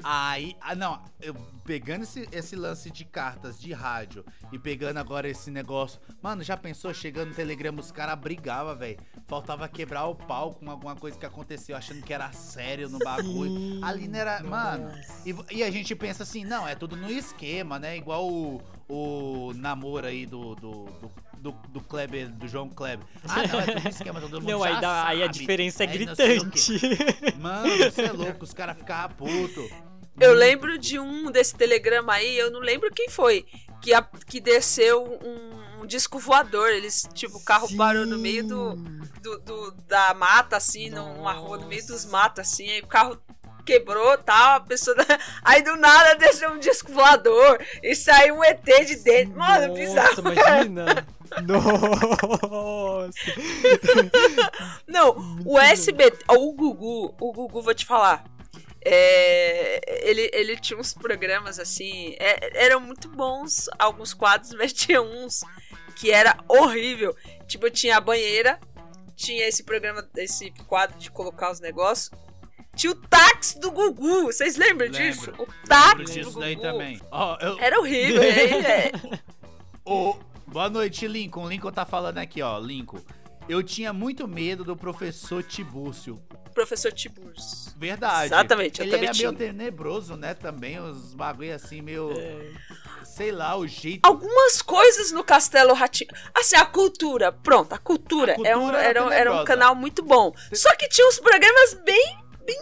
Aí, 0.03 0.57
ah, 0.61 0.75
não, 0.75 1.03
eu 1.21 1.35
pegando 1.65 2.03
esse, 2.03 2.29
esse 2.33 2.55
lance 2.57 2.91
de 2.91 3.05
cartas 3.05 3.59
de 3.61 3.73
rádio 3.73 4.25
e 4.53 4.59
pegando 4.59 4.99
agora 4.99 5.29
esse 5.29 5.51
negócio. 5.51 6.01
Mano, 6.23 6.43
já 6.43 6.57
pensou? 6.57 6.93
Chegando 6.93 7.29
no 7.31 7.35
telegrama, 7.35 7.81
os 7.81 7.91
caras 7.91 8.19
brigavam, 8.19 8.77
velho. 8.77 8.99
Faltava 9.27 9.69
quebrar 9.69 10.07
o 10.07 10.15
pau 10.15 10.55
com 10.55 10.71
alguma 10.71 10.97
coisa 10.97 11.19
que 11.19 11.27
aconteceu, 11.27 11.77
achando 11.77 12.03
que 12.03 12.13
era 12.13 12.31
sério 12.33 12.89
no 12.89 12.99
bagulho. 12.99 13.51
Sim. 13.51 13.81
Ali 13.83 14.09
não 14.09 14.19
era. 14.19 14.43
Mano, 14.43 14.91
e, 15.25 15.57
e 15.57 15.63
a 15.63 15.71
gente 15.71 15.95
pensa 15.95 16.23
assim, 16.23 16.45
não, 16.45 16.67
é 16.67 16.75
tudo 16.75 16.97
no 16.97 17.11
esquema, 17.11 17.79
né? 17.79 17.97
Igual 17.97 18.27
o, 18.29 18.63
o 18.89 19.53
namoro 19.55 20.07
aí 20.07 20.25
do, 20.27 20.55
do, 20.55 20.85
do, 20.85 21.13
do, 21.39 21.53
do 21.69 21.81
Kleber, 21.83 22.29
do 22.31 22.49
João 22.49 22.69
Kleber. 22.69 23.07
Ah, 23.29 23.47
não, 23.47 23.61
é 23.61 23.67
tudo 23.67 23.83
no 23.83 23.89
esquema, 23.89 24.21
todo 24.21 24.41
mundo 24.41 24.51
Não, 24.51 24.63
aí, 24.63 24.81
dá- 24.81 25.07
aí 25.07 25.23
a 25.23 25.27
diferença 25.27 25.85
é 25.85 25.87
gritante. 25.87 26.73
Mano, 27.39 27.77
você 27.85 28.03
é 28.03 28.13
louco, 28.13 28.45
os 28.45 28.55
caras 28.55 28.77
ficavam 28.79 29.17
putos. 29.17 29.38
Eu 30.21 30.33
lembro 30.35 30.77
de 30.79 30.99
um 30.99 31.31
desse 31.31 31.55
telegrama 31.55 32.15
aí, 32.15 32.37
eu 32.37 32.51
não 32.51 32.59
lembro 32.61 32.91
quem 32.93 33.09
foi, 33.09 33.47
que, 33.81 33.95
a- 33.95 34.03
que 34.27 34.41
desceu 34.41 35.05
um, 35.05 35.83
um 35.83 35.87
disco 35.87 36.19
voador. 36.19 36.69
Eles, 36.71 37.09
tipo, 37.15 37.37
o 37.39 37.45
carro 37.45 37.69
parou 37.77 38.05
no 38.05 38.19
meio 38.19 38.45
do, 38.47 38.75
do, 39.23 39.39
do- 39.39 39.71
da 39.87 40.13
mata, 40.15 40.57
assim, 40.57 40.91
numa 40.91 41.33
rua, 41.33 41.59
no 41.59 41.67
meio 41.69 41.87
dos 41.87 42.05
matos, 42.05 42.41
assim, 42.41 42.69
aí 42.69 42.81
o 42.81 42.87
carro 42.89 43.17
quebrou 43.65 44.17
tal, 44.19 44.57
a 44.57 44.61
pessoa. 44.61 44.97
Aí 45.45 45.63
do 45.63 45.77
nada 45.77 46.15
desceu 46.15 46.51
um 46.53 46.59
disco 46.59 46.91
voador 46.91 47.63
e 47.83 47.95
saiu 47.95 48.37
um 48.37 48.43
ET 48.45 48.65
de 48.65 48.97
dentro. 48.97 49.37
Mano, 49.39 49.75
bizarro. 49.75 50.23
Nossa, 50.23 50.33
imagina. 50.33 51.07
Nossa. 51.47 53.13
Não, 54.87 55.15
o 55.45 55.59
SBT, 55.59 56.25
o 56.29 56.53
Gugu, 56.55 57.15
o 57.21 57.33
Gugu, 57.33 57.61
vou 57.63 57.75
te 57.75 57.85
falar. 57.85 58.25
É, 58.85 60.09
ele, 60.09 60.31
ele 60.33 60.57
tinha 60.57 60.79
uns 60.79 60.95
programas 60.95 61.59
assim, 61.59 62.15
é, 62.19 62.65
eram 62.67 62.81
muito 62.81 63.09
bons 63.09 63.69
alguns 63.79 64.15
quadros, 64.15 64.55
mas 64.59 64.73
tinha 64.73 65.03
uns 65.03 65.43
que 65.97 66.11
era 66.11 66.37
horrível. 66.49 67.17
Tipo, 67.47 67.71
tinha 67.71 67.97
a 67.97 68.01
banheira, 68.01 68.59
tinha 69.17 69.47
esse 69.47 69.65
programa, 69.65 70.09
esse 70.17 70.51
quadro 70.67 70.99
de 70.99 71.11
colocar 71.11 71.51
os 71.51 71.61
negócios. 71.61 72.11
Tinha 72.77 72.93
o 72.93 72.95
táxi 72.95 73.59
do 73.59 73.73
Gugu, 73.73 74.27
vocês 74.27 74.57
lembram 74.57 74.89
Lembro. 74.89 75.03
disso? 75.03 75.33
O 75.37 75.47
táxi 75.67 75.97
do 75.97 76.13
disso 76.13 76.31
Gugu. 76.31 76.41
daí 76.41 76.57
também. 76.57 77.01
Ó, 77.11 77.37
eu, 77.41 77.59
Era 77.59 77.81
horrível, 77.81 78.23
é, 78.23 78.87
é. 78.87 78.93
Ô, 79.85 80.17
boa 80.47 80.71
noite, 80.71 81.09
Lincoln. 81.09 81.49
Lincoln 81.49 81.73
tá 81.73 81.85
falando 81.85 82.19
aqui, 82.19 82.41
ó. 82.41 82.57
Lincoln. 82.59 83.01
Eu 83.49 83.63
tinha 83.63 83.93
muito 83.93 84.29
medo 84.29 84.63
do 84.65 84.77
professor 84.77 85.43
Tibúrcio. 85.43 86.23
Professor 86.55 86.93
Tiburcio. 86.93 87.73
Verdade. 87.77 88.27
Exatamente, 88.27 88.81
eu 88.81 88.85
Ele 88.87 88.91
também 88.93 89.07
era 89.09 89.15
tinha. 89.15 89.33
meio 89.33 89.53
tenebroso, 89.53 90.17
né? 90.17 90.35
Também, 90.35 90.79
os 90.81 91.15
bagulho 91.15 91.55
assim, 91.55 91.81
meio. 91.81 92.13
É. 92.19 92.51
Sei 93.05 93.33
lá, 93.33 93.57
o 93.57 93.67
jeito. 93.67 94.05
algumas 94.07 94.61
coisas 94.63 95.11
no 95.13 95.25
Castelo 95.25 95.73
Ratinho. 95.75 96.11
Assim, 96.35 96.57
a 96.57 96.65
cultura, 96.65 97.33
pronto, 97.33 97.73
a 97.73 97.79
cultura, 97.79 98.33
A 98.33 98.37
cultura 98.37 98.51
é 98.53 98.57
um- 98.57 98.69
era 98.71 98.83
era, 98.83 99.05
um- 99.07 99.11
era 99.11 99.33
um 99.41 99.45
canal 99.45 99.75
muito 99.75 100.03
bom. 100.05 100.33
Só 100.53 100.75
que 100.77 100.89
tinha 100.89 101.07
uns 101.09 101.19
programas 101.19 101.75
bem, 101.85 102.19
bem 102.45 102.59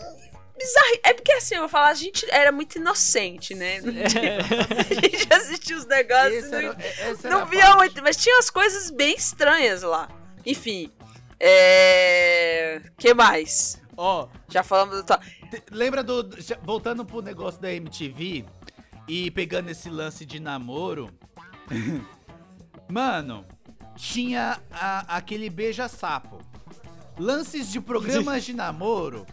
bizarros. 0.59 0.99
É 1.03 1.13
porque 1.13 1.33
assim, 1.33 1.55
eu 1.57 1.61
vou 1.63 1.69
falar, 1.69 1.89
a 1.89 1.95
gente 1.95 2.27
era 2.31 2.51
muito 2.53 2.77
inocente, 2.77 3.55
né? 3.55 3.79
A 4.91 4.95
gente 4.95 5.33
assistia 5.33 5.77
os 5.77 5.87
negócios, 5.87 6.45
Esse 6.45 6.51
não, 6.51 6.59
era, 6.59 6.77
não 7.25 7.47
via 7.47 7.61
parte. 7.63 7.77
muito, 7.77 8.03
mas 8.03 8.17
tinha 8.17 8.35
umas 8.37 8.49
coisas 8.51 8.91
bem 8.91 9.15
estranhas 9.15 9.83
lá. 9.83 10.09
Enfim, 10.47 10.91
é... 11.41 12.81
que 12.97 13.13
mais? 13.13 13.83
Ó, 13.97 14.29
Já 14.49 14.63
falamos 14.63 15.03
do... 15.03 15.19
lembra 15.73 16.05
do. 16.05 16.31
Voltando 16.63 17.05
pro 17.05 17.21
negócio 17.21 17.61
da 17.61 17.73
MTV 17.73 18.45
e 19.09 19.31
pegando 19.33 19.69
esse 19.71 19.91
lance 19.91 20.25
de 20.25 20.39
namoro. 20.39 21.11
Mano, 22.89 23.45
tinha 23.97 24.61
a- 24.71 25.17
aquele 25.17 25.51
beija-sapo. 25.51 26.39
Lances 27.19 27.73
de 27.73 27.81
programas 27.81 28.45
de 28.45 28.53
namoro 28.53 29.27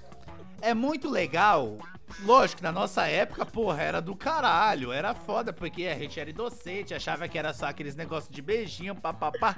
é 0.62 0.74
muito 0.74 1.10
legal. 1.10 1.78
Lógico 2.22 2.64
na 2.64 2.72
nossa 2.72 3.08
época, 3.08 3.46
porra, 3.46 3.82
era 3.82 4.02
do 4.02 4.16
caralho, 4.16 4.92
era 4.92 5.14
foda, 5.14 5.52
porque 5.52 5.88
a 5.88 5.98
gente 5.98 6.20
era 6.20 6.30
inocente, 6.30 6.94
achava 6.94 7.28
que 7.28 7.38
era 7.38 7.54
só 7.54 7.66
aqueles 7.66 7.96
negócios 7.96 8.34
de 8.34 8.42
beijinho, 8.42 8.96
papapá. 8.96 9.56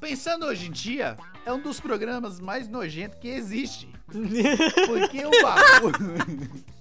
Pensando 0.00 0.46
hoje 0.46 0.68
em 0.68 0.70
dia, 0.72 1.16
é 1.44 1.52
um 1.52 1.60
dos 1.60 1.80
programas 1.80 2.40
mais 2.40 2.68
nojentos 2.68 3.18
que 3.18 3.28
existe. 3.28 3.88
Porque 4.86 5.24
o 5.24 5.30
bagulho. 5.42 6.64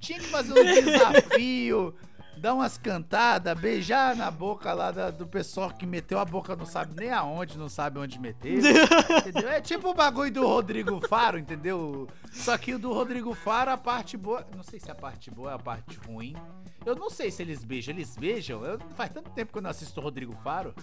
Tinha 0.00 0.18
que 0.18 0.26
fazer 0.26 0.52
um 0.52 0.64
desafio, 0.64 1.94
dar 2.36 2.52
umas 2.52 2.76
cantadas, 2.76 3.58
beijar 3.58 4.14
na 4.14 4.30
boca 4.30 4.70
lá 4.74 4.90
da- 4.90 5.10
do 5.10 5.26
pessoal 5.26 5.70
que 5.70 5.86
meteu 5.86 6.18
a 6.18 6.26
boca, 6.26 6.54
não 6.54 6.66
sabe 6.66 6.94
nem 6.94 7.10
aonde, 7.10 7.56
não 7.56 7.70
sabe 7.70 7.98
onde 7.98 8.18
meter. 8.18 8.58
entendeu? 9.26 9.48
É 9.48 9.62
tipo 9.62 9.88
o 9.88 9.94
bagulho 9.94 10.30
do 10.30 10.46
Rodrigo 10.46 11.00
Faro, 11.08 11.38
entendeu? 11.38 12.06
Só 12.32 12.58
que 12.58 12.74
o 12.74 12.78
do 12.78 12.92
Rodrigo 12.92 13.32
Faro, 13.32 13.70
a 13.70 13.78
parte 13.78 14.14
boa. 14.18 14.46
Não 14.54 14.62
sei 14.62 14.78
se 14.78 14.90
a 14.90 14.94
parte 14.94 15.30
boa 15.30 15.52
é 15.52 15.54
a 15.54 15.58
parte 15.58 15.96
ruim. 16.06 16.36
Eu 16.84 16.94
não 16.94 17.08
sei 17.08 17.30
se 17.30 17.40
eles 17.40 17.64
beijam. 17.64 17.94
Eles 17.94 18.14
beijam? 18.14 18.62
Eu, 18.62 18.78
faz 18.94 19.10
tanto 19.10 19.30
tempo 19.30 19.52
que 19.52 19.58
eu 19.58 19.62
não 19.62 19.70
assisto 19.70 19.98
o 20.00 20.02
Rodrigo 20.02 20.36
Faro. 20.44 20.74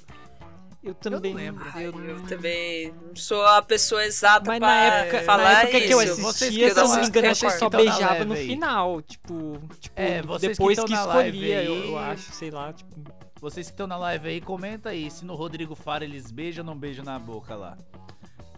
Eu 0.83 0.95
também 0.95 1.33
lembro. 1.35 1.63
Ai, 1.73 1.85
Eu, 1.85 2.05
eu 2.05 2.21
também 2.23 2.91
não 2.91 3.15
sou 3.15 3.45
a 3.45 3.61
pessoa 3.61 4.03
exata 4.03 4.45
Mas 4.47 4.57
pra 4.57 4.67
na 4.67 4.75
época, 4.83 5.21
falar 5.21 5.43
na 5.43 5.61
época 5.61 5.79
que 5.81 5.93
eu 5.93 6.01
isso. 6.01 6.15
Vocês 6.21 6.49
assistia, 6.49 6.67
que 6.69 6.73
se 6.73 6.79
eu 6.79 6.83
não 6.87 6.95
me 6.95 7.07
engano, 7.07 7.27
que 7.35 7.39
que 7.39 7.49
só 7.51 7.69
beijava 7.69 8.25
no 8.25 8.33
aí. 8.33 8.47
final. 8.47 9.01
Tipo, 9.03 9.61
tipo 9.79 9.93
É, 9.95 10.21
vocês 10.23 10.57
que 10.57 10.57
depois 10.57 10.79
que, 10.83 10.91
na 10.91 11.05
live 11.05 11.37
escolhia, 11.37 11.63
eu, 11.63 11.73
aí- 11.73 11.87
eu 11.91 11.97
acho, 11.97 12.31
sei 12.31 12.49
lá, 12.49 12.73
tipo. 12.73 12.95
Vocês 13.39 13.67
que 13.67 13.73
estão 13.73 13.87
na 13.87 13.97
live 13.97 14.27
aí, 14.29 14.41
comenta 14.41 14.89
aí 14.89 15.09
se 15.09 15.25
no 15.25 15.35
Rodrigo 15.35 15.75
Faro 15.75 16.03
eles 16.03 16.31
beijam 16.31 16.63
ou 16.63 16.71
não 16.71 16.77
beijam 16.79 17.03
na 17.05 17.17
boca 17.17 17.55
lá. 17.55 17.75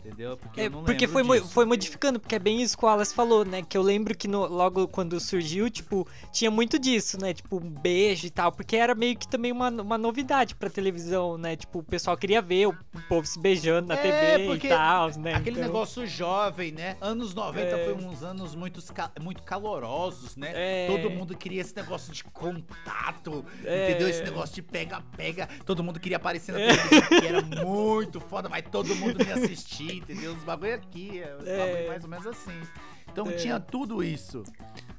Entendeu? 0.05 0.35
Porque 0.35 0.59
É, 0.61 0.65
eu 0.65 0.69
não 0.69 0.83
porque 0.83 1.07
foi, 1.07 1.23
mo- 1.23 1.41
foi 1.47 1.65
modificando, 1.65 2.19
porque 2.19 2.35
é 2.35 2.39
bem 2.39 2.61
isso 2.61 2.77
que 2.77 2.83
o 2.83 2.87
Wallace 2.87 3.13
falou, 3.15 3.45
né? 3.45 3.61
Que 3.61 3.77
eu 3.77 3.81
lembro 3.81 4.15
que 4.17 4.27
no- 4.27 4.45
logo 4.47 4.85
quando 4.87 5.17
surgiu, 5.19 5.69
tipo, 5.69 6.05
tinha 6.31 6.51
muito 6.51 6.77
disso, 6.77 7.17
né? 7.19 7.33
Tipo, 7.33 7.55
um 7.57 7.69
beijo 7.69 8.27
e 8.27 8.29
tal, 8.29 8.51
porque 8.51 8.75
era 8.75 8.93
meio 8.93 9.17
que 9.17 9.27
também 9.27 9.51
uma, 9.51 9.69
uma 9.69 9.97
novidade 9.97 10.55
pra 10.55 10.69
televisão, 10.69 11.37
né? 11.37 11.55
Tipo, 11.55 11.79
o 11.79 11.83
pessoal 11.83 12.17
queria 12.17 12.41
ver 12.41 12.67
o 12.67 12.75
povo 13.07 13.25
se 13.25 13.39
beijando 13.39 13.87
na 13.87 13.95
É, 13.95 14.37
TV 14.37 14.55
e 14.55 14.69
tal, 14.69 15.09
né? 15.17 15.35
Aquele 15.35 15.57
Então, 15.57 15.63
negócio 15.71 16.05
jovem, 16.05 16.73
né? 16.73 16.97
Anos 16.99 17.33
90 17.33 17.75
É. 17.77 17.85
foi 17.85 17.93
uns 17.93 18.23
anos 18.23 18.55
muito, 18.55 18.81
muito 19.21 19.41
calorosos, 19.43 20.35
né? 20.35 20.51
É. 20.53 20.87
Todo 20.87 21.09
mundo 21.09 21.35
queria 21.37 21.61
esse 21.61 21.75
negócio 21.75 22.11
de 22.13 22.23
contato, 22.25 23.45
É. 23.63 23.89
entendeu? 23.91 24.09
Esse 24.09 24.23
negócio 24.23 24.53
de 24.55 24.61
pega-pega. 24.61 25.47
Todo 25.65 25.83
mundo 25.83 25.99
queria 25.99 26.17
aparecer 26.17 26.51
na 26.51 26.59
televisão, 26.59 27.19
que 27.19 27.25
era 27.25 27.41
muito 27.65 28.19
foda, 28.19 28.49
mas 28.49 28.63
todo 28.69 28.93
mundo 28.95 29.23
me 29.23 29.31
assistir, 29.31 29.92
entendeu? 29.97 30.33
Os 30.33 30.43
bagulho 30.43 30.75
aqui, 30.75 31.21
é, 31.21 31.35
os 31.35 31.47
É. 31.47 31.57
bagulho 31.57 31.87
mais 31.87 32.03
ou 32.03 32.09
menos 32.09 32.27
assim. 32.27 32.59
Então 33.11 33.27
É. 33.27 33.33
tinha 33.33 33.59
tudo 33.59 34.03
isso. 34.03 34.43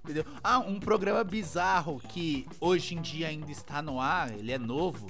Entendeu? 0.04 0.24
Ah, 0.42 0.58
um 0.58 0.78
programa 0.78 1.24
bizarro 1.24 1.98
que 2.08 2.46
hoje 2.60 2.94
em 2.94 3.00
dia 3.00 3.28
ainda 3.28 3.50
está 3.50 3.80
no 3.82 4.00
ar, 4.00 4.32
ele 4.32 4.52
é 4.52 4.58
novo, 4.58 5.06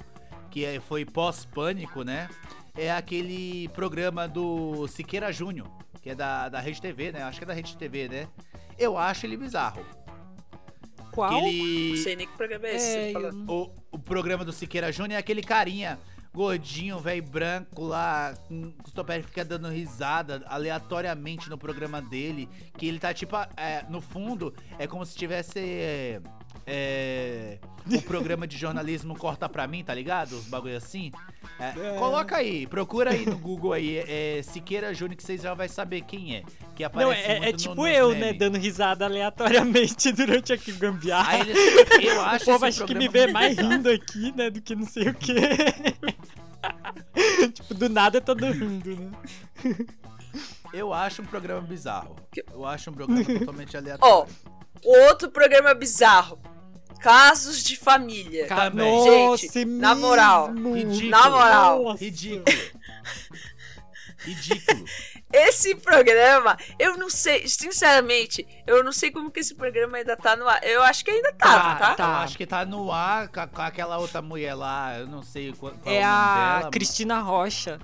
que 0.49 0.63
é- 0.65 0.79
foi 0.79 1.05
pós-pânico, 1.05 2.03
né? 2.03 2.29
É 2.73 2.91
aquele 2.91 3.67
programa 3.69 4.27
do 4.27 4.87
Siqueira 4.87 5.31
Júnior, 5.31 5.67
que 6.01 6.09
é 6.09 6.15
da, 6.15 6.49
da 6.49 6.59
Rede 6.59 6.81
TV, 6.81 7.11
né? 7.11 7.23
Acho 7.23 7.39
que 7.39 7.43
é 7.43 7.47
da 7.47 7.53
Rede 7.53 7.75
TV, 7.77 8.07
né? 8.09 8.27
Eu 8.77 8.97
acho 8.97 9.25
ele 9.25 9.37
bizarro. 9.37 9.85
Qual? 11.11 11.29
Que 11.29 11.35
Não 11.41 11.47
ele. 11.47 11.97
sei 11.97 12.15
nem 12.15 12.27
que 12.27 12.35
programa 12.35 12.67
é 12.67 12.75
esse. 12.75 12.97
É, 12.97 13.11
eu 13.13 13.33
O, 13.47 13.71
o 13.91 13.99
programa 13.99 14.43
do 14.43 14.51
Siqueira 14.51 14.91
Júnior 14.91 15.15
é 15.15 15.19
aquele 15.19 15.41
carinha 15.41 15.97
gordinho, 16.35 16.99
velho 16.99 17.23
branco 17.23 17.81
lá, 17.83 18.33
com 18.47 18.73
os 18.85 18.91
topés 18.91 19.25
fica 19.25 19.43
dando 19.45 19.69
risada 19.69 20.43
aleatoriamente 20.47 21.49
no 21.49 21.57
programa 21.57 22.01
dele. 22.01 22.49
Que 22.77 22.85
ele 22.87 22.99
tá 22.99 23.13
tipo, 23.13 23.35
é, 23.57 23.85
no 23.89 24.01
fundo, 24.01 24.53
é 24.77 24.85
como 24.85 25.05
se 25.05 25.15
tivesse. 25.15 25.57
É, 25.59 26.21
é, 26.67 27.57
o 27.93 28.01
programa 28.01 28.47
de 28.47 28.57
jornalismo 28.57 29.15
Corta 29.15 29.47
Pra 29.47 29.67
Mim, 29.67 29.83
tá 29.83 29.93
ligado? 29.93 30.31
Os 30.33 30.45
bagulho 30.45 30.75
assim. 30.75 31.11
É, 31.59 31.65
É. 31.95 31.95
Coloca 31.99 32.35
aí, 32.37 32.65
procura 32.65 33.11
aí 33.11 33.23
no 33.25 33.37
Google 33.37 33.73
aí, 33.73 33.97
é, 33.99 34.41
Siqueira 34.41 34.91
Júnior, 34.91 35.15
que 35.15 35.23
vocês 35.23 35.41
já 35.43 35.53
vai 35.53 35.69
saber 35.69 36.01
quem 36.01 36.35
é. 36.37 36.43
Que 36.75 36.81
Não, 36.81 36.87
aparece 36.87 37.21
é, 37.21 37.27
muito 37.39 37.47
é 37.47 37.51
no- 37.51 37.57
tipo 37.57 37.75
nos 37.75 37.87
eu, 37.91 38.11
né? 38.13 38.19
memes. 38.19 38.39
Dando 38.39 38.57
risada 38.57 39.05
aleatoriamente 39.05 40.11
durante 40.13 40.51
aqui 40.53 40.71
o 40.71 40.77
gambiarra. 40.77 41.33
Aí 41.33 41.41
eles, 41.41 41.57
eu 42.03 42.17
o 42.17 42.21
acho 42.21 42.45
povo 42.45 42.65
esse 42.65 42.79
acha 42.81 42.87
que 42.87 42.95
me 42.95 43.07
vê 43.07 43.27
mais 43.27 43.57
rindo 43.57 43.87
aqui, 43.89 44.31
né? 44.35 44.49
Do 44.49 44.59
que 44.61 44.75
não 44.75 44.87
sei 44.87 45.09
o 45.09 45.13
quê. 45.13 45.35
tipo, 47.53 47.73
do 47.73 47.89
nada 47.89 48.21
todo 48.21 48.45
rindo, 48.45 48.95
né? 48.95 49.11
Eu 50.73 50.93
acho 50.93 51.21
um 51.21 51.25
programa 51.25 51.61
bizarro. 51.61 52.15
Eu 52.51 52.65
acho 52.65 52.89
um 52.89 52.93
programa 52.93 53.23
totalmente 53.39 53.75
Ó, 53.75 53.79
aleatório. 53.79 54.35
outro 54.83 55.31
programa 55.31 55.73
bizarro. 55.73 56.39
Casos 56.99 57.63
de 57.63 57.77
família. 57.77 58.47
Também. 58.47 59.27
Nossa, 59.27 59.43
Gente, 59.43 59.59
é 59.59 59.65
na 59.65 59.93
moral, 59.95 60.51
mesmo. 60.51 60.75
Ridículo. 60.75 61.09
Na 61.11 61.29
moral. 61.29 61.83
Nossa. 61.83 62.03
Ridículo. 62.03 62.43
Ridículo. 64.25 64.85
Esse 65.33 65.75
programa, 65.75 66.57
eu 66.79 66.97
não 66.97 67.09
sei, 67.09 67.47
sinceramente, 67.47 68.45
eu 68.65 68.83
não 68.83 68.91
sei 68.91 69.11
como 69.11 69.31
que 69.31 69.39
esse 69.39 69.55
programa 69.55 69.97
ainda 69.97 70.15
tá 70.15 70.35
no 70.35 70.47
ar. 70.47 70.63
Eu 70.63 70.83
acho 70.83 71.03
que 71.03 71.11
ainda 71.11 71.33
tá, 71.33 71.75
tá? 71.75 71.95
tá. 71.95 72.03
Eu 72.03 72.15
acho 72.19 72.37
que 72.37 72.45
tá 72.45 72.65
no 72.65 72.91
ar 72.91 73.27
com, 73.27 73.61
aquela 73.61 73.97
outra 73.97 74.21
mulher 74.21 74.53
lá, 74.53 74.97
eu 74.97 75.07
não 75.07 75.23
sei 75.23 75.51
qual, 75.53 75.73
qual 75.73 75.93
É 75.93 75.99
o 75.99 76.01
nome 76.01 76.05
a 76.05 76.57
dela. 76.59 76.71
Cristina 76.71 77.19
Rocha. 77.19 77.79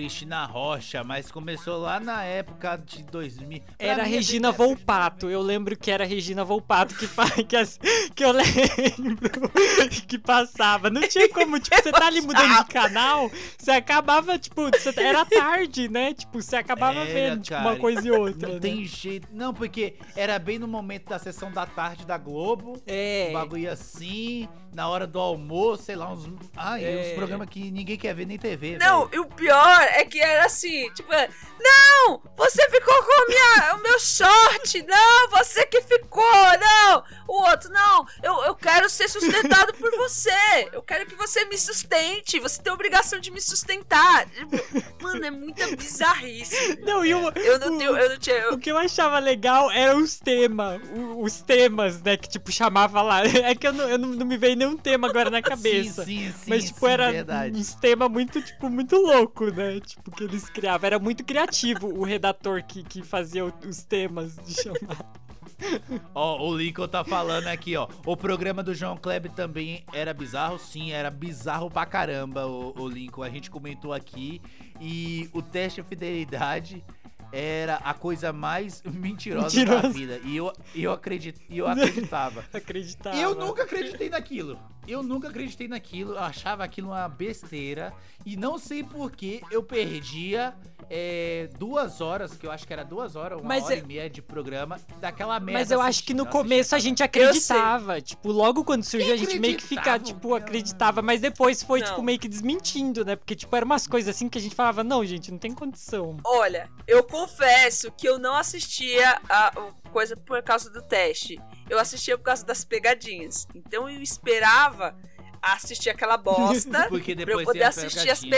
Cristina 0.00 0.44
Rocha, 0.44 1.02
mas 1.02 1.30
começou 1.30 1.78
lá 1.78 1.98
na 1.98 2.22
época 2.22 2.76
de 2.76 3.02
2000. 3.04 3.60
Pra 3.62 3.74
Era 3.78 4.02
é 4.02 4.06
Regina 4.06 4.52
de 4.52 4.58
Volpato. 4.58 5.30
Eu 5.30 5.40
lembro 5.40 5.74
que 5.74 5.90
era 5.90 6.04
a 6.04 6.06
Regina 6.06 6.44
Volpato 6.44 6.94
que, 6.94 7.08
que, 7.48 7.56
as- 7.56 7.80
que 8.14 8.22
eu 8.22 8.30
lembro 8.30 9.30
que 10.06 10.18
passava. 10.18 10.90
Não 10.90 11.00
tinha 11.08 11.26
como, 11.30 11.58
tipo, 11.58 11.74
você 11.74 11.90
tá 11.90 12.08
ali 12.08 12.20
mudando 12.26 12.58
de 12.58 12.66
canal, 12.66 13.30
você 13.56 13.70
acabava, 13.70 14.38
tipo, 14.38 14.64
você- 14.70 14.92
era 15.00 15.24
tarde, 15.24 15.88
né? 15.88 16.12
Tipo, 16.12 16.42
você 16.42 16.56
acabava 16.56 16.98
Era, 17.00 17.12
vendo 17.30 17.42
tipo, 17.44 17.56
uma 17.58 17.76
coisa 17.76 18.06
e 18.06 18.10
outra. 18.10 18.48
Não 18.48 18.54
né? 18.56 18.60
tem 18.60 18.84
jeito. 18.84 19.28
Não, 19.32 19.54
porque 19.54 19.96
era 20.14 20.38
bem 20.38 20.58
no 20.58 20.68
momento 20.68 21.08
da 21.08 21.18
sessão 21.18 21.50
da 21.50 21.64
tarde 21.64 22.04
da 22.04 22.18
Globo. 22.18 22.82
É. 22.86 23.28
Um 23.30 23.32
bagulho 23.32 23.72
assim, 23.72 24.46
na 24.76 24.90
hora 24.90 25.06
do 25.06 25.18
almoço, 25.18 25.84
sei 25.84 25.96
lá, 25.96 26.12
uns. 26.12 26.28
Ai, 26.54 26.84
É. 26.84 27.00
uns 27.00 27.14
programas 27.14 27.48
que 27.48 27.70
ninguém 27.70 27.96
quer 27.96 28.14
ver 28.14 28.26
nem 28.26 28.36
TV. 28.38 28.76
Não, 28.76 29.06
velho. 29.06 29.10
e 29.14 29.18
o 29.20 29.24
pior 29.26 29.80
é 29.82 30.04
que 30.04 30.20
era 30.20 30.44
assim, 30.44 30.92
tipo, 30.92 31.10
é, 31.14 31.30
não, 31.58 32.20
você 32.36 32.68
ficou 32.68 32.94
com 33.02 33.26
minha, 33.26 33.74
o 33.74 33.82
meu 33.82 33.98
short, 33.98 34.82
não, 34.86 35.30
você 35.30 35.64
que 35.64 35.80
ficou, 35.80 36.22
não. 36.60 37.02
O 37.26 37.40
outro, 37.48 37.70
não, 37.70 38.06
eu, 38.22 38.44
eu 38.44 38.54
quero 38.54 38.88
ser 38.90 39.08
sustentado 39.08 39.72
por 39.74 39.90
você, 39.96 40.30
eu 40.70 40.82
quero 40.82 41.06
que 41.06 41.14
você 41.14 41.46
me 41.46 41.56
sustente, 41.56 42.38
você 42.38 42.60
tem 42.62 42.70
a 42.70 42.74
obrigação 42.74 43.18
de 43.18 43.30
me 43.30 43.40
sustentar. 43.40 44.26
Mano, 45.00 45.24
é 45.24 45.30
muita 45.30 45.66
bizarrice. 45.74 46.78
Não, 46.82 47.02
e 47.04 47.14
o, 47.14 47.30
Eu 47.34 47.58
não 47.58 47.74
o- 47.74 47.78
tenho, 47.78 47.96
eu 47.96 48.10
não 48.10 48.18
tinha, 48.18 48.36
eu- 48.36 48.52
O 48.52 48.58
que 48.58 48.70
eu 48.70 48.76
achava 48.76 49.18
legal 49.18 49.70
eram 49.70 50.02
os 50.02 50.18
temas. 50.20 50.80
Os 51.18 51.40
temas, 51.40 52.02
né? 52.02 52.16
Que 52.18 52.28
tipo 52.28 52.52
chamava 52.52 53.00
lá. 53.00 53.22
É 53.24 53.54
que 53.54 53.66
eu 53.66 53.72
não, 53.72 53.88
eu 53.88 53.98
não, 53.98 54.08
não 54.10 54.26
me 54.26 54.36
veio 54.36 54.56
nenhum 54.66 54.76
tema 54.76 55.08
agora 55.08 55.30
na 55.30 55.40
cabeça. 55.42 56.04
Sim, 56.04 56.26
sim, 56.26 56.32
sim. 56.32 56.50
Mas, 56.50 56.64
tipo, 56.64 56.80
sim, 56.80 56.92
era 56.92 57.12
verdade. 57.12 57.58
uns 57.58 57.74
temas 57.74 58.10
muito, 58.10 58.42
tipo, 58.42 58.68
muito 58.68 58.96
louco, 58.96 59.46
né? 59.50 59.80
Tipo, 59.80 60.10
que 60.10 60.24
eles 60.24 60.48
criavam. 60.48 60.86
Era 60.86 60.98
muito 60.98 61.24
criativo 61.24 61.88
o 61.88 62.04
redator 62.04 62.62
que, 62.64 62.82
que 62.82 63.02
fazia 63.02 63.44
os 63.44 63.82
temas 63.82 64.36
de 64.36 64.54
chamar. 64.54 65.12
Ó, 66.14 66.48
o 66.48 66.56
Lincoln 66.56 66.88
tá 66.88 67.02
falando 67.02 67.46
aqui, 67.46 67.76
ó. 67.76 67.88
O 68.04 68.16
programa 68.16 68.62
do 68.62 68.74
João 68.74 68.96
Kleber 68.96 69.32
também 69.32 69.84
era 69.92 70.12
bizarro? 70.12 70.58
Sim, 70.58 70.92
era 70.92 71.10
bizarro 71.10 71.70
pra 71.70 71.86
caramba, 71.86 72.46
o, 72.46 72.74
o 72.78 72.88
Lincoln. 72.88 73.22
A 73.22 73.30
gente 73.30 73.50
comentou 73.50 73.92
aqui. 73.92 74.40
E 74.80 75.30
o 75.32 75.40
teste 75.40 75.80
de 75.80 75.88
fidelidade 75.88 76.84
era 77.32 77.76
a 77.76 77.94
coisa 77.94 78.32
mais 78.32 78.82
mentirosa 78.86 79.64
da 79.64 79.88
vida. 79.88 80.20
E 80.24 80.36
eu, 80.36 80.52
e 80.74 80.84
eu, 80.84 80.92
acredit, 80.92 81.40
e 81.48 81.58
eu 81.58 81.66
acreditava. 81.66 82.44
Acreditava. 82.52 83.16
Eu 83.16 83.34
nunca 83.34 83.64
acreditei 83.64 84.08
naquilo. 84.08 84.58
Eu 84.86 85.02
nunca 85.02 85.28
acreditei 85.28 85.68
naquilo. 85.68 86.12
Eu 86.14 86.20
achava 86.20 86.64
aquilo 86.64 86.88
uma 86.88 87.08
besteira. 87.08 87.92
E 88.24 88.36
não 88.36 88.58
sei 88.58 88.82
por 88.82 89.10
que 89.12 89.40
eu 89.50 89.62
perdia 89.62 90.54
é, 90.90 91.48
duas 91.58 92.00
horas, 92.00 92.36
que 92.36 92.46
eu 92.46 92.50
acho 92.50 92.66
que 92.66 92.72
era 92.72 92.84
duas 92.84 93.16
horas, 93.16 93.38
uma 93.38 93.48
Mas 93.48 93.64
hora 93.64 93.74
é- 93.74 93.78
e 93.78 93.82
meia 93.86 94.10
de 94.10 94.20
programa, 94.22 94.80
daquela 95.00 95.38
merda. 95.40 95.60
Mas 95.60 95.70
eu 95.70 95.80
acho 95.80 96.02
que 96.04 96.12
no 96.14 96.26
começo 96.26 96.74
a 96.74 96.78
gente 96.78 97.02
acreditava. 97.02 98.00
Tipo, 98.00 98.30
logo 98.32 98.64
quando 98.64 98.82
surgiu, 98.84 99.14
a 99.14 99.16
gente 99.16 99.38
meio 99.38 99.56
que 99.56 99.62
fica, 99.64 99.80
acreditava? 99.92 100.04
tipo, 100.20 100.34
acreditava. 100.34 101.02
Mas 101.02 101.20
depois 101.20 101.62
foi, 101.62 101.80
Não. 101.80 101.86
tipo, 101.88 102.02
meio 102.02 102.18
que 102.18 102.28
desmentindo, 102.28 103.04
né? 103.04 103.16
Porque, 103.16 103.34
tipo, 103.34 103.54
eram 103.54 103.66
umas 103.66 103.86
coisas 103.86 104.14
assim 104.14 104.28
que 104.28 104.38
a 104.38 104.40
gente 104.40 104.54
falava, 104.54 104.82
não, 104.84 105.04
gente, 105.04 105.30
não 105.30 105.38
tem 105.38 105.52
condição. 105.52 106.16
Olha, 106.24 106.68
eu 106.86 107.02
confesso 107.04 107.90
que 107.92 108.08
eu 108.08 108.18
não 108.18 108.34
assistia 108.36 109.20
a 109.28 109.52
coisa 109.92 110.16
por 110.16 110.42
causa 110.42 110.70
do 110.70 110.82
teste. 110.82 111.40
Eu 111.68 111.78
assistia 111.78 112.16
por 112.16 112.24
causa 112.24 112.44
das 112.44 112.64
pegadinhas. 112.64 113.46
Então 113.54 113.88
eu 113.88 114.00
esperava 114.00 114.96
assistir 115.42 115.90
aquela 115.90 116.16
bosta 116.16 116.86
Porque 116.90 117.14
pra 117.14 117.32
eu 117.34 117.44
poder 117.44 117.62
assistir 117.64 118.10
as 118.10 118.20
pegadinha. 118.20 118.30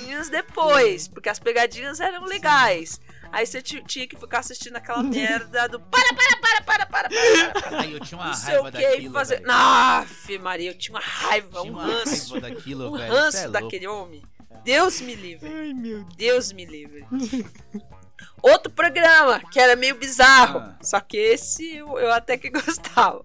pegadinhas 0.00 0.28
depois. 0.28 1.08
Porque 1.08 1.28
as 1.28 1.38
pegadinhas 1.38 2.00
eram 2.00 2.24
legais. 2.24 3.00
Aí 3.32 3.44
você 3.44 3.60
ti- 3.60 3.82
tinha 3.86 4.06
que 4.06 4.16
ficar 4.16 4.38
assistindo 4.38 4.76
aquela 4.76 5.02
merda 5.04 5.68
do 5.68 5.80
para, 5.80 6.14
para, 6.14 6.36
para, 6.38 6.62
para, 6.62 6.86
para, 6.86 6.86
para, 6.86 7.08
para. 7.08 7.78
Ai, 7.80 7.94
eu 7.94 8.00
tinha 8.00 8.18
uma 8.18 8.28
Não 8.28 8.34
sei 8.34 8.56
o 8.56 8.62
raiva 8.62 8.78
que 8.78 8.82
daquilo, 8.86 9.12
fazer. 9.12 9.36
velho. 9.40 9.50
Aff, 9.50 10.38
Maria, 10.38 10.70
eu 10.70 10.78
tinha 10.78 10.94
uma 10.96 11.04
raiva, 11.04 11.60
Tinha 11.60 11.72
um 11.72 11.76
uma 11.76 11.84
ranço. 11.84 12.32
raiva 12.34 12.48
daquilo, 12.48 12.88
Um 12.88 12.92
velho. 12.98 13.02
É 13.04 13.08
ranço 13.20 13.38
louco. 13.38 13.52
daquele 13.52 13.86
homem. 13.88 14.22
Deus 14.64 15.00
me 15.00 15.14
livre. 15.14 15.48
Ai, 15.52 15.72
meu 15.74 16.04
Deus 16.16 16.52
me 16.52 16.64
livre. 16.64 17.04
Outro 18.42 18.70
programa 18.72 19.40
que 19.50 19.58
era 19.58 19.74
meio 19.76 19.94
bizarro, 19.96 20.58
Ah. 20.60 20.74
só 20.82 21.00
que 21.00 21.16
esse 21.16 21.76
eu, 21.76 21.98
eu 21.98 22.12
até 22.12 22.36
que 22.36 22.48
gostava. 22.50 23.22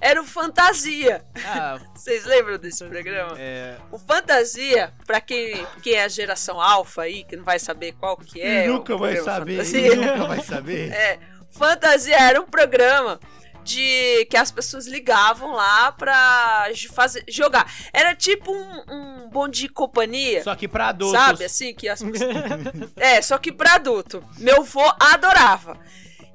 Era 0.00 0.20
o 0.22 0.24
Fantasia. 0.24 1.24
Ah, 1.44 1.78
Vocês 1.94 2.24
lembram 2.24 2.56
desse 2.58 2.84
programa? 2.84 3.34
é. 3.38 3.76
O 3.90 3.98
Fantasia, 3.98 4.92
pra 5.06 5.20
quem, 5.20 5.66
quem 5.82 5.94
é 5.94 6.04
a 6.04 6.08
geração 6.08 6.60
alfa 6.60 7.02
aí, 7.02 7.24
que 7.24 7.36
não 7.36 7.44
vai 7.44 7.58
saber 7.58 7.92
qual 7.98 8.16
que 8.16 8.40
é. 8.40 8.64
e 8.64 8.68
nunca 8.68 8.96
vai 8.96 9.16
saber. 9.16 9.62
Nunca 9.96 10.24
vai 10.26 10.40
saber. 10.42 10.92
É, 10.92 11.18
Fantasia 11.50 12.16
era 12.16 12.40
um 12.40 12.46
programa 12.46 13.18
de 13.68 14.24
que 14.30 14.36
as 14.36 14.50
pessoas 14.50 14.86
ligavam 14.86 15.52
lá 15.52 15.92
pra 15.92 16.68
fazer, 16.92 17.22
jogar. 17.28 17.70
Era 17.92 18.14
tipo 18.14 18.50
um, 18.52 18.82
um 18.88 19.28
bom 19.28 19.48
de 19.48 19.68
companhia. 19.68 20.42
Só 20.42 20.54
que 20.54 20.66
pra 20.66 20.88
adultos. 20.88 21.20
Sabe, 21.20 21.44
assim, 21.44 21.74
que 21.74 21.88
as 21.88 22.02
pessoas... 22.02 22.34
É, 22.96 23.20
só 23.20 23.36
que 23.38 23.52
pra 23.52 23.74
adulto. 23.74 24.24
Meu 24.38 24.64
vô 24.64 24.82
adorava. 24.98 25.78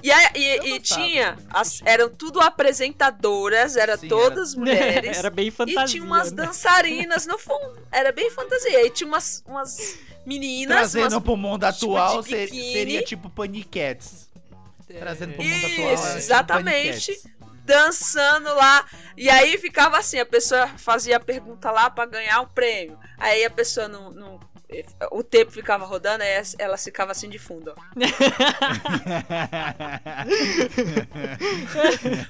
E, 0.04 0.12
aí- 0.12 0.30
e- 0.36 0.76
e 0.76 0.80
tinha, 0.82 1.38
as- 1.50 1.82
eram 1.86 2.10
tudo 2.10 2.42
apresentadoras, 2.42 3.76
era 3.78 3.98
Sim, 3.98 4.08
todas 4.10 4.54
mulheres. 4.54 5.16
Era 5.18 5.30
bem 5.30 5.50
fantasia. 5.50 5.82
e 5.82 5.86
tinha 5.86 6.04
umas 6.04 6.32
né? 6.32 6.46
dançarinas 6.46 7.26
no 7.26 7.38
fundo. 7.40 7.78
Era 7.92 8.12
bem 8.12 8.30
fantasia. 8.30 8.86
E 8.86 8.90
tinha 8.90 9.08
umas, 9.08 9.42
umas 9.48 9.98
meninas. 10.26 10.76
Trazendo 10.76 11.14
umas... 11.14 11.24
pro 11.24 11.38
mundo 11.38 11.66
tipo 11.72 11.96
atual, 11.96 12.22
de 12.22 12.30
ser- 12.30 12.46
biquíni. 12.52 12.74
seria 12.74 13.02
tipo 13.04 13.30
Paniquettes. 13.30 14.30
Trazendo 15.00 15.34
pro 15.34 15.44
mundo 15.44 15.56
Isso, 15.56 15.66
atual. 15.82 15.88
é 15.91 15.96
tipo 15.96 16.18
exatamente. 16.18 17.08
Paniquettes. 17.14 17.34
dançando 17.66 18.54
lá. 18.56 18.86
E 19.18 19.30
aí 19.30 19.58
ficava 19.58 19.98
assim, 19.98 20.20
a 20.20 20.26
pessoa 20.26 20.68
fazia 20.78 21.18
a 21.18 21.20
pergunta 21.20 21.72
lá 21.72 21.89
pra 21.89 22.06
ganhar 22.06 22.41
o 22.41 22.48
prêmio. 22.48 23.00
Aí 23.18 23.44
a 23.46 23.50
pessoa 23.50 23.88
não. 23.88 24.12
não- 24.12 24.53
o 25.11 25.24
tempo 25.24 25.51
ficava 25.51 25.86
rodando, 25.86 26.24
aí 26.24 26.30
ela 26.59 26.78
ficava 26.78 27.11
assim 27.11 27.30
de 27.30 27.39
fundo, 27.39 27.74
ó. 27.76 27.82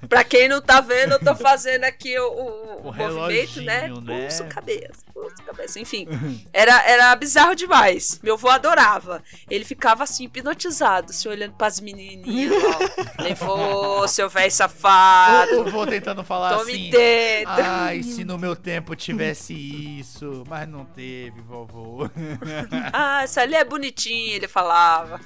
Pra 0.07 0.23
quem 0.23 0.47
não 0.47 0.61
tá 0.61 0.81
vendo, 0.81 1.13
eu 1.13 1.19
tô 1.19 1.35
fazendo 1.35 1.83
aqui 1.83 2.17
o, 2.19 2.31
o- 2.31 2.89
O 2.89 2.93
movimento, 2.93 3.61
né? 3.61 3.87
né? 4.01 4.21
Pulso, 4.27 4.45
cabeça, 4.45 5.03
pulso, 5.13 5.35
cabeça. 5.45 5.79
Enfim, 5.79 6.07
era, 6.51 6.81
era 6.89 7.15
bizarro 7.15 7.55
demais. 7.55 8.19
Meu 8.23 8.33
avô 8.35 8.49
adorava. 8.49 9.23
Ele 9.49 9.63
ficava 9.65 10.03
assim, 10.03 10.25
hipnotizado, 10.25 11.13
se 11.13 11.27
olhando 11.27 11.53
pras 11.53 11.79
menininhas. 11.79 12.51
ó. 12.63 13.03
Levou, 13.23 14.07
seu 14.07 14.29
velho 14.29 14.51
safado. 14.51 15.51
Eu 15.51 15.71
vou 15.71 15.85
tentando 15.87 16.23
falar 16.23 16.57
Tome 16.57 16.71
assim. 16.73 16.89
dedo. 16.89 17.49
Ai, 17.49 18.03
se 18.03 18.23
no 18.23 18.37
meu 18.37 18.55
tempo 18.55 18.95
tivesse 18.95 19.53
isso, 19.53 20.43
mas 20.47 20.67
não 20.67 20.85
teve, 20.85 21.41
vovô. 21.41 22.09
Ah, 22.93 23.23
essa 23.23 23.41
ali 23.41 23.55
é 23.55 23.63
bonitinha, 23.63 24.36
ele 24.36 24.47
falava. 24.47 25.19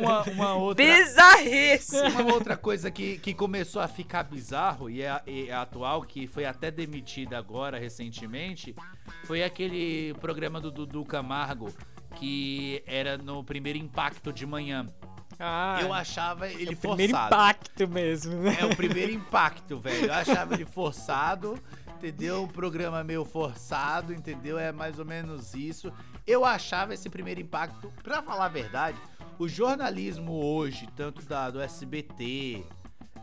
Uma, 0.00 0.22
uma 0.24 0.54
outra. 0.54 0.84
Bizarríssimo. 0.84 2.08
Uma 2.20 2.34
outra 2.34 2.56
coisa 2.56 2.90
que, 2.90 3.18
que 3.18 3.34
começou 3.34 3.80
a 3.82 3.88
ficar 3.88 4.22
bizarro 4.24 4.88
e 4.90 5.02
é, 5.02 5.20
e 5.26 5.48
é 5.48 5.54
atual, 5.54 6.02
que 6.02 6.26
foi 6.26 6.44
até 6.44 6.70
demitida 6.70 7.38
agora 7.38 7.78
recentemente, 7.78 8.74
foi 9.24 9.42
aquele 9.42 10.14
programa 10.20 10.60
do 10.60 10.70
Dudu 10.70 11.04
Camargo, 11.04 11.72
que 12.16 12.82
era 12.86 13.16
no 13.18 13.42
primeiro 13.44 13.78
impacto 13.78 14.32
de 14.32 14.46
manhã. 14.46 14.86
Ah, 15.40 15.78
Eu 15.80 15.92
achava 15.92 16.48
ele 16.48 16.70
é 16.70 16.74
o 16.74 16.76
primeiro 16.76 17.12
forçado. 17.12 17.34
impacto 17.34 17.88
mesmo, 17.88 18.34
né? 18.42 18.56
É 18.60 18.64
o 18.64 18.74
primeiro 18.74 19.12
impacto, 19.12 19.78
velho. 19.78 20.06
Eu 20.06 20.12
achava 20.12 20.54
ele 20.54 20.64
forçado, 20.64 21.56
entendeu? 21.96 22.42
O 22.42 22.48
programa 22.48 23.04
meio 23.04 23.24
forçado, 23.24 24.12
entendeu? 24.12 24.58
É 24.58 24.72
mais 24.72 24.98
ou 24.98 25.04
menos 25.04 25.54
isso. 25.54 25.92
Eu 26.28 26.44
achava 26.44 26.92
esse 26.92 27.08
primeiro 27.08 27.40
impacto, 27.40 27.90
pra 28.02 28.22
falar 28.22 28.44
a 28.44 28.48
verdade, 28.48 28.98
o 29.38 29.48
jornalismo 29.48 30.44
hoje, 30.44 30.86
tanto 30.94 31.24
da, 31.24 31.48
do 31.48 31.58
SBT, 31.58 32.66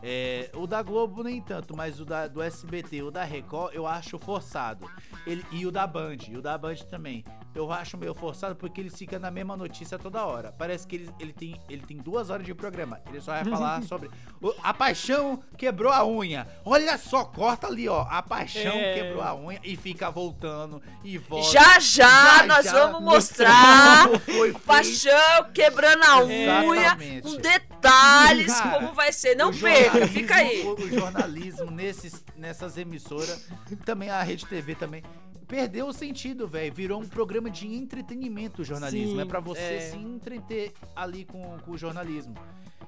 é, 0.02 0.50
o 0.54 0.66
da 0.66 0.82
Globo 0.82 1.22
nem 1.22 1.40
tanto, 1.40 1.76
mas 1.76 2.00
o 2.00 2.04
da, 2.04 2.26
do 2.28 2.42
SBT, 2.42 3.02
o 3.02 3.10
da 3.10 3.24
Record, 3.24 3.74
eu 3.74 3.86
acho 3.86 4.18
forçado. 4.18 4.88
Ele, 5.26 5.44
e 5.50 5.66
o 5.66 5.72
da 5.72 5.86
Band, 5.86 6.16
e 6.28 6.36
o 6.36 6.42
da 6.42 6.56
Band 6.56 6.76
também. 6.90 7.24
Eu 7.54 7.72
acho 7.72 7.96
meio 7.96 8.14
forçado 8.14 8.54
porque 8.54 8.80
ele 8.82 8.90
fica 8.90 9.18
na 9.18 9.30
mesma 9.30 9.56
notícia 9.56 9.98
toda 9.98 10.24
hora. 10.24 10.52
Parece 10.58 10.86
que 10.86 10.96
ele, 10.96 11.10
ele, 11.18 11.32
tem, 11.32 11.58
ele 11.70 11.82
tem 11.86 11.96
duas 11.96 12.28
horas 12.28 12.44
de 12.44 12.54
programa. 12.54 13.00
Ele 13.08 13.18
só 13.20 13.32
vai 13.32 13.44
falar 13.50 13.82
sobre. 13.82 14.10
o- 14.42 14.54
a 14.62 14.74
paixão 14.74 15.42
quebrou 15.56 15.90
a 15.90 16.06
unha. 16.06 16.46
Olha 16.66 16.98
só, 16.98 17.24
corta 17.24 17.66
ali, 17.66 17.88
ó. 17.88 18.02
A 18.10 18.22
paixão 18.22 18.72
É. 18.74 18.94
quebrou 18.94 19.22
a 19.22 19.34
unha 19.34 19.58
e 19.64 19.74
fica 19.74 20.10
voltando 20.10 20.82
e 21.02 21.16
volta. 21.16 21.50
Já, 21.50 21.78
já, 21.80 22.08
Já, 22.40 22.46
nós 22.46 22.64
já. 22.66 22.72
vamos 22.86 23.00
mostrar 23.02 24.08
feito. 24.20 24.60
paixão 24.60 25.50
quebrando 25.54 26.04
a 26.04 26.24
unha, 26.24 26.42
Exatamente. 26.82 27.22
com 27.22 27.36
detalhes, 27.36 28.54
Cara, 28.60 28.70
como 28.78 28.92
vai 28.92 29.12
ser. 29.12 29.34
Não 29.34 29.50
perca, 29.50 29.85
fica 30.08 30.34
aí. 30.36 30.64
O, 30.66 30.88
jornalismo 30.88 31.70
nesses, 31.70 32.24
nessas 32.36 32.76
emissoras, 32.76 33.48
também 33.84 34.10
a 34.10 34.22
Rede 34.22 34.46
TV 34.46 34.74
também, 34.74 35.02
perdeu 35.46 35.86
o 35.86 35.92
sentido, 35.92 36.46
velho. 36.46 36.72
Virou 36.72 37.00
um 37.00 37.08
programa 37.08 37.50
de 37.50 37.66
entretenimento 37.66 38.62
o 38.62 38.64
jornalismo. 38.64 39.16
Sim, 39.16 39.20
é 39.20 39.24
pra 39.24 39.40
você 39.40 39.60
é. 39.60 39.80
se 39.80 39.96
entreter 39.96 40.72
ali 40.94 41.24
com, 41.24 41.58
com 41.58 41.70
o 41.72 41.78
jornalismo. 41.78 42.34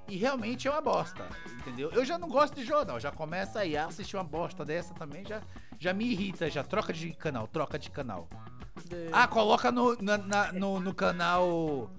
E 0.09 0.17
realmente 0.17 0.67
é 0.67 0.71
uma 0.71 0.81
bosta, 0.81 1.29
entendeu? 1.61 1.91
Eu 1.93 2.03
já 2.03 2.17
não 2.19 2.29
gosto 2.29 2.55
de 2.55 2.65
jornal, 2.65 2.99
já 2.99 3.13
começa 3.13 3.61
aí 3.61 3.77
a 3.77 3.87
assistir 3.87 4.17
uma 4.17 4.25
bosta 4.25 4.65
dessa 4.65 4.95
também, 4.95 5.23
já, 5.23 5.43
já 5.79 5.93
me 5.93 6.07
irrita, 6.07 6.49
já 6.49 6.65
troca 6.65 6.95
de 6.95 7.13
canal, 7.13 7.47
troca 7.47 7.79
de 7.79 7.91
canal. 7.91 8.27
Ah, 9.13 9.27
coloca 9.29 9.71
no, 9.71 10.01
na- 10.01 10.17
na- 10.17 10.53
no, 10.53 10.81
no 10.81 10.95
canal. 10.95 11.91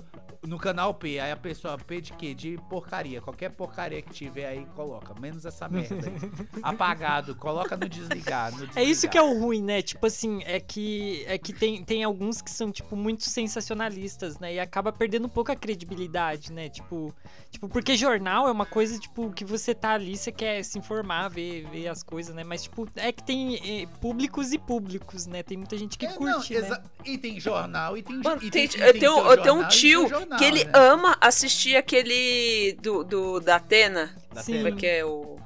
No 0.42 0.58
canal 0.58 0.94
P. 0.94 1.20
Aí 1.20 1.32
a 1.32 1.36
pessoa, 1.36 1.78
P 1.78 2.00
de 2.00 2.14
quê? 2.14 2.34
De 2.34 2.58
porcaria. 2.70 3.20
Qualquer 3.22 3.50
porcaria 3.50 4.02
que 4.02 4.14
tiver 4.14 4.46
aí, 4.48 4.66
coloca. 4.74 5.14
Menos 5.20 5.46
essa 5.46 5.68
merda 5.68 5.96
aí. 5.96 6.32
Apagado. 6.64 7.36
Coloca 7.36 7.76
no 7.76 7.90
desligar. 7.90 8.52
no 8.56 8.64
É 8.76 8.82
isso 8.84 9.02
desligar. 9.08 9.12
que 9.12 9.18
é 9.18 9.22
o 9.22 9.38
ruim, 9.38 9.62
né? 9.62 9.82
Tipo 9.82 10.06
assim, 10.08 10.42
é 10.46 10.60
que 10.60 11.24
é 11.28 11.38
que 11.38 11.52
tem, 11.52 11.84
tem 11.84 12.04
alguns 12.06 12.42
que 12.42 12.50
são 12.50 12.72
tipo 12.72 12.96
muito 12.96 13.24
sensacionalistas, 13.24 14.40
né? 14.40 14.54
E 14.54 14.60
acaba 14.62 14.92
perdendo 14.94 15.26
um 15.26 15.30
pouco 15.30 15.52
a 15.52 15.56
credibilidade, 15.58 16.54
né? 16.54 16.70
Tipo, 16.70 17.14
tipo 17.52 17.68
porque 17.68 17.98
jornal 17.98 18.48
é 18.48 18.52
uma 18.52 18.66
coisa 18.66 18.98
tipo 18.98 19.32
que 19.32 19.44
você 19.44 19.76
tá 19.76 19.92
ali, 19.92 20.16
você 20.18 20.32
quer 20.32 20.64
se 20.64 20.80
informar, 20.80 21.28
ver, 21.30 21.68
ver 21.70 21.90
as 21.90 22.02
coisas, 22.02 22.34
né? 22.34 22.44
Mas 22.46 22.64
tipo, 22.64 22.88
é 22.96 23.12
que 23.12 23.24
tem 23.24 23.56
eh, 23.84 23.88
públicos 24.00 24.54
e 24.54 24.58
públicos, 24.58 25.26
né? 25.28 25.44
Tem 25.44 25.58
muita 25.58 25.78
gente 25.78 25.98
que 25.98 26.06
É, 26.06 26.10
não, 26.12 26.18
curte, 26.36 26.54
né? 26.54 26.60
exa- 26.60 26.84
E 27.06 27.18
tem 27.18 27.40
jornal, 27.40 27.98
e 27.98 28.02
tem 28.04 28.16
Mano, 28.24 28.42
e 28.42 28.50
tem- 28.50 28.64
e 28.66 28.80
eu, 28.82 28.94
tenho, 28.94 29.18
eu 29.32 29.42
tenho 29.42 29.56
um 29.56 29.68
tio 29.68 30.08
que 30.38 30.46
ele 30.46 30.64
né? 30.64 30.72
ama 30.74 31.18
assistir 31.20 31.76
aquele 31.76 32.78
do, 32.82 33.04
do 33.04 33.40
da 33.40 33.56
Atena. 33.56 34.16
Da 34.34 34.44
Sim. 34.44 34.54
Como 34.58 34.68
é 34.68 34.72
Atena. 34.72 34.80
que 34.80 34.86
é 34.86 35.06
o. 35.06 35.38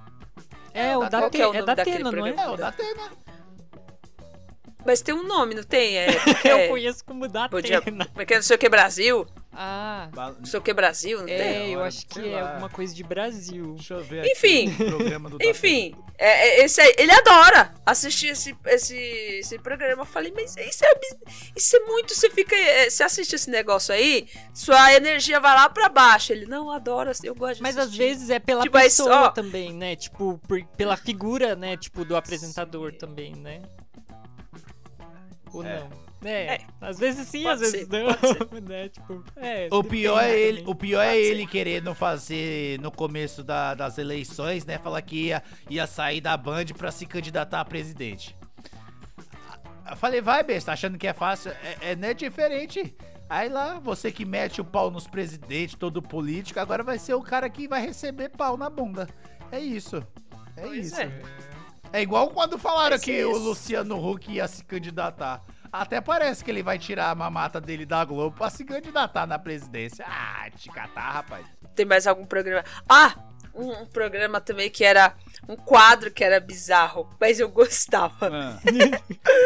É, 0.73 0.97
o 0.97 0.99
Qual 1.01 1.09
da 1.09 1.17
é 1.19 1.47
o 1.47 1.53
é 1.53 1.61
nome 1.61 1.65
da 1.65 1.73
Atena, 1.73 2.11
não 2.11 2.25
é? 2.25 2.29
É, 2.31 2.49
o 2.49 2.57
da 2.57 2.67
Atena. 2.69 3.11
Mas 4.85 5.01
tem 5.01 5.15
um 5.15 5.23
nome, 5.23 5.55
não 5.55 5.63
tem? 5.63 5.97
É, 5.97 6.07
Eu 6.43 6.57
é, 6.57 6.67
conheço 6.67 7.05
como 7.05 7.27
da 7.27 7.45
Atena. 7.45 7.81
como 7.81 8.21
é 8.21 8.25
é? 8.33 8.35
Não 8.35 8.43
sei 8.43 8.55
o 8.55 8.59
que 8.59 8.69
Brasil? 8.69 9.27
Ah, 9.55 10.09
Ba- 10.13 10.31
Não 10.37 10.45
sei 10.45 10.59
o 10.59 10.63
que 10.63 10.73
Brasil, 10.73 11.19
não 11.19 11.25
tem? 11.27 11.35
é, 11.35 11.67
eu 11.67 11.73
agora, 11.73 11.87
acho 11.87 12.07
que 12.07 12.27
é 12.27 12.41
lá. 12.41 12.51
alguma 12.53 12.69
coisa 12.69 12.93
de 12.93 13.03
Brasil. 13.03 13.73
Deixa 13.75 13.93
eu 13.93 14.03
ver 14.03 14.25
Enfim. 14.25 14.65
Enfim, 15.47 15.95
é, 16.17 16.61
é, 16.61 16.65
esse 16.65 16.81
aí, 16.81 16.95
ele 16.97 17.11
adora 17.11 17.71
assistir 17.85 18.29
esse, 18.29 18.55
esse, 18.65 18.95
esse 18.95 19.59
programa. 19.59 20.01
Eu 20.01 20.05
falei, 20.05 20.31
mas 20.35 20.55
isso 20.57 20.83
é, 20.85 20.99
isso 21.55 21.75
é 21.75 21.79
muito. 21.81 22.15
Você 22.15 22.29
fica. 22.31 22.55
é, 22.55 22.89
Você 22.89 23.03
assiste 23.03 23.33
esse 23.35 23.49
negócio 23.49 23.93
aí, 23.93 24.27
sua 24.53 24.93
energia 24.93 25.39
vai 25.39 25.53
lá 25.55 25.69
pra 25.69 25.87
baixo. 25.87 26.33
Ele, 26.33 26.45
não, 26.47 26.71
adora, 26.71 27.11
eu 27.23 27.35
gosto 27.35 27.57
de 27.57 27.61
Mas 27.61 27.77
às 27.77 27.83
assistir." 27.85 27.97
vezes 27.99 28.29
é 28.31 28.39
pela 28.39 28.63
Tipo, 28.63 28.77
aí 28.77 28.85
pessoa 28.85 29.09
só- 29.25 29.29
também, 29.29 29.71
né? 29.73 29.95
Tipo, 29.95 30.39
por- 30.47 30.63
pela 30.75 30.97
figura, 30.97 31.55
né? 31.55 31.77
Tipo, 31.77 32.03
do 32.03 32.15
apresentador 32.15 32.91
também, 32.93 33.35
né? 33.35 33.61
Ou 35.53 35.63
É. 35.63 35.79
não? 35.79 35.89
É, 36.25 36.55
É. 36.55 36.59
às 36.81 36.97
vezes 36.99 37.27
sim, 37.27 37.45
às 37.47 37.59
vezes 37.59 37.87
ser, 37.87 37.87
não, 37.89 38.07
né? 38.67 38.89
Tipo, 38.89 39.23
é, 39.35 39.67
O 39.71 39.83
pior 39.83 40.23
é 40.23 40.37
ele, 40.39 40.57
também. 40.59 40.71
o 40.73 40.75
pior 40.75 41.01
é 41.01 41.09
Pode 41.11 41.19
ser. 41.23 41.31
ele 41.31 41.47
querendo 41.47 41.95
fazer 41.95 42.79
no 42.79 42.91
começo 42.91 43.43
da- 43.43 43.73
das 43.73 43.97
eleições, 43.97 44.65
né? 44.65 44.77
Falar 44.77 45.01
que 45.01 45.27
ia, 45.27 45.43
ia 45.69 45.85
sair 45.87 46.21
da 46.21 46.35
Band 46.37 46.65
pra 46.77 46.91
se 46.91 47.05
candidatar 47.05 47.59
a 47.61 47.65
presidente. 47.65 48.35
Eu 49.89 49.97
falei, 49.97 50.21
vai, 50.21 50.43
besta, 50.43 50.71
achando 50.71 50.97
que 50.97 51.07
é 51.07 51.13
fácil. 51.13 51.51
É, 51.81 51.91
é, 51.91 51.95
não 51.95 52.07
é 52.07 52.13
diferente. 52.13 52.95
Aí 53.29 53.49
lá, 53.49 53.79
você 53.79 54.11
que 54.11 54.25
mete 54.25 54.61
o 54.61 54.65
pau 54.65 54.89
nos 54.91 55.07
presidentes, 55.07 55.75
todo 55.75 56.01
político, 56.01 56.59
agora 56.59 56.83
vai 56.83 56.97
ser 56.99 57.13
o 57.15 57.21
cara 57.21 57.49
que 57.49 57.67
vai 57.67 57.81
receber 57.81 58.29
pau 58.29 58.55
na 58.57 58.69
bunda. 58.69 59.07
É 59.51 59.59
isso. 59.59 59.97
É 60.55 60.61
Pois 60.61 60.87
isso. 60.87 61.01
é. 61.01 61.11
É 61.91 62.01
igual 62.01 62.29
quando 62.29 62.57
falaram 62.57 62.97
que 62.97 63.05
ser 63.05 63.25
o 63.25 63.31
isso. 63.31 63.39
Luciano 63.39 63.97
Huck 64.11 64.31
ia 64.31 64.47
se 64.47 64.63
candidatar. 64.63 65.43
Até 65.73 65.99
parece 65.99 66.43
que 66.43 66.51
ele 66.51 66.61
vai 66.61 66.77
tirar 66.77 67.09
a 67.09 67.15
mamata 67.15 67.59
dele 67.59 67.83
da 67.83 68.05
Globo 68.05 68.37
pra 68.37 68.47
se 68.47 68.63
candidatar 68.63 69.25
na 69.25 69.39
presidência. 69.39 70.05
Ah, 70.07 70.47
te 70.55 70.69
catar, 70.69 71.11
rapaz. 71.11 71.47
Tem 71.75 71.83
mais 71.83 72.05
algum 72.05 72.27
programa? 72.27 72.63
Ah! 72.87 73.15
Um, 73.55 73.81
um 73.81 73.85
programa 73.87 74.39
também 74.39 74.69
que 74.69 74.83
era 74.83 75.15
um 75.49 75.55
quadro 75.55 76.11
que 76.11 76.23
era 76.23 76.39
bizarro, 76.39 77.09
mas 77.19 77.39
eu 77.39 77.49
gostava. 77.49 78.29
Ah. 78.31 78.59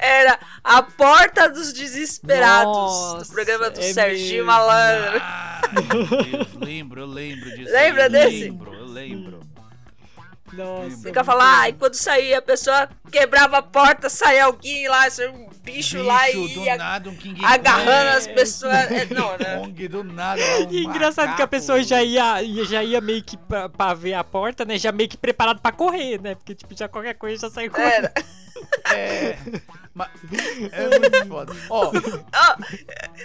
Era 0.00 0.38
A 0.62 0.80
Porta 0.80 1.48
dos 1.48 1.72
Desesperados, 1.72 2.72
Nossa, 2.72 3.24
do 3.24 3.34
programa 3.34 3.68
do 3.68 3.80
é 3.80 3.92
Serginho 3.92 4.44
mesmo. 4.44 4.46
Malandro. 4.46 5.20
Meu 5.72 6.22
Deus, 6.22 6.54
lembro, 6.54 7.00
eu 7.00 7.06
lembro 7.06 7.50
disso. 7.56 7.72
Lembra 7.72 8.04
aí, 8.04 8.10
desse? 8.10 8.44
Lembro, 8.44 8.74
eu 8.74 8.86
lembro. 8.86 9.40
Nossa. 10.52 11.02
Fica 11.02 11.24
falando, 11.24 11.48
ah, 11.48 11.68
e 11.68 11.72
quando 11.72 11.94
saía, 11.94 12.38
a 12.38 12.42
pessoa 12.42 12.88
quebrava 13.10 13.58
a 13.58 13.62
porta, 13.62 14.08
saía 14.08 14.44
alguém 14.44 14.86
lá, 14.86 15.10
saía 15.10 15.32
um 15.32 15.48
bicho, 15.72 16.02
lá 16.02 16.30
e 16.30 16.76
nada, 16.76 17.10
um 17.10 17.14
King 17.16 17.44
agarrando 17.44 18.08
Kong, 18.08 18.16
as 18.18 18.26
pessoas. 18.26 18.72
É, 18.74 19.06
não, 19.06 19.36
né? 19.38 19.56
Kong 19.58 19.88
do 19.88 20.04
nada. 20.04 20.40
um 20.66 20.72
E 20.72 20.84
engraçado 20.84 21.24
que 21.26 21.30
a 21.30 21.32
macaco. 21.32 21.48
pessoa 21.50 21.82
já 21.82 22.02
ia, 22.02 22.42
já 22.64 22.82
ia 22.82 23.00
meio 23.00 23.22
que 23.22 23.36
pra, 23.36 23.68
pra 23.68 23.94
ver 23.94 24.14
a 24.14 24.24
porta, 24.24 24.64
né? 24.64 24.78
Já 24.78 24.90
meio 24.92 25.08
que 25.08 25.16
preparado 25.16 25.60
pra 25.60 25.72
correr, 25.72 26.20
né? 26.20 26.34
Porque, 26.34 26.54
tipo, 26.54 26.76
já 26.76 26.88
qualquer 26.88 27.14
coisa 27.14 27.48
já 27.48 27.50
saiu 27.54 27.70
correndo. 27.70 28.04
Era. 28.06 28.12
É. 28.92 29.36
Mas 29.94 30.08
é 30.72 30.98
muito 30.98 31.26
foda. 31.28 31.54
Ó, 31.70 31.86
Ó, 31.86 32.56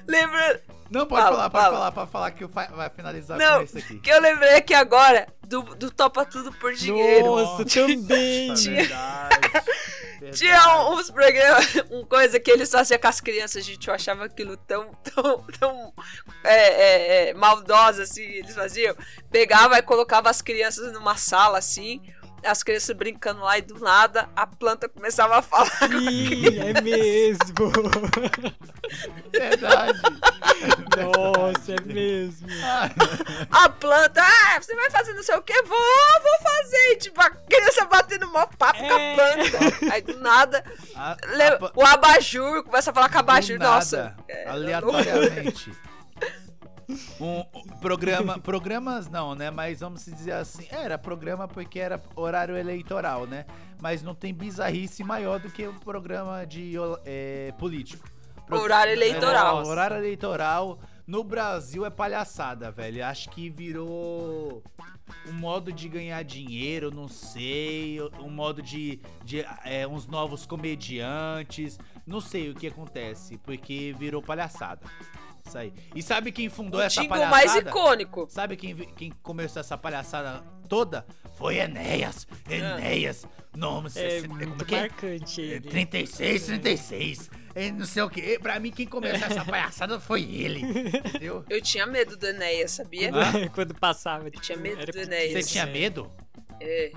lembra 0.08 0.62
não 0.92 1.08
pode 1.08 1.24
Fala, 1.24 1.36
falar, 1.36 1.50
pode 1.50 1.64
fala. 1.66 1.76
falar, 1.78 1.92
pode 1.92 2.12
falar 2.12 2.32
que 2.32 2.46
vai 2.46 2.90
finalizar 2.92 3.40
Não. 3.40 3.58
com 3.58 3.64
isso 3.64 3.78
aqui. 3.80 3.98
que 4.00 4.12
eu 4.12 4.22
lembrei 4.22 4.56
aqui 4.56 4.76
agora 4.76 5.28
do, 5.48 5.64
do 5.64 5.90
Topa 5.90 6.24
Tudo 6.24 6.52
por 6.54 6.74
Dinheiro. 6.74 7.26
Nossa, 7.36 7.66
também. 7.66 8.50
Nossa, 8.50 8.62
Tinha- 8.62 8.76
verdade, 8.76 9.38
um- 10.32 10.94
uns 10.94 11.10
programas, 11.12 11.66
um 11.92 12.06
coisa 12.06 12.40
que 12.40 12.50
eles 12.52 12.72
faziam 12.72 13.00
com 13.00 13.08
as 13.08 13.20
crianças, 13.20 13.66
gente, 13.66 13.88
eu 13.88 13.94
achava 13.94 14.26
aquilo 14.26 14.56
tão, 14.58 14.94
tão, 15.04 15.44
tão 15.60 15.94
é, 16.44 16.56
é, 16.56 17.30
é, 17.30 17.34
maldosa, 17.34 18.04
assim, 18.04 18.24
eles 18.24 18.56
faziam. 18.56 18.96
Pegava 19.32 19.78
e 19.78 19.82
colocava 19.82 20.30
as 20.30 20.42
crianças 20.42 20.92
numa 20.94 21.18
sala, 21.18 21.58
assim, 21.58 22.02
as 22.46 22.64
crianças 22.64 22.96
brincando 22.96 23.42
lá 23.42 23.58
e 23.58 23.62
do 23.62 23.80
nada 23.80 24.30
a 24.36 24.46
planta 24.48 24.88
começava 24.90 25.38
a 25.38 25.42
falar. 25.42 25.70
Sim, 25.90 26.60
é 26.60 26.82
mesmo. 26.82 27.72
Verdade. 29.32 30.00
Nossa, 30.98 31.74
é 31.74 31.82
mesmo. 31.82 32.48
A 33.52 33.70
planta, 33.70 34.22
ah, 34.22 34.62
você 34.62 34.76
vai 34.76 34.90
fazer 34.92 35.14
não 35.14 35.24
sei 35.24 35.36
o 35.36 35.42
que? 35.42 35.54
Vou, 35.64 35.78
vou 35.78 36.38
fazer. 36.52 36.92
E, 36.92 36.96
tipo, 36.98 37.22
a 37.22 37.30
criança 37.30 37.86
batendo 37.86 38.28
mó 38.32 38.46
papo 38.58 38.80
com 38.80 38.94
a 38.94 39.00
É. 39.02 39.16
planta. 39.16 39.94
Aí 39.94 40.02
do 40.02 40.18
nada, 40.20 40.64
A- 40.96 41.14
a 41.14 41.72
o 41.76 41.86
abajur 41.86 42.64
começa 42.64 42.92
a 42.92 42.94
falar 42.94 43.10
com 43.10 43.16
o 43.16 43.20
abajur. 43.20 43.58
Nossa, 43.60 43.98
nada, 44.04 44.16
é, 44.28 44.48
aleatoriamente. 44.50 45.72
Um, 47.20 47.40
um 47.56 47.64
programa, 47.80 48.40
programas 48.40 49.10
não, 49.10 49.36
né? 49.36 49.50
Mas 49.52 49.80
vamos 49.80 50.06
dizer 50.06 50.32
assim, 50.34 50.66
era 50.72 50.98
programa 50.98 51.48
porque 51.48 51.80
era 51.80 52.02
horário 52.16 52.56
eleitoral, 52.58 53.26
né? 53.26 53.46
Mas 53.82 54.02
não 54.04 54.16
tem 54.16 54.34
bizarrice 54.34 55.04
maior 55.04 55.40
do 55.40 55.50
que 55.50 55.68
um 55.68 55.78
programa 55.78 56.46
de 56.46 56.74
é, 57.06 57.54
político. 57.58 58.08
Pro- 58.46 58.60
Horário 58.60 58.92
eleitoral. 58.92 59.62
É, 59.62 59.66
horário 59.68 59.98
eleitoral 59.98 60.80
no 61.08 61.24
Brasil 61.24 61.86
é 61.86 61.90
palhaçada, 61.90 62.72
velho. 62.72 63.06
Acho 63.06 63.30
que 63.30 63.50
virou 63.50 64.62
um 65.28 65.34
modo 65.34 65.72
de 65.72 65.88
ganhar 65.88 66.24
dinheiro, 66.24 66.92
não 66.92 67.08
sei, 67.08 68.00
um 68.20 68.30
modo 68.30 68.62
de, 68.62 69.00
de 69.24 69.46
é, 69.64 69.88
uns 69.88 70.08
novos 70.08 70.46
comediantes, 70.46 71.80
não 72.06 72.20
sei 72.22 72.50
o 72.50 72.56
que 72.56 72.68
acontece, 72.68 73.38
porque 73.38 73.94
virou 73.98 74.22
palhaçada. 74.22 74.82
Isso 75.46 75.58
aí. 75.58 75.74
E 75.94 76.02
sabe 76.02 76.32
quem 76.32 76.50
fundou 76.50 76.80
o 76.80 76.84
essa 76.84 77.02
jingle 77.02 77.18
palhaçada? 77.18 77.32
mais 77.32 77.56
icônico. 77.56 78.28
Sabe 78.30 78.56
quem, 78.56 78.76
quem 78.76 79.12
começou 79.22 79.60
essa 79.60 79.78
palhaçada 79.78 80.44
toda? 80.70 81.06
Foi 81.36 81.58
Enéas. 81.58 82.28
Enéas. 82.50 83.26
Nome 83.56 83.88
É 83.88 83.92
60, 83.92 84.28
como 84.28 84.40
muito 84.40 84.66
que 84.66 84.74
é? 84.76 84.80
marcante 84.80 85.42
É, 85.42 85.46
ele. 85.46 85.70
36, 85.70 86.46
36. 86.46 87.30
É, 87.54 87.72
não 87.72 87.86
sei 87.86 88.02
o 88.02 88.10
que. 88.10 88.40
Pra 88.40 88.60
mim, 88.60 88.72
quem 88.72 88.88
começou 88.88 89.28
essa 89.28 89.46
palhaçada 89.46 90.00
foi 90.00 90.24
ele. 90.24 90.62
Entendeu? 90.62 91.46
Eu 91.50 91.62
tinha 91.62 91.86
medo 91.86 92.18
do 92.18 92.26
Enéas, 92.26 92.72
sabia? 92.72 93.12
Quando 93.54 93.76
passava. 93.76 94.28
Eu 94.28 94.32
tinha 94.42 94.58
medo 94.58 94.82
era 94.82 94.92
do 94.92 95.00
Enéas. 95.00 95.34
Você 95.34 95.44
tinha 95.52 95.66
medo? 95.68 96.12
É. 96.60 96.92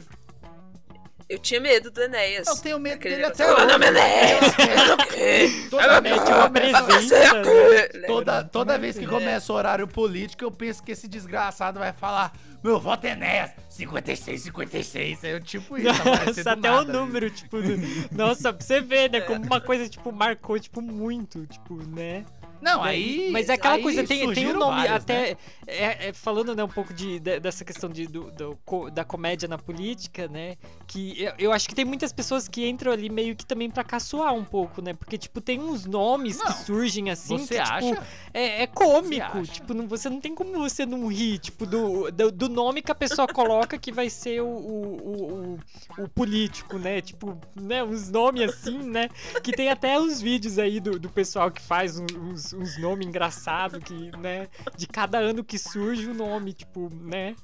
Eu 1.29 1.39
tinha 1.41 1.61
medo 1.61 1.91
do 1.91 2.01
Enéas. 2.01 2.47
Eu 2.47 2.57
tenho 2.57 2.79
medo 2.79 3.01
dele 3.01 3.24
até 3.24 3.45
"Meu 3.47 3.57
hoje. 3.57 3.66
nome 3.66 3.85
é 3.87 3.89
Enéas. 3.89 5.68
Toda 5.70 6.01
vez 6.01 6.22
que 6.22 6.33
começa-. 6.33 8.07
Toda, 8.07 8.45
toda 8.45 8.79
vez 8.79 8.99
que 8.99 9.05
é. 9.05 9.09
começa 9.09 9.53
o 9.53 9.57
horário 9.57 9.89
político, 9.89 10.45
eu 10.45 10.51
penso 10.53 10.83
que 10.83 10.93
esse 10.93 11.09
desgraçado 11.09 11.81
vai 11.81 11.93
falar: 11.93 12.33
Meu 12.62 12.79
voto 12.79 13.07
é 13.07 13.11
Enéas, 13.11 13.51
56, 13.68 14.43
56. 14.43 15.24
É 15.24 15.41
tipo 15.41 15.77
isso, 15.77 15.89
Nossa, 15.89 16.41
até 16.53 16.55
nada, 16.70 16.79
o 16.79 16.85
número, 16.85 17.29
tipo. 17.31 17.61
do- 17.61 17.77
Nossa, 18.12 18.53
pra 18.53 18.64
você 18.64 18.81
ver, 18.81 19.11
né? 19.11 19.20
Como 19.20 19.45
uma 19.45 19.61
coisa, 19.61 19.89
tipo, 19.89 20.12
marcou, 20.12 20.59
tipo, 20.61 20.81
muito, 20.81 21.45
tipo, 21.47 21.74
né? 21.89 22.24
Não, 22.67 22.83
aí. 22.83 23.31
Mas 23.33 23.49
é 23.49 23.55
aquela 23.55 23.79
coisa, 23.81 24.05
tem, 24.05 24.33
tem 24.33 24.49
um 24.49 24.59
nome, 24.59 24.77
vários, 24.83 24.97
até. 25.05 25.31
né? 25.31 25.37
é- 25.67 26.09
é, 26.09 26.12
falando 26.12 26.55
né, 26.55 26.62
um 26.62 26.69
pouco 26.69 26.93
de, 26.93 27.19
de- 27.19 27.41
dessa 27.41 27.64
questão 27.64 27.89
de, 27.91 28.07
do, 28.07 28.31
do 28.33 28.57
da 28.91 29.05
comédia 29.05 29.49
na 29.49 29.57
política, 29.59 30.29
né? 30.29 30.57
Que 30.87 31.23
eu, 31.23 31.33
eu 31.39 31.53
acho 31.53 31.69
que 31.69 31.75
tem 31.75 31.85
muitas 31.85 32.12
pessoas 32.12 32.47
que 32.49 32.67
entram 32.69 32.93
ali 32.93 33.09
meio 33.09 33.35
que 33.37 33.45
também 33.47 33.71
pra 33.71 33.83
caçoar 33.85 34.35
um 34.35 34.45
pouco, 34.45 34.81
né? 34.83 34.95
Porque, 34.95 35.17
tipo, 35.19 35.41
tem 35.41 35.61
uns 35.61 35.87
nomes 35.87 36.39
Não, 36.39 36.47
que 36.47 36.53
surgem 36.64 37.11
assim. 37.11 37.39
Você 37.39 37.57
que, 37.57 37.62
tipo, 37.62 37.75
acha? 37.93 38.03
é, 38.35 38.62
é 38.62 38.67
cômico. 38.67 39.39
Você? 39.45 39.53
Tipo, 39.53 39.75
não, 39.75 39.87
você 39.89 40.09
não 40.09 40.21
tem 40.21 40.35
como 40.35 40.53
você 40.59 40.85
não 40.87 41.07
rir, 41.09 41.39
tipo, 41.39 41.64
do, 41.67 42.11
do, 42.11 42.31
do 42.33 42.49
nome 42.49 42.83
que 42.83 42.91
a 42.93 42.95
pessoa 42.95 43.27
coloca 43.29 43.79
que 43.79 43.91
vai 43.93 44.09
ser 44.11 44.41
o, 44.43 44.47
o, 44.47 44.97
o, 44.97 45.53
o- 45.99 46.05
o 46.05 46.09
político, 46.09 46.79
né? 46.79 47.01
Tipo, 47.01 47.39
né? 47.55 47.83
Uns 47.83 48.11
nomes 48.11 48.51
assim, 48.51 48.79
né? 48.79 49.09
Que 49.43 49.53
tem 49.53 49.69
até 49.71 49.99
os 49.99 50.21
vídeos 50.21 50.59
aí 50.59 50.81
do, 50.81 50.99
do 50.99 51.09
pessoal 51.09 51.51
que 51.51 51.61
faz 51.61 51.99
uns, 51.99 52.12
uns- 52.14 52.53
uns 52.57 52.79
nomes 52.79 53.07
engraçados, 53.07 53.83
que, 53.83 54.17
né? 54.17 54.49
De 54.77 54.87
cada 54.87 55.19
ano 55.19 55.45
que 55.45 55.59
surge 55.59 56.09
o 56.09 56.15
nome, 56.15 56.53
tipo, 56.53 56.89
né? 56.95 57.37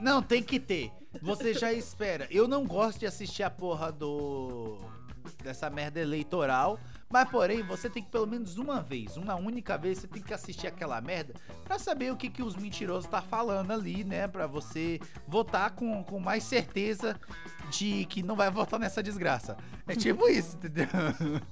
Não, 0.00 0.22
tem 0.22 0.42
que 0.42 0.60
ter. 0.60 0.92
Você 1.22 1.54
já 1.54 1.72
espera. 1.72 2.26
Eu 2.30 2.46
não 2.46 2.66
gosto 2.66 3.00
de 3.00 3.06
assistir 3.06 3.42
a 3.42 3.50
porra 3.50 3.90
do. 3.90 4.78
dessa 5.42 5.70
merda 5.70 6.00
eleitoral. 6.00 6.78
Mas, 7.08 7.28
porém, 7.30 7.62
você 7.62 7.88
tem 7.88 8.02
que 8.02 8.10
pelo 8.10 8.26
menos 8.26 8.58
uma 8.58 8.80
vez, 8.82 9.16
uma 9.16 9.36
única 9.36 9.78
vez, 9.78 9.98
você 9.98 10.08
tem 10.08 10.20
que 10.22 10.34
assistir 10.34 10.66
aquela 10.66 11.00
merda 11.00 11.34
pra 11.64 11.78
saber 11.78 12.10
o 12.12 12.16
que, 12.16 12.28
que 12.28 12.42
os 12.42 12.56
mentirosos 12.56 13.08
tá 13.08 13.22
falando 13.22 13.70
ali, 13.70 14.02
né? 14.02 14.26
Pra 14.26 14.46
você 14.46 15.00
votar 15.26 15.70
com, 15.70 16.02
com 16.02 16.18
mais 16.18 16.42
certeza 16.42 17.18
de 17.70 18.04
que 18.06 18.22
não 18.22 18.34
vai 18.34 18.50
votar 18.50 18.80
nessa 18.80 19.02
desgraça. 19.02 19.56
É 19.86 19.94
tipo 19.94 20.26
isso, 20.28 20.56
entendeu? 20.56 20.86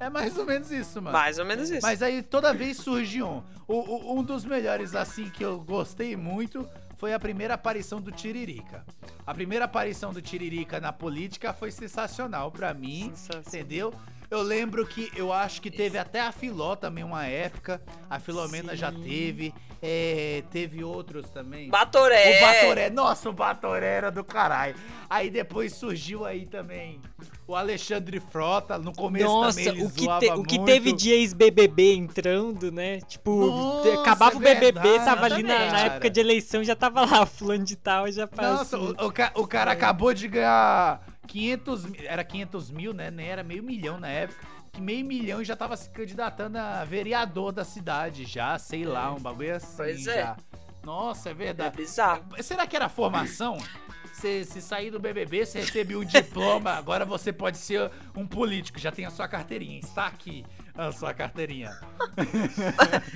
É 0.00 0.08
mais 0.08 0.38
ou 0.38 0.46
menos 0.46 0.70
isso, 0.70 1.02
mano. 1.02 1.18
Mais 1.18 1.40
ou 1.40 1.44
menos 1.44 1.68
isso. 1.70 1.82
Mas 1.82 2.02
aí 2.04 2.22
toda 2.22 2.54
vez 2.54 2.76
surge 2.76 3.20
um. 3.20 3.42
O- 3.66 3.74
o- 4.12 4.18
um 4.20 4.22
dos 4.22 4.44
melhores, 4.44 4.94
assim, 4.94 5.28
que 5.28 5.44
eu 5.44 5.58
gostei 5.58 6.16
muito 6.16 6.68
foi 6.96 7.12
a 7.12 7.18
primeira 7.18 7.54
aparição 7.54 8.00
do 8.00 8.12
Tiririca. 8.12 8.84
A 9.26 9.34
primeira 9.34 9.64
aparição 9.64 10.12
do 10.12 10.22
Tiririca 10.22 10.78
na 10.78 10.92
política 10.92 11.52
foi 11.52 11.72
sensacional 11.72 12.52
pra 12.52 12.72
mim, 12.72 13.10
Sensacional. 13.12 13.42
entendeu? 13.48 13.94
Eu 14.30 14.42
lembro 14.42 14.86
que 14.86 15.10
eu 15.16 15.32
acho 15.32 15.60
que 15.62 15.70
teve 15.70 15.96
até 15.96 16.20
a 16.20 16.30
Filó 16.32 16.76
também 16.76 17.02
uma 17.02 17.24
época. 17.26 17.80
A 18.10 18.18
Filomena 18.20 18.76
já 18.76 18.92
Sim. 18.92 19.00
teve. 19.00 19.54
é, 19.80 20.42
teve 20.50 20.82
outros 20.84 21.30
também. 21.30 21.70
Batoré. 21.70 22.36
O 22.36 22.40
Batoré, 22.40 22.90
nossa, 22.90 23.30
o 23.30 23.32
Batoré 23.32 23.86
era 23.86 24.10
do 24.10 24.22
caralho. 24.24 24.74
Aí 25.08 25.30
depois 25.30 25.72
surgiu 25.74 26.26
aí 26.26 26.44
também 26.44 27.00
o 27.46 27.54
Alexandre 27.54 28.20
Frota, 28.20 28.76
no 28.76 28.92
começo 28.92 29.24
Nossa, 29.24 29.56
também 29.56 29.72
ele 29.72 29.84
o 29.86 29.90
que, 29.90 30.04
zoava 30.04 30.20
te- 30.20 30.30
o 30.32 30.42
que 30.42 30.56
muito. 30.58 30.66
teve 30.70 30.92
de 30.92 31.10
ex-BBB 31.10 31.94
entrando, 31.94 32.70
né? 32.72 33.00
Tipo, 33.00 33.46
Nossa, 33.46 33.94
acabava 34.00 34.36
o 34.36 34.40
BBB, 34.40 34.72
verdade, 34.80 35.04
tava 35.04 35.24
ali 35.26 35.42
na, 35.42 35.70
na 35.72 35.80
época 35.86 36.10
de 36.10 36.20
eleição, 36.20 36.62
já 36.62 36.74
tava 36.76 37.06
lá, 37.06 37.24
fulano 37.24 37.64
de 37.64 37.76
tal, 37.76 38.10
já 38.12 38.28
Nossa, 38.36 38.76
passou. 38.76 38.94
o, 39.00 39.06
o 39.06 39.12
ca- 39.12 39.32
o 39.36 39.46
cara 39.46 39.70
acabou 39.72 40.12
de 40.12 40.28
ganhar 40.28 41.00
500 41.28 41.84
mil, 41.84 42.00
era 42.06 42.24
500 42.24 42.70
mil, 42.70 42.92
né? 42.94 43.10
Nem 43.10 43.26
era 43.28 43.44
meio 43.44 43.62
milhão 43.62 44.00
na 44.00 44.08
época. 44.08 44.46
Que 44.72 44.80
meio 44.80 45.04
milhão 45.06 45.40
e 45.40 45.44
já 45.44 45.54
tava 45.56 45.76
se 45.76 45.88
candidatando 45.90 46.58
a 46.58 46.84
vereador 46.84 47.52
da 47.52 47.64
cidade 47.64 48.24
já, 48.24 48.58
sei 48.58 48.84
lá, 48.84 49.12
um 49.12 49.18
bagulho 49.18 49.54
assim 49.56 49.76
Pois 49.76 50.06
é. 50.06 50.14
já. 50.22 50.36
Nossa, 50.82 51.28
é 51.28 51.32
É 51.32 51.34
verdade. 51.34 51.76
bizarro. 51.76 52.24
Será 52.42 52.66
que 52.66 52.74
era 52.76 52.88
formação? 52.88 53.58
Você 54.12 54.44
se 54.44 54.60
sair 54.60 54.90
do 54.90 54.98
BBB, 54.98 55.46
você 55.46 55.60
recebe 55.60 55.94
um 55.94 56.04
diploma, 56.04 56.72
agora 56.72 57.04
você 57.04 57.32
pode 57.32 57.56
ser 57.58 57.90
um 58.16 58.26
político, 58.26 58.78
já 58.78 58.90
tem 58.90 59.04
a 59.04 59.10
sua 59.10 59.28
carteirinha. 59.28 59.78
Está 59.78 60.06
aqui 60.06 60.44
a 60.78 60.92
sua 60.92 61.12
carteirinha. 61.12 61.76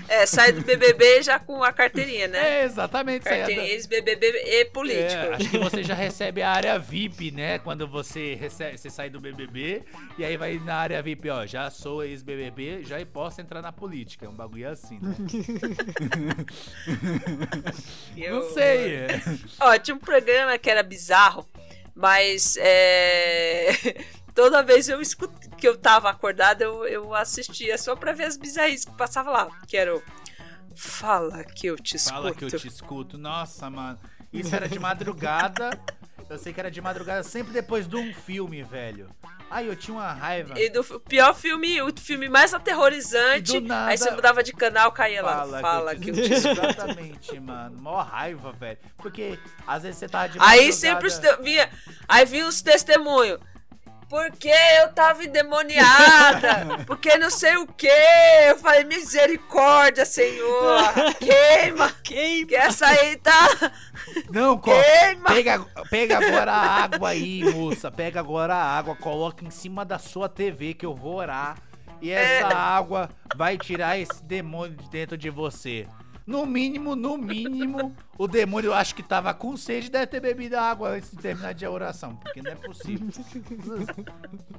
É, 0.08 0.26
sai 0.26 0.52
do 0.52 0.60
BBB 0.62 1.22
já 1.22 1.38
com 1.38 1.62
a 1.64 1.72
carteirinha, 1.72 2.28
né? 2.28 2.60
É, 2.60 2.64
exatamente. 2.64 3.24
Carteirinha 3.24 3.66
ex-BBB 3.68 4.26
e 4.44 4.64
político. 4.66 5.02
É, 5.10 5.34
acho 5.34 5.50
que 5.50 5.58
você 5.58 5.82
já 5.82 5.94
recebe 5.94 6.42
a 6.42 6.50
área 6.50 6.78
VIP, 6.78 7.30
né? 7.30 7.58
Quando 7.58 7.86
você 7.88 8.34
recebe, 8.34 8.76
você 8.78 8.90
sai 8.90 9.08
do 9.10 9.20
BBB 9.20 9.82
e 10.18 10.24
aí 10.24 10.36
vai 10.36 10.58
na 10.58 10.76
área 10.76 11.02
VIP, 11.02 11.30
ó, 11.30 11.46
já 11.46 11.70
sou 11.70 12.04
ex-BBB, 12.04 12.84
já 12.84 13.04
posso 13.06 13.40
entrar 13.40 13.62
na 13.62 13.72
política. 13.72 14.26
É 14.26 14.28
um 14.28 14.34
bagulho 14.34 14.68
assim, 14.68 14.98
né? 15.00 15.14
Eu- 18.16 18.40
Não 18.44 18.50
sei. 18.52 18.94
é. 18.94 19.20
Ó, 19.60 19.78
tinha 19.78 19.94
um 19.94 19.98
programa 20.00 20.58
que 20.58 20.70
era 20.70 20.82
bizarro, 20.82 21.48
mas 21.94 22.56
é... 22.58 23.70
toda 24.34 24.62
vez 24.62 24.88
eu 24.88 25.00
escuto, 25.00 25.34
que 25.56 25.66
eu 25.68 25.76
tava 25.76 26.10
acordada, 26.10 26.64
eu, 26.64 26.84
eu 26.86 27.14
assistia 27.14 27.76
só 27.78 27.94
pra 27.96 28.12
ver 28.12 28.24
as 28.24 28.36
bizarrices 28.36 28.84
que 28.84 28.96
passava 28.96 29.30
lá. 29.30 29.48
Que 29.66 29.76
era 29.76 29.94
o. 29.96 30.02
Fala 30.74 31.44
que 31.44 31.66
eu 31.66 31.76
te 31.76 31.96
escuto. 31.96 32.14
Fala 32.22 32.34
que 32.34 32.44
eu 32.44 32.50
te 32.50 32.66
escuto. 32.68 33.18
Nossa, 33.18 33.68
mano. 33.68 33.98
Isso 34.32 34.54
era 34.54 34.68
de 34.68 34.78
madrugada. 34.78 35.78
Eu 36.30 36.38
sei 36.38 36.50
que 36.54 36.60
era 36.60 36.70
de 36.70 36.80
madrugada, 36.80 37.22
sempre 37.22 37.52
depois 37.52 37.86
de 37.86 37.94
um 37.96 38.14
filme, 38.14 38.62
velho. 38.62 39.10
Ai, 39.50 39.68
eu 39.68 39.76
tinha 39.76 39.94
uma 39.94 40.10
raiva. 40.14 40.58
E 40.58 40.70
do 40.70 40.82
pior 41.00 41.34
filme, 41.34 41.82
o 41.82 41.92
filme 41.94 42.26
mais 42.26 42.54
aterrorizante. 42.54 43.58
E 43.58 43.60
nada- 43.60 43.90
Aí 43.90 43.98
você 43.98 44.10
mudava 44.12 44.42
de 44.42 44.50
canal, 44.54 44.90
caía 44.92 45.22
lá. 45.22 45.36
Fala, 45.40 45.60
Fala 45.60 45.94
que 45.96 46.08
eu 46.08 46.14
te 46.14 46.32
escuto. 46.32 46.58
Exatamente, 46.64 47.38
mano. 47.38 47.82
Mó 47.82 48.00
raiva, 48.00 48.50
velho. 48.52 48.78
Porque 48.96 49.38
às 49.66 49.82
vezes 49.82 49.98
você 49.98 50.08
tava 50.08 50.30
de 50.30 50.38
Aí 50.38 50.70
madrugada- 50.70 50.72
sempre 50.72 51.06
os 51.08 51.18
te- 51.18 51.36
vinha, 51.42 51.70
aí 52.08 52.24
vinha 52.24 52.46
os 52.46 52.62
testemunhos. 52.62 53.38
Porque 54.12 54.52
eu 54.82 54.90
tava 54.92 55.24
endemoniada, 55.24 56.84
porque 56.86 57.16
não 57.16 57.30
sei 57.30 57.56
o 57.56 57.66
que. 57.66 57.88
Eu 58.46 58.58
falei, 58.58 58.84
misericórdia, 58.84 60.04
Senhor. 60.04 60.82
Queima, 61.18 61.90
Quem? 62.04 62.44
que 62.46 62.54
essa 62.54 62.86
aí 62.88 63.16
tá. 63.16 63.48
Não, 64.30 64.58
Queima! 64.58 65.28
pega, 65.28 65.64
pega 65.88 66.18
agora 66.18 66.52
a 66.52 66.82
água 66.84 67.08
aí, 67.08 67.42
moça. 67.54 67.90
Pega 67.90 68.20
agora 68.20 68.54
a 68.54 68.62
água, 68.78 68.94
coloca 68.94 69.46
em 69.46 69.50
cima 69.50 69.82
da 69.82 69.98
sua 69.98 70.28
TV 70.28 70.74
que 70.74 70.84
eu 70.84 70.94
vou 70.94 71.14
orar. 71.14 71.56
E 72.02 72.10
essa 72.10 72.48
É. 72.48 72.54
água 72.54 73.08
vai 73.34 73.56
tirar 73.56 73.96
esse 73.96 74.22
demônio 74.24 74.76
de 74.76 74.90
dentro 74.90 75.16
de 75.16 75.30
você. 75.30 75.86
No 76.26 76.46
mínimo, 76.46 76.94
no 76.94 77.18
mínimo, 77.18 77.94
o 78.16 78.28
demônio 78.28 78.68
eu 78.68 78.74
acho 78.74 78.94
que 78.94 79.02
tava 79.02 79.34
com 79.34 79.56
sede 79.56 79.90
deve 79.90 80.06
ter 80.06 80.20
bebido 80.20 80.56
água 80.56 80.90
antes 80.90 81.10
de 81.10 81.16
terminar 81.16 81.52
de 81.52 81.66
oração, 81.66 82.14
porque 82.16 82.40
não 82.40 82.52
é 82.52 82.54
possível. 82.54 83.08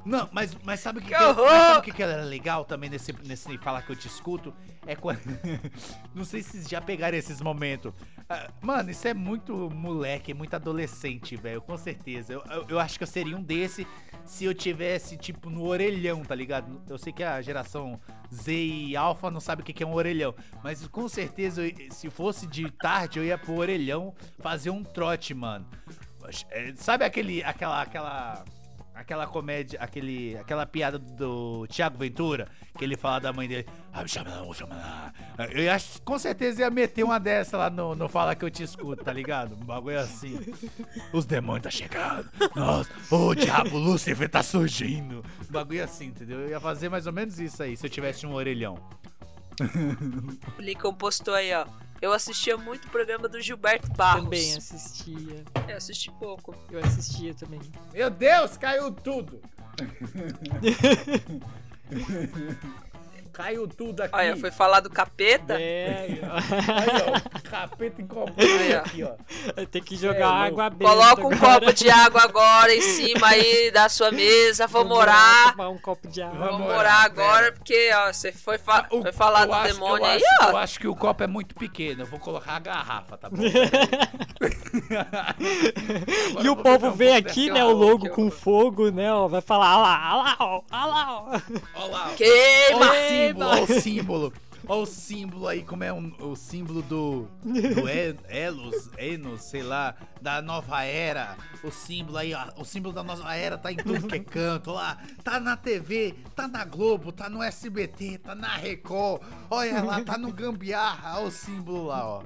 Não, 0.06 0.28
mas, 0.32 0.56
mas 0.64 0.80
sabe 0.80 1.00
o 1.00 1.02
que, 1.02 1.08
Que 1.10 1.16
que- 1.16 1.34
sabe 1.50 1.82
que, 1.86 1.92
que 1.92 2.04
era 2.04 2.24
legal 2.24 2.66
também 2.66 2.90
nesse, 2.90 3.14
nesse 3.26 3.58
falar 3.58 3.82
que 3.84 3.92
eu 3.92 3.96
te 3.96 4.08
escuto? 4.08 4.54
É 4.86 4.96
quando. 4.96 5.22
não 6.14 6.26
sei 6.26 6.42
se 6.44 6.52
vocês 6.52 6.68
já 6.68 6.82
pegaram 6.82 7.18
esses 7.18 7.40
momentos. 7.42 7.94
Ah, 8.30 8.50
Mano, 8.62 8.92
isso 8.92 9.08
é 9.08 9.14
muito 9.14 9.70
moleque, 9.70 10.32
é 10.32 10.34
muito 10.34 10.54
adolescente, 10.56 11.36
velho, 11.38 11.62
com 11.62 11.78
certeza. 11.78 12.34
Eu, 12.34 12.44
eu, 12.50 12.66
eu 12.70 12.80
acho 12.80 12.98
que 12.98 13.04
eu 13.04 13.08
seria 13.08 13.38
um 13.38 13.42
desse 13.42 13.88
se 14.26 14.46
eu 14.46 14.54
tivesse, 14.54 15.18
tipo, 15.18 15.50
no 15.50 15.66
orelhão, 15.66 16.24
tá 16.24 16.34
ligado? 16.36 16.82
Eu 16.90 16.98
sei 16.98 17.12
que 17.12 17.24
a 17.24 17.42
geração 17.42 18.00
Z 18.34 18.54
e 18.54 18.96
Alpha 18.96 19.30
não 19.30 19.40
sabe 19.40 19.62
o 19.62 19.66
que 19.66 19.84
é 19.84 19.86
um 19.86 19.94
orelhão, 19.94 20.34
mas 20.64 20.88
com 20.88 21.08
certeza, 21.08 21.62
se 21.92 22.10
fosse 22.10 22.48
de 22.48 22.70
tarde, 22.72 23.20
eu 23.20 23.26
ia 23.26 23.38
pro 23.38 23.56
orelhão 23.56 24.14
fazer 24.40 24.70
um 24.70 24.84
trote, 24.84 25.34
mano. 25.34 25.68
É, 26.50 26.74
Sabe 26.76 27.04
aquele, 27.04 27.44
aquela, 27.44 27.82
aquela, 27.82 28.46
aquela 28.94 29.26
comédia, 29.28 29.80
aquele, 29.82 30.38
aquela 30.38 30.66
piada 30.66 31.00
do 31.00 31.66
Thiago 31.68 31.98
Ventura, 31.98 32.48
que 32.78 32.84
ele 32.84 32.96
fala 32.96 33.20
da 33.20 33.34
mãe 33.34 33.48
dele, 33.48 33.66
ah, 33.92 34.04
me 34.04 34.10
chama 34.10 34.30
não, 34.30 34.54
chama 34.54 34.76
não. 35.38 35.46
Eu 35.46 35.64
ia, 35.64 35.78
com 36.04 36.18
certeza 36.20 36.62
ia 36.62 36.70
meter 36.70 37.04
uma 37.04 37.20
dessa 37.20 37.58
lá 37.58 37.70
no, 37.70 37.96
no 37.96 38.08
Fala 38.08 38.36
Que 38.36 38.46
Eu 38.46 38.52
Te 38.52 38.64
Escuto, 38.64 39.04
tá 39.04 39.12
ligado? 39.12 39.56
Um 39.56 39.66
bagulho 39.66 40.00
assim. 40.00 40.40
Os 41.12 41.26
demônios 41.26 41.64
tá 41.64 41.72
chegando. 41.72 42.30
Nossa, 42.56 42.90
o 43.12 43.36
diabo 43.36 43.78
Lúcifer 43.78 44.30
tá 44.30 44.44
surgindo. 44.44 45.24
Um 45.50 45.52
bagulho 45.52 45.84
assim, 45.84 46.06
entendeu? 46.06 46.40
Eu 46.42 46.50
ia 46.50 46.60
fazer 46.60 46.90
mais 46.90 47.08
ou 47.08 47.14
menos 47.14 47.40
isso 47.40 47.62
aí, 47.64 47.76
se 47.76 47.86
eu 47.86 47.90
tivesse 47.90 48.26
um 48.26 48.34
orelhão. 48.34 48.78
O 50.58 50.62
Lincoln 50.62 50.94
postou 50.94 51.34
aí, 51.34 51.54
ó. 51.54 51.66
Eu 52.04 52.12
assistia 52.12 52.58
muito 52.58 52.90
o 52.90 52.92
programa 52.92 53.30
do 53.30 53.40
Gilberto 53.40 53.90
Barros. 53.94 54.26
Também 54.26 54.58
assistia. 54.58 55.46
Eu 55.70 55.78
assisti 55.78 56.12
pouco. 56.12 56.54
Eu 56.70 56.84
assistia 56.84 57.34
também. 57.34 57.62
Meu 57.94 58.10
Deus, 58.10 58.58
caiu 58.58 58.92
tudo. 58.92 59.40
caiu 63.34 63.68
tudo 63.68 64.02
aqui. 64.02 64.16
Olha, 64.16 64.38
foi 64.38 64.52
falar 64.52 64.80
do 64.80 64.90
capeta. 64.90 65.60
É, 65.60 66.06
Aí, 66.08 66.22
ó, 66.24 67.38
o 67.38 67.42
capeta 67.44 68.04
ó. 68.16 68.78
aqui, 68.80 69.04
ó. 69.04 69.66
tem 69.72 69.82
que 69.82 69.96
É 69.96 69.98
jogar 69.98 70.28
louco. 70.30 70.44
água 70.62 70.70
benta. 70.70 70.92
Coloca 70.92 71.22
um 71.28 71.32
agora. 71.34 71.60
copo 71.62 71.74
de 71.74 71.90
água 71.90 72.22
agora 72.24 72.74
em 72.74 72.82
cima 72.82 73.28
aí 73.28 73.72
da 73.72 73.90
sua 73.90 74.12
mesa. 74.12 74.68
Vamos 74.68 74.84
Vamos 74.90 74.98
lá 74.98 75.04
orar. 75.04 75.52
Tomar 75.52 75.70
um 75.70 75.78
copo 75.78 76.08
de 76.08 76.22
água. 76.22 76.38
Vamos 76.38 76.52
Vamos 76.52 76.68
orar, 76.68 76.80
orar 76.80 77.06
agora, 77.06 77.42
pera. 77.46 77.52
porque 77.54 77.90
ó, 77.94 78.14
você 78.14 78.32
foi, 78.32 78.58
fa 78.58 78.88
O- 78.92 79.02
foi 79.02 79.12
falar 79.12 79.42
eu 79.42 79.48
do 79.48 79.54
acho- 79.54 79.74
demônio 79.74 80.06
eu 80.06 80.10
aí, 80.12 80.24
acho, 80.24 80.44
Eu 80.50 80.54
ó. 80.56 80.58
acho 80.58 80.80
que 80.80 80.88
o 80.88 80.96
copo 80.96 81.24
é 81.24 81.28
muito 81.28 81.56
pequeno. 81.56 82.04
Eu 82.04 82.08
vou 82.08 82.20
colocar 82.20 82.54
a 82.56 82.60
garrafa, 82.60 83.18
tá 83.18 83.30
bom? 83.30 83.38
E 86.44 86.50
o 86.50 86.56
povo 86.56 86.92
vê 86.92 87.14
aqui, 87.14 87.50
né, 87.50 87.64
o 87.64 87.72
logo 87.72 88.10
com 88.10 88.30
fogo, 88.30 88.90
né, 88.92 89.12
ó, 89.12 89.28
vai 89.28 89.42
falar, 89.42 89.78
olha 89.78 89.84
lá, 89.84 90.14
olha 90.14 90.24
lá, 90.24 90.36
ó, 90.40 90.62
olha 90.72 90.86
lá, 90.86 91.14
ó. 91.14 91.26
Olha 91.76 91.92
lá. 91.92 92.06
Olha 92.08 92.16
Queima! 92.16 92.86
Símbolo, 93.28 93.64
o 93.64 93.68
símbolo. 93.68 94.34
Olha 94.68 94.82
o 94.82 94.86
símbolo 94.86 95.48
aí, 95.48 95.62
como 95.64 95.84
é 95.84 95.92
um- 95.92 96.14
o 96.20 96.36
símbolo 96.36 96.82
do, 96.82 97.28
do 97.44 97.88
E- 97.90 98.16
Elos, 98.30 98.90
Enos, 98.98 99.42
sei 99.44 99.62
lá, 99.62 99.96
da 100.22 100.42
nova 100.42 100.84
era. 100.84 101.36
O 101.64 101.70
símbolo 101.72 102.18
aí, 102.18 102.34
ó, 102.34 102.46
o 102.58 102.64
símbolo 102.64 102.94
da 102.96 103.04
nova 103.04 103.36
era 103.36 103.58
tá 103.58 103.72
em 103.72 103.76
tudo 103.78 104.08
que 104.08 104.16
é 104.16 104.20
canto, 104.20 104.72
lá. 104.72 104.98
Tá 105.24 105.40
na 105.40 105.58
TV, 105.58 106.16
tá 106.36 106.48
na 106.48 106.64
Globo, 106.64 107.12
tá 107.12 107.30
no 107.30 107.44
SBT, 107.44 108.20
tá 108.20 108.34
na 108.36 108.56
Record. 108.56 109.22
Olha 109.50 109.82
lá, 109.84 110.02
tá 110.02 110.18
no 110.18 110.32
Gambiarra, 110.32 111.18
olha 111.20 111.28
o 111.28 111.32
símbolo 111.32 111.88
lá, 111.88 112.06
ó. 112.08 112.24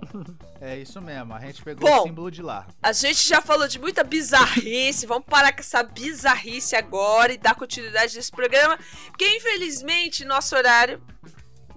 É 0.61 0.77
isso 0.77 1.01
mesmo, 1.01 1.33
a 1.33 1.39
gente 1.39 1.61
pegou 1.63 1.89
Bom. 1.89 1.99
o 2.01 2.03
símbolo 2.03 2.29
de 2.31 2.41
lá. 2.41 2.67
A 2.83 2.91
gente 2.91 3.27
já 3.27 3.41
falou 3.41 3.67
de 3.67 3.79
muita 3.79 4.03
bizarrice. 4.03 5.05
Vamos 5.07 5.25
parar 5.27 5.51
com 5.53 5.59
essa 5.61 5.81
bizarrice 5.83 6.75
agora 6.75 7.33
e 7.33 7.37
dar 7.37 7.55
continuidade 7.55 8.15
nesse 8.15 8.31
programa. 8.31 8.77
Porque, 9.07 9.25
infelizmente, 9.37 10.23
nosso 10.25 10.55
horário 10.55 11.01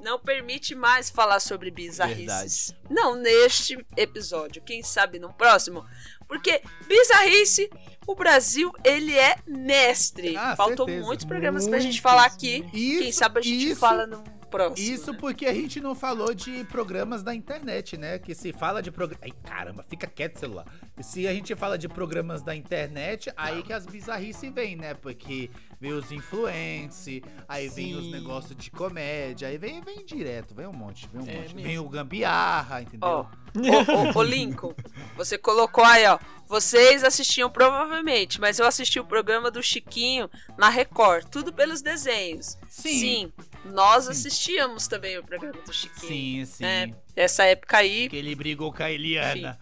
não 0.02 0.18
permite 0.18 0.74
mais 0.74 1.10
falar 1.10 1.40
sobre 1.40 1.70
bizarrices. 1.70 2.74
Não 2.88 3.14
neste 3.14 3.78
episódio, 3.96 4.62
quem 4.62 4.82
sabe 4.82 5.18
no 5.18 5.32
próximo. 5.32 5.84
Porque 6.26 6.62
bizarrice, 6.86 7.68
o 8.06 8.14
Brasil, 8.14 8.72
ele 8.84 9.18
é 9.18 9.36
mestre. 9.46 10.36
Ah, 10.36 10.54
Faltou 10.56 10.86
certeza. 10.86 11.06
muitos 11.06 11.24
programas 11.26 11.68
pra 11.68 11.78
gente 11.78 12.00
falar 12.00 12.24
aqui. 12.24 12.64
Isso, 12.72 13.02
quem 13.02 13.12
sabe 13.12 13.40
a 13.40 13.42
gente 13.42 13.70
isso- 13.70 13.80
fala 13.80 14.06
no 14.06 14.22
próximo. 14.50 14.88
Isso 14.92 15.12
né? 15.12 15.18
porque 15.18 15.46
a 15.46 15.54
gente 15.54 15.80
não 15.80 15.94
falou 15.94 16.34
de 16.34 16.64
programas 16.64 17.22
da 17.22 17.34
internet, 17.34 17.96
né? 17.96 18.18
Que 18.18 18.34
se 18.34 18.52
fala 18.52 18.82
de 18.82 18.90
programas. 18.90 19.22
Ai, 19.24 19.32
caramba, 19.42 19.84
fica 19.88 20.06
quieto 20.06 20.38
celular. 20.38 20.66
Se 21.00 21.26
a 21.26 21.32
gente 21.32 21.54
fala 21.54 21.78
de 21.78 21.88
programas 21.88 22.42
da 22.42 22.54
internet, 22.54 23.32
aí 23.36 23.62
que 23.62 23.72
as 23.72 23.86
bizarrices 23.86 24.52
vêm, 24.52 24.76
né? 24.76 24.94
Porque 24.94 25.50
vem 25.80 25.92
os 25.92 26.10
influence, 26.12 27.22
aí 27.48 27.68
vem 27.68 27.94
os 27.94 28.04
Sim. 28.04 28.10
negócios 28.10 28.54
de 28.56 28.70
comédia, 28.70 29.48
aí 29.48 29.56
vem, 29.56 29.80
vem 29.80 30.04
direto, 30.04 30.54
vem 30.54 30.66
um 30.66 30.72
monte, 30.72 31.08
vem 31.12 31.22
um 31.22 31.28
É 31.28 31.34
monte. 31.36 31.54
mesmo. 31.54 31.68
Vem 31.68 31.78
o 31.78 31.88
gambiarra, 31.88 32.82
entendeu? 32.82 33.08
Ó, 33.08 33.26
ô, 33.56 34.16
ô, 34.16 34.18
ô, 34.18 34.22
Lincoln, 34.22 34.74
você 35.16 35.38
colocou 35.38 35.84
aí, 35.84 36.06
ó. 36.06 36.18
Vocês 36.46 37.04
assistiam 37.04 37.48
provavelmente, 37.48 38.40
mas 38.40 38.58
eu 38.58 38.66
assisti 38.66 38.98
o 38.98 39.04
programa 39.04 39.52
do 39.52 39.62
Chiquinho 39.62 40.28
na 40.58 40.68
Record, 40.68 41.26
tudo 41.28 41.52
pelos 41.52 41.80
desenhos. 41.80 42.58
Sim. 42.68 43.32
Nós 43.64 44.04
Sim. 44.04 44.10
assistíamos 44.10 44.88
também 44.88 45.18
o 45.18 45.22
programa 45.24 45.60
do 45.62 45.72
Chiquinho. 45.72 46.08
sim, 46.08 46.44
sim. 46.46 46.62
né? 46.64 46.94
Essa 47.14 47.44
época 47.44 47.76
aí, 47.76 48.08
Que 48.08 48.16
ele 48.16 48.34
brigou 48.34 48.72
com 48.72 48.82
a 48.82 48.90
Eliana. 48.90 49.58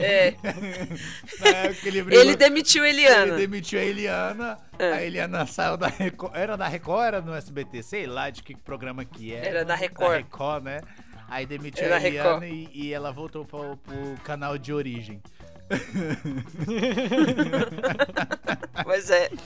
é, 0.00 0.34
É, 1.44 1.76
ele 1.84 2.02
brigou- 2.02 2.24
ele 2.24 2.34
demitiu 2.36 2.84
Ele 2.84 3.02
Eliana. 3.04 3.36
demitiu 3.36 3.78
a 3.78 3.82
Eliana. 3.82 4.58
É. 4.78 4.92
A 4.92 5.02
Eliana 5.04 5.46
saiu 5.46 5.76
da 5.76 5.86
Record. 5.86 6.34
Era 6.34 6.56
da 6.56 6.66
Record 6.66 6.98
ou 6.98 7.04
era 7.04 7.20
no 7.20 7.34
SBT? 7.34 7.82
Sei 7.82 8.06
lá 8.06 8.30
de 8.30 8.42
que 8.42 8.56
programa 8.56 9.04
que 9.04 9.32
era. 9.32 9.46
Era 9.46 9.64
da 9.64 9.74
Record. 9.76 10.10
Da 10.10 10.16
Record, 10.16 10.64
né? 10.64 10.80
Aí 11.28 11.46
demitiu 11.46 11.84
Era 11.84 11.96
a 11.96 12.04
Eliana 12.06 12.46
e, 12.46 12.68
e 12.72 12.92
ela 12.92 13.12
voltou 13.12 13.44
pro, 13.44 13.76
pro 13.76 14.16
canal 14.24 14.58
de 14.58 14.72
origem. 14.72 15.20
Pois 18.84 19.10
é. 19.10 19.30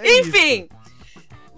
É 0.00 0.20
Enfim, 0.20 0.68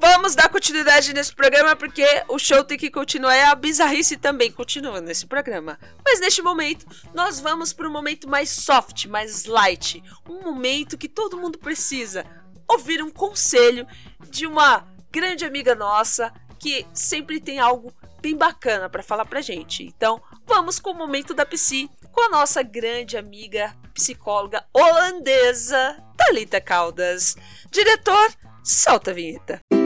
vamos 0.01 0.35
dar 0.35 0.49
continuidade 0.49 1.13
nesse 1.13 1.35
programa 1.35 1.77
porque 1.77 2.05
o 2.27 2.39
show 2.39 2.65
tem 2.65 2.79
que 2.79 2.91
continuar 2.91 3.37
e 3.37 3.43
a 3.43 3.55
bizarrice 3.55 4.17
também 4.17 4.51
continua 4.51 5.01
nesse 5.01 5.27
programa. 5.27 5.79
Mas 6.05 6.19
neste 6.19 6.41
momento, 6.41 6.87
nós 7.15 7.39
vamos 7.39 7.73
para 7.73 7.87
um 7.87 7.93
momento 7.93 8.29
mais 8.29 8.49
soft, 8.49 9.07
mais 9.07 9.45
light, 9.45 10.03
um 10.29 10.41
momento 10.41 10.97
que 10.97 11.09
todo 11.09 11.37
mundo 11.37 11.59
precisa 11.59 12.25
ouvir 12.67 13.03
um 13.03 13.11
conselho 13.11 13.87
de 14.29 14.47
uma 14.47 14.89
grande 15.13 15.45
amiga 15.45 15.75
nossa 15.75 16.33
que 16.59 16.87
sempre 16.95 17.41
tem 17.41 17.59
algo 17.59 17.93
bem 18.23 18.37
bacana 18.37 18.89
para 18.89 19.03
falar 19.03 19.27
pra 19.27 19.41
gente. 19.41 19.85
Então, 19.85 20.23
vamos 20.47 20.79
com 20.79 20.91
o 20.91 20.95
momento 20.95 21.35
da 21.35 21.45
Psi 21.45 21.91
com 22.11 22.23
a 22.23 22.29
nossa 22.29 22.63
grande 22.63 23.17
amiga 23.17 23.77
psicóloga 23.95 24.65
holandesa 24.73 25.97
Talita 26.17 26.61
Caldas. 26.61 27.37
Diretor, 27.71 28.33
solta 28.63 29.11
a 29.11 29.15
vinheta. 29.15 29.80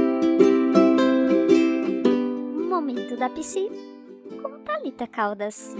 Momento 2.84 3.16
da 3.16 3.30
Psi 3.30 3.70
com 4.42 4.58
Thalita 4.58 5.06
Caldas. 5.06 5.74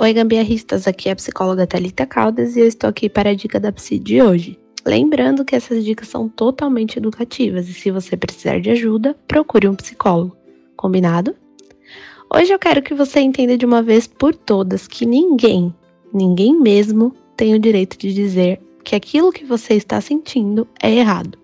Oi, 0.00 0.12
gambiarristas, 0.12 0.88
aqui 0.88 1.08
é 1.08 1.12
a 1.12 1.16
psicóloga 1.16 1.64
Thalita 1.64 2.04
Caldas 2.04 2.56
e 2.56 2.60
eu 2.60 2.66
estou 2.66 2.90
aqui 2.90 3.08
para 3.08 3.30
a 3.30 3.34
dica 3.34 3.60
da 3.60 3.70
Psi 3.70 4.00
de 4.00 4.20
hoje. 4.20 4.58
Lembrando 4.84 5.44
que 5.44 5.54
essas 5.54 5.84
dicas 5.84 6.08
são 6.08 6.28
totalmente 6.28 6.98
educativas 6.98 7.68
e 7.68 7.72
se 7.72 7.92
você 7.92 8.16
precisar 8.16 8.60
de 8.60 8.68
ajuda, 8.70 9.16
procure 9.28 9.68
um 9.68 9.76
psicólogo. 9.76 10.36
Combinado? 10.76 11.32
Hoje 12.34 12.52
eu 12.52 12.58
quero 12.58 12.82
que 12.82 12.94
você 12.94 13.20
entenda 13.20 13.56
de 13.56 13.64
uma 13.64 13.80
vez 13.80 14.08
por 14.08 14.34
todas 14.34 14.88
que 14.88 15.06
ninguém, 15.06 15.72
ninguém 16.12 16.60
mesmo, 16.60 17.14
tem 17.36 17.54
o 17.54 17.60
direito 17.60 17.96
de 17.96 18.12
dizer 18.12 18.60
que 18.82 18.96
aquilo 18.96 19.30
que 19.30 19.44
você 19.44 19.74
está 19.74 20.00
sentindo 20.00 20.66
é 20.82 20.92
errado. 20.92 21.43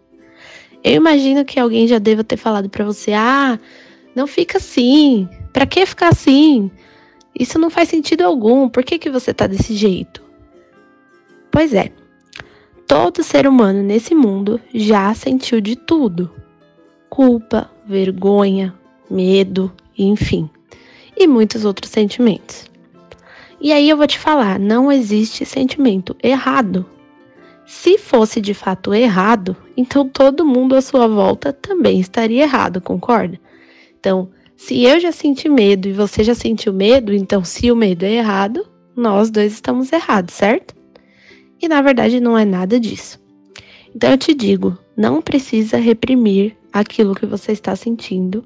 Eu 0.83 0.95
imagino 0.95 1.45
que 1.45 1.61
alguém 1.61 1.87
já 1.87 1.99
deva 1.99 2.24
ter 2.24 2.37
falado 2.37 2.68
para 2.68 2.85
você: 2.85 3.12
"Ah, 3.12 3.59
não 4.14 4.26
fica 4.26 4.59
assim. 4.59 5.28
Para 5.53 5.66
que 5.66 5.85
ficar 5.87 6.09
assim? 6.09 6.70
Isso 7.39 7.59
não 7.59 7.70
faz 7.70 7.89
sentido 7.89 8.22
algum. 8.22 8.68
Por 8.68 8.83
que 8.83 8.99
que 8.99 9.11
você 9.11 9.33
tá 9.35 9.47
desse 9.47 9.74
jeito?" 9.74 10.22
Pois 11.51 11.74
é. 11.74 11.93
Todo 12.87 13.22
ser 13.22 13.47
humano 13.47 13.83
nesse 13.83 14.14
mundo 14.14 14.61
já 14.74 15.14
sentiu 15.14 15.61
de 15.61 15.76
tudo: 15.76 16.31
culpa, 17.09 17.70
vergonha, 17.87 18.74
medo, 19.09 19.72
enfim, 19.97 20.51
e 21.16 21.26
muitos 21.26 21.64
outros 21.64 21.91
sentimentos. 21.91 22.70
E 23.61 23.72
aí 23.72 23.89
eu 23.89 23.97
vou 23.97 24.07
te 24.07 24.18
falar, 24.18 24.59
não 24.59 24.91
existe 24.91 25.45
sentimento 25.45 26.16
errado. 26.22 26.87
Se 27.71 27.97
fosse 27.97 28.41
de 28.41 28.53
fato 28.53 28.93
errado, 28.93 29.57
então 29.77 30.07
todo 30.07 30.45
mundo 30.45 30.75
à 30.75 30.83
sua 30.83 31.07
volta 31.07 31.53
também 31.53 32.01
estaria 32.01 32.43
errado, 32.43 32.81
concorda? 32.81 33.41
Então, 33.99 34.29
se 34.57 34.83
eu 34.83 34.99
já 34.99 35.12
senti 35.12 35.49
medo 35.49 35.87
e 35.89 35.93
você 35.93 36.25
já 36.25 36.35
sentiu 36.35 36.73
medo, 36.73 37.14
então 37.14 37.45
se 37.45 37.71
o 37.71 37.77
medo 37.77 38.05
é 38.05 38.14
errado, 38.14 38.66
nós 38.97 39.31
dois 39.31 39.53
estamos 39.53 39.93
errados, 39.93 40.35
certo? 40.35 40.75
E 41.62 41.68
na 41.68 41.81
verdade 41.81 42.18
não 42.18 42.37
é 42.37 42.45
nada 42.45 42.79
disso. 42.79 43.21
Então 43.95 44.11
eu 44.11 44.18
te 44.18 44.35
digo, 44.35 44.77
não 44.97 45.23
precisa 45.23 45.77
reprimir 45.77 46.57
aquilo 46.73 47.14
que 47.14 47.25
você 47.25 47.53
está 47.53 47.77
sentindo, 47.77 48.45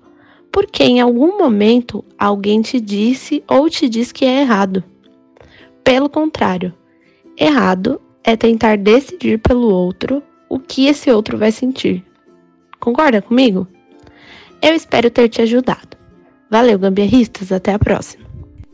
porque 0.53 0.85
em 0.85 1.01
algum 1.01 1.39
momento 1.39 2.05
alguém 2.18 2.61
te 2.61 2.79
disse 2.79 3.43
ou 3.49 3.70
te 3.70 3.89
diz 3.89 4.12
que 4.12 4.27
é 4.27 4.43
errado. 4.43 4.85
Pelo 5.83 6.11
contrário, 6.11 6.75
errado 7.39 7.99
é 8.25 8.37
tentar 8.37 8.77
decidir 8.79 9.39
pelo 9.39 9.72
outro 9.72 10.22
o 10.49 10.59
que 10.59 10.87
esse 10.87 11.11
outro 11.11 11.37
vai 11.37 11.53
sentir. 11.53 12.05
Concorda 12.81 13.20
comigo? 13.20 13.68
Eu 14.62 14.75
espero 14.75 15.11
ter 15.11 15.29
te 15.29 15.43
ajudado. 15.43 15.97
Valeu, 16.51 16.79
gambiarristas, 16.79 17.53
até 17.53 17.75
a 17.75 17.79
próxima. 17.79 18.25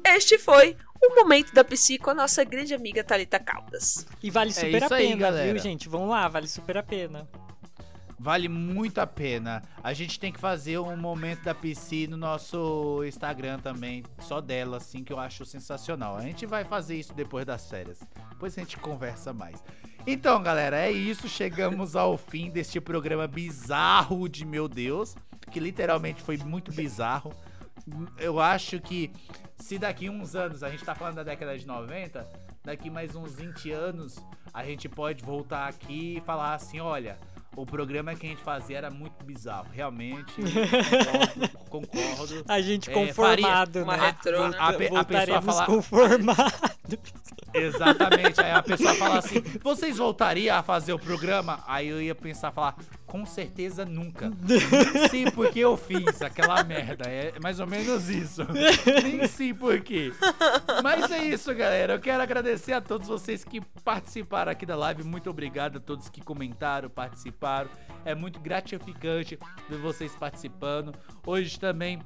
Este 0.04 0.38
foi 0.38 0.76
o 1.02 1.14
momento 1.16 1.52
da 1.52 1.64
psi 1.64 1.98
com 1.98 2.10
a 2.10 2.14
nossa 2.14 2.44
grande 2.44 2.74
amiga 2.74 3.02
Thalita 3.02 3.38
Caldas. 3.38 4.06
E 4.22 4.30
vale 4.30 4.52
super 4.52 4.82
a 4.82 4.86
isso 4.86 4.94
aí, 4.94 5.08
pena, 5.08 5.20
galera. 5.20 5.52
viu, 5.52 5.62
gente? 5.62 5.88
Vamos 5.88 6.10
lá, 6.10 6.28
vale 6.28 6.46
super 6.46 6.76
a 6.78 6.82
pena. 6.82 7.28
Vale 8.22 8.50
muito 8.50 8.98
a 8.98 9.06
pena. 9.06 9.62
A 9.82 9.94
gente 9.94 10.20
tem 10.20 10.30
que 10.30 10.38
fazer 10.38 10.78
um 10.78 10.94
momento 10.94 11.42
da 11.42 11.54
PC 11.54 12.06
no 12.06 12.18
nosso 12.18 13.02
Instagram 13.02 13.58
também, 13.60 14.04
só 14.18 14.42
dela, 14.42 14.76
assim, 14.76 15.02
que 15.02 15.10
eu 15.10 15.18
acho 15.18 15.46
sensacional. 15.46 16.18
A 16.18 16.20
gente 16.20 16.44
vai 16.44 16.62
fazer 16.62 16.96
isso 16.96 17.14
depois 17.14 17.46
das 17.46 17.70
férias. 17.70 17.98
Depois 18.28 18.58
a 18.58 18.60
gente 18.60 18.76
conversa 18.76 19.32
mais. 19.32 19.64
Então, 20.06 20.42
galera, 20.42 20.76
é 20.76 20.92
isso. 20.92 21.30
Chegamos 21.30 21.96
ao 21.96 22.18
fim 22.18 22.50
deste 22.50 22.78
programa 22.78 23.26
bizarro 23.26 24.28
de 24.28 24.44
meu 24.44 24.68
Deus, 24.68 25.16
que 25.50 25.58
literalmente 25.58 26.20
foi 26.20 26.36
muito 26.36 26.70
bizarro. 26.72 27.32
Eu 28.18 28.38
acho 28.38 28.80
que 28.80 29.10
se 29.56 29.78
daqui 29.78 30.10
uns 30.10 30.34
anos, 30.34 30.62
a 30.62 30.68
gente 30.68 30.84
tá 30.84 30.94
falando 30.94 31.14
da 31.14 31.22
década 31.22 31.56
de 31.56 31.66
90, 31.66 32.28
daqui 32.62 32.90
mais 32.90 33.16
uns 33.16 33.36
20 33.36 33.70
anos, 33.70 34.18
a 34.52 34.62
gente 34.62 34.90
pode 34.90 35.24
voltar 35.24 35.68
aqui 35.68 36.18
e 36.18 36.20
falar 36.20 36.52
assim, 36.52 36.80
olha, 36.80 37.18
o 37.56 37.66
programa 37.66 38.14
que 38.14 38.26
a 38.26 38.30
gente 38.30 38.42
fazia 38.42 38.78
era 38.78 38.90
muito 38.90 39.24
bizarro, 39.24 39.66
realmente. 39.72 40.32
Concordo. 40.34 41.48
concordo. 41.68 42.44
A 42.48 42.60
gente 42.60 42.90
É, 42.90 42.92
conformado, 42.92 43.82
Uma 43.82 43.96
né? 43.96 44.06
retrô, 44.06 44.48
né? 44.48 44.56
A, 44.58 44.72
pe- 44.72 44.90
a 44.96 45.04
pessoa 45.04 45.42
fala, 45.42 45.66
conformados. 45.66 46.70
Exatamente. 47.52 48.40
Aí 48.40 48.52
a 48.52 48.62
pessoa 48.62 48.94
fala 48.94 49.18
assim: 49.18 49.40
vocês 49.62 49.96
voltariam 49.98 50.56
a 50.56 50.62
fazer 50.62 50.92
o 50.92 50.98
programa? 50.98 51.62
Aí 51.66 51.88
eu 51.88 52.00
ia 52.00 52.14
pensar, 52.14 52.52
falar, 52.52 52.76
com 53.06 53.26
certeza 53.26 53.84
nunca. 53.84 54.30
Nem 54.40 55.08
sei 55.08 55.30
por 55.32 55.50
que 55.50 55.58
eu 55.58 55.76
fiz 55.76 56.22
aquela 56.22 56.62
merda. 56.62 57.08
É 57.10 57.32
mais 57.42 57.58
ou 57.58 57.66
menos 57.66 58.08
isso. 58.08 58.42
Nem 59.02 59.26
sei 59.26 59.52
por 59.52 59.80
quê. 59.80 60.12
Mas 60.82 61.10
é 61.10 61.24
isso, 61.24 61.52
galera. 61.54 61.94
Eu 61.94 62.00
quero 62.00 62.22
agradecer 62.22 62.72
a 62.72 62.80
todos 62.80 63.08
vocês 63.08 63.42
que 63.44 63.60
participaram 63.84 64.52
aqui 64.52 64.64
da 64.64 64.76
live. 64.76 65.02
Muito 65.02 65.28
obrigado 65.28 65.78
a 65.78 65.80
todos 65.80 66.08
que 66.08 66.20
comentaram, 66.20 66.88
participaram. 66.88 67.39
É 68.04 68.14
muito 68.14 68.40
gratificante 68.40 69.38
ver 69.68 69.78
vocês 69.78 70.14
participando. 70.14 70.94
Hoje 71.26 71.58
também 71.58 72.00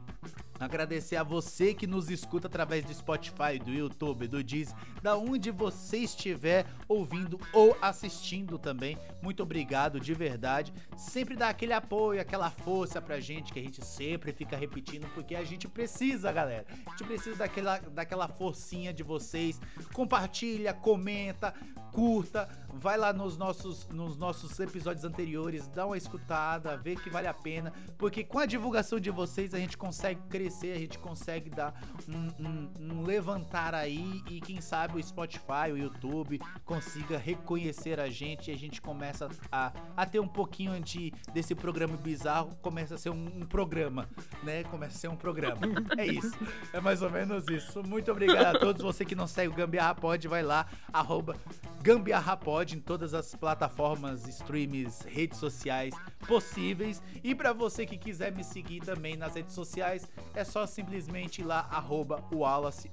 Agradecer 0.65 1.17
a 1.17 1.23
você 1.23 1.75
que 1.75 1.87
nos 1.87 2.09
escuta 2.09 2.47
através 2.47 2.85
do 2.85 2.95
Spotify, 2.95 3.59
do 3.63 3.71
YouTube, 3.71 4.27
do 4.27 4.43
Deezer, 4.43 4.75
da 5.03 5.17
onde 5.17 5.51
você 5.51 5.99
estiver 5.99 6.65
ouvindo 6.89 7.39
ou 7.53 7.77
assistindo 7.83 8.59
também. 8.59 8.97
Muito 9.23 9.43
obrigado 9.43 10.01
de 10.01 10.15
verdade. 10.15 10.73
Sempre 10.97 11.37
dá 11.37 11.51
aquele 11.51 11.73
apoio, 11.73 12.21
aquela 12.21 12.51
força 12.51 13.01
pra 13.01 13.21
gente 13.21 13.53
que 13.53 13.59
a 13.59 13.63
gente 13.63 13.85
sempre 13.85 14.33
fica 14.33 14.57
repetindo, 14.57 15.07
porque 15.15 15.35
a 15.35 15.45
gente 15.45 15.69
precisa, 15.69 16.33
galera. 16.33 16.67
A 16.87 16.91
gente 16.91 17.05
precisa 17.05 17.37
daquela, 17.37 17.79
daquela 17.79 18.27
forcinha 18.27 18.93
de 18.93 19.03
vocês. 19.03 19.61
Compartilha, 19.93 20.73
comenta, 20.73 21.55
curta, 21.93 22.49
vai 22.73 22.99
lá 22.99 23.13
nos 23.13 23.39
nossos, 23.39 23.87
nos 23.89 24.17
nossos 24.17 24.59
episódios 24.59 25.05
anteriores, 25.05 25.69
dá 25.69 25.87
uma 25.87 25.97
escutada, 25.97 26.77
vê 26.77 26.97
que 26.97 27.09
vale 27.09 27.29
a 27.29 27.33
pena, 27.33 27.73
porque 27.97 28.25
com 28.25 28.41
a 28.41 28.47
divulgação 28.47 28.99
de 28.99 29.11
vocês 29.11 29.55
a 29.55 29.59
gente 29.59 29.79
consegue 29.79 30.21
crescer, 30.29 30.54
a 30.63 30.79
gente 30.79 30.99
consegue 30.99 31.51
dar 31.51 31.75
um, 32.09 32.45
um- 32.45 32.71
um 32.81 33.03
levantar 33.03 33.75
aí 33.75 34.23
e 34.31 34.41
quem 34.41 34.61
sabe 34.61 34.99
o 34.99 35.03
Spotify, 35.03 35.73
o 35.73 35.77
YouTube 35.77 36.41
consiga 36.65 37.19
reconhecer 37.19 37.99
a 38.01 38.09
gente 38.09 38.51
e 38.51 38.55
a 38.55 38.57
gente 38.57 38.81
começa 38.81 39.29
a, 39.51 39.73
a 39.97 40.07
ter 40.07 40.21
um 40.21 40.29
pouquinho 40.29 40.79
de, 40.81 41.13
desse 41.33 41.55
programa 41.55 41.97
bizarro, 41.97 42.55
começa 42.63 42.95
a 42.95 42.99
ser 42.99 43.11
um, 43.11 43.27
um 43.43 43.47
programa, 43.47 44.09
né? 44.43 44.65
Começa 44.65 44.97
a 44.97 44.99
ser 45.01 45.09
um 45.09 45.17
programa. 45.17 45.61
É 45.99 46.07
isso. 46.07 46.35
É 46.73 46.81
mais 46.81 47.03
ou 47.03 47.11
menos 47.11 47.47
isso. 47.49 47.83
Muito 47.87 48.11
obrigado 48.11 48.57
a 48.57 48.59
todos. 48.59 48.83
Você 48.83 49.05
que 49.05 49.15
não 49.15 49.27
segue 49.27 49.49
o 49.53 49.55
Gambiarra 49.57 49.95
Pod, 49.95 50.27
vai 50.29 50.43
lá, 50.43 50.67
arroba 50.93 51.37
Gambiarra 51.85 52.35
Pod 52.35 52.75
em 52.75 52.81
todas 52.81 53.13
as 53.13 53.35
plataformas, 53.35 54.27
streams, 54.27 55.07
redes 55.07 55.39
sociais 55.39 55.95
possíveis. 56.27 57.03
E 57.23 57.35
pra 57.35 57.53
você 57.53 57.85
que 57.85 57.99
quiser 57.99 58.33
me 58.33 58.43
seguir 58.43 58.81
também 58.81 59.19
nas 59.19 59.35
redes 59.35 59.55
sociais, 59.55 60.09
é 60.35 60.45
só 60.45 60.67
simplesmente 60.67 61.43
ir 61.43 61.45
lá, 61.45 61.69
arroba 61.71 62.25
Wallace 62.33 62.91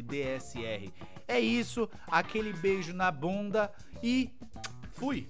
DSR. 0.00 0.90
É 1.28 1.38
isso, 1.38 1.86
aquele 2.10 2.54
beijo 2.54 2.94
na 2.94 3.10
bunda 3.10 3.70
e 4.02 4.30
fui! 4.94 5.28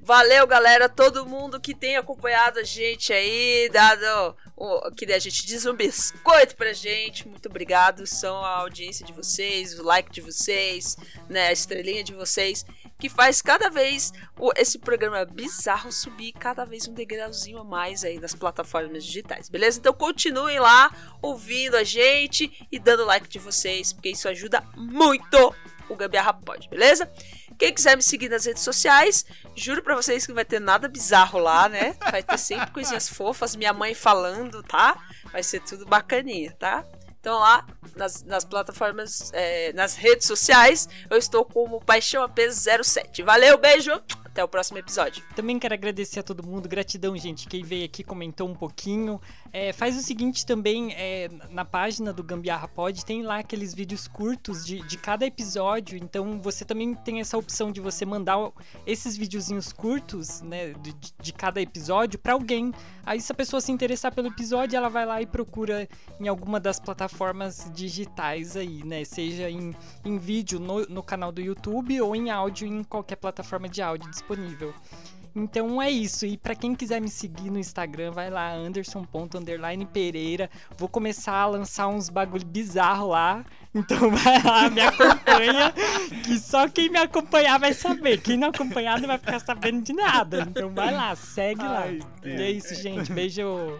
Valeu, 0.00 0.46
galera, 0.46 0.88
todo 0.88 1.26
mundo 1.26 1.60
que 1.60 1.74
tem 1.74 1.96
acompanhado 1.96 2.60
a 2.60 2.62
gente 2.62 3.12
aí, 3.12 3.68
dado 3.72 4.36
o, 4.56 4.90
que 4.90 5.04
a 5.12 5.18
gente 5.18 5.44
diz 5.44 5.66
um 5.66 5.74
biscoito 5.74 6.56
pra 6.56 6.72
gente. 6.72 7.28
Muito 7.28 7.46
obrigado, 7.48 8.06
são 8.06 8.36
a 8.44 8.58
audiência 8.60 9.04
de 9.04 9.12
vocês, 9.12 9.78
o 9.78 9.82
like 9.82 10.10
de 10.10 10.20
vocês, 10.22 10.96
né, 11.28 11.48
a 11.48 11.52
estrelinha 11.52 12.02
de 12.02 12.14
vocês, 12.14 12.64
que 12.98 13.10
faz 13.10 13.42
cada 13.42 13.68
vez 13.68 14.12
o- 14.38 14.52
esse 14.56 14.78
programa 14.78 15.24
bizarro 15.26 15.92
subir 15.92 16.32
cada 16.32 16.64
vez 16.64 16.88
um 16.88 16.94
degrauzinho 16.94 17.58
a 17.58 17.64
mais 17.64 18.02
aí 18.04 18.18
nas 18.18 18.34
plataformas 18.34 19.04
digitais, 19.04 19.50
beleza? 19.50 19.78
Então 19.78 19.92
continuem 19.92 20.58
lá 20.58 20.90
ouvindo 21.20 21.76
a 21.76 21.84
gente 21.84 22.66
e 22.72 22.78
dando 22.78 23.04
like 23.04 23.28
de 23.28 23.38
vocês, 23.38 23.92
porque 23.92 24.08
isso 24.08 24.26
ajuda 24.28 24.62
muito 24.74 25.54
o 25.88 25.94
Gambiarra 25.94 26.32
Pod, 26.32 26.66
beleza? 26.68 27.10
Quem 27.58 27.72
quiser 27.72 27.96
me 27.96 28.02
seguir 28.02 28.28
nas 28.28 28.44
redes 28.44 28.62
sociais, 28.62 29.24
juro 29.54 29.82
pra 29.82 29.96
vocês 29.96 30.24
que 30.24 30.30
não 30.30 30.36
vai 30.36 30.44
ter 30.44 30.60
nada 30.60 30.88
bizarro 30.88 31.38
lá, 31.38 31.68
né? 31.68 31.96
Vai 32.10 32.22
ter 32.22 32.38
sempre 32.38 32.70
coisinhas 32.70 33.08
fofas, 33.08 33.56
minha 33.56 33.72
mãe 33.72 33.94
falando, 33.94 34.62
tá? 34.62 34.96
Vai 35.32 35.42
ser 35.42 35.60
tudo 35.60 35.86
bacaninha, 35.86 36.52
tá? 36.58 36.84
Então 37.20 37.38
lá 37.38 37.66
nas, 37.96 38.22
nas 38.22 38.44
plataformas, 38.44 39.30
é, 39.32 39.72
nas 39.72 39.96
redes 39.96 40.26
sociais, 40.26 40.88
eu 41.10 41.16
estou 41.16 41.44
como 41.44 41.80
Paixão 41.80 42.26
AP07. 42.28 43.24
Valeu, 43.24 43.58
beijo, 43.58 43.90
Até 44.36 44.44
o 44.44 44.48
próximo 44.48 44.76
episódio. 44.76 45.24
Também 45.34 45.58
quero 45.58 45.72
agradecer 45.72 46.20
a 46.20 46.22
todo 46.22 46.46
mundo, 46.46 46.68
gratidão, 46.68 47.16
gente. 47.16 47.48
Quem 47.48 47.64
veio 47.64 47.86
aqui 47.86 48.04
comentou 48.04 48.46
um 48.46 48.54
pouquinho. 48.54 49.18
É, 49.50 49.72
faz 49.72 49.96
o 49.96 50.02
seguinte 50.02 50.44
também, 50.44 50.92
é, 50.92 51.30
na 51.48 51.64
página 51.64 52.12
do 52.12 52.22
Gambiarra 52.22 52.68
Pod, 52.68 53.02
tem 53.02 53.22
lá 53.22 53.38
aqueles 53.38 53.72
vídeos 53.72 54.06
curtos 54.06 54.62
de, 54.66 54.86
de 54.86 54.98
cada 54.98 55.24
episódio. 55.24 55.96
Então 55.96 56.38
você 56.38 56.66
também 56.66 56.92
tem 56.92 57.18
essa 57.18 57.38
opção 57.38 57.72
de 57.72 57.80
você 57.80 58.04
mandar 58.04 58.52
esses 58.86 59.16
videozinhos 59.16 59.72
curtos, 59.72 60.42
né, 60.42 60.74
de, 60.82 60.94
de 61.18 61.32
cada 61.32 61.58
episódio 61.58 62.18
para 62.18 62.34
alguém. 62.34 62.74
Aí 63.06 63.22
se 63.22 63.32
a 63.32 63.34
pessoa 63.34 63.62
se 63.62 63.72
interessar 63.72 64.14
pelo 64.14 64.28
episódio, 64.28 64.76
ela 64.76 64.90
vai 64.90 65.06
lá 65.06 65.22
e 65.22 65.26
procura 65.26 65.88
em 66.20 66.28
alguma 66.28 66.60
das 66.60 66.78
plataformas 66.78 67.70
digitais 67.72 68.54
aí, 68.54 68.84
né? 68.84 69.02
Seja 69.04 69.48
em, 69.48 69.74
em 70.04 70.18
vídeo 70.18 70.60
no, 70.60 70.82
no 70.86 71.02
canal 71.02 71.32
do 71.32 71.40
YouTube 71.40 71.98
ou 72.02 72.14
em 72.14 72.28
áudio 72.28 72.68
em 72.68 72.84
qualquer 72.84 73.16
plataforma 73.16 73.66
de 73.66 73.80
áudio 73.80 74.10
disponível. 74.10 74.25
Então 75.36 75.82
é 75.82 75.90
isso. 75.90 76.24
E 76.24 76.38
para 76.38 76.54
quem 76.54 76.74
quiser 76.74 76.98
me 76.98 77.10
seguir 77.10 77.50
no 77.50 77.58
Instagram, 77.58 78.10
vai 78.10 78.30
lá, 78.30 78.54
anderson.pereira. 78.54 80.48
Vou 80.78 80.88
começar 80.88 81.34
a 81.34 81.46
lançar 81.46 81.88
uns 81.88 82.08
bagulho 82.08 82.46
bizarro 82.46 83.08
lá. 83.08 83.44
Então 83.74 84.10
vai 84.16 84.42
lá, 84.42 84.70
me 84.70 84.80
acompanha. 84.80 85.74
que 86.24 86.38
só 86.38 86.66
quem 86.66 86.88
me 86.88 86.98
acompanhar 86.98 87.58
vai 87.58 87.74
saber. 87.74 88.22
Quem 88.22 88.38
não 88.38 88.48
acompanhar 88.48 88.98
não 88.98 89.08
vai 89.08 89.18
ficar 89.18 89.38
sabendo 89.40 89.82
de 89.82 89.92
nada. 89.92 90.46
Então 90.48 90.70
vai 90.70 90.90
lá, 90.90 91.14
segue 91.14 91.62
lá. 91.62 91.80
Ai, 91.82 92.00
e 92.24 92.30
é 92.30 92.50
isso, 92.50 92.74
gente. 92.74 93.12
Beijo. 93.12 93.78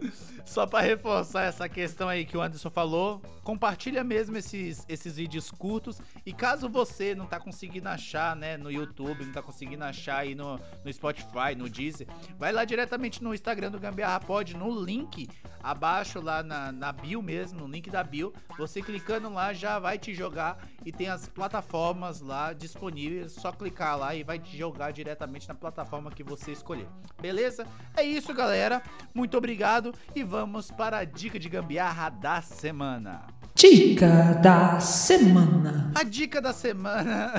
Só 0.44 0.66
pra 0.66 0.80
reforçar 0.80 1.44
essa 1.44 1.68
questão 1.68 2.08
aí 2.08 2.24
que 2.24 2.36
o 2.36 2.42
Anderson 2.42 2.70
falou, 2.70 3.22
compartilha 3.42 4.02
mesmo 4.02 4.36
esses, 4.36 4.84
esses 4.88 5.16
vídeos 5.16 5.50
curtos. 5.50 6.00
E 6.24 6.32
caso 6.32 6.68
você 6.68 7.14
não 7.14 7.26
tá 7.26 7.38
conseguindo 7.38 7.88
achar, 7.88 8.34
né, 8.34 8.56
no 8.56 8.70
YouTube, 8.70 9.24
não 9.24 9.32
tá 9.32 9.42
conseguindo 9.42 9.84
achar 9.84 10.18
aí 10.18 10.34
no, 10.34 10.58
no 10.84 10.92
Spotify, 10.92 11.54
no 11.56 11.68
Deezer, 11.68 12.06
vai 12.38 12.52
lá 12.52 12.64
diretamente 12.64 13.22
no 13.22 13.34
Instagram 13.34 13.70
do 13.70 13.78
Gambiarra 13.78 14.20
Pod, 14.20 14.56
no 14.56 14.82
link 14.82 15.28
abaixo 15.62 16.20
lá 16.20 16.42
na, 16.42 16.72
na 16.72 16.92
bio 16.92 17.22
mesmo, 17.22 17.60
no 17.60 17.68
link 17.68 17.90
da 17.90 18.02
bio. 18.02 18.32
Você 18.58 18.82
clicando 18.82 19.30
lá 19.30 19.52
já 19.52 19.78
vai 19.78 19.98
te 19.98 20.14
jogar 20.14 20.58
e 20.84 20.92
tem 20.92 21.08
as 21.08 21.28
plataformas 21.28 22.20
lá 22.20 22.52
disponíveis. 22.52 23.32
Só 23.32 23.52
clicar 23.52 23.98
lá 23.98 24.14
e 24.14 24.22
vai 24.22 24.38
te 24.38 24.56
jogar 24.56 24.90
diretamente 24.90 25.48
na 25.48 25.54
plataforma 25.54 26.10
que 26.10 26.22
você 26.22 26.52
escolher. 26.52 26.88
Beleza? 27.20 27.66
É 27.96 28.02
isso, 28.02 28.32
galera. 28.34 28.82
Muito 29.14 29.36
obrigado 29.36 29.89
e 30.14 30.22
vamos 30.22 30.70
para 30.70 30.98
a 30.98 31.04
dica 31.04 31.38
de 31.38 31.48
gambiarra 31.48 32.08
da 32.10 32.40
semana. 32.42 33.22
Dica 33.54 34.34
da 34.42 34.80
semana. 34.80 35.92
A 35.94 36.02
dica 36.02 36.40
da 36.40 36.52
semana 36.52 37.32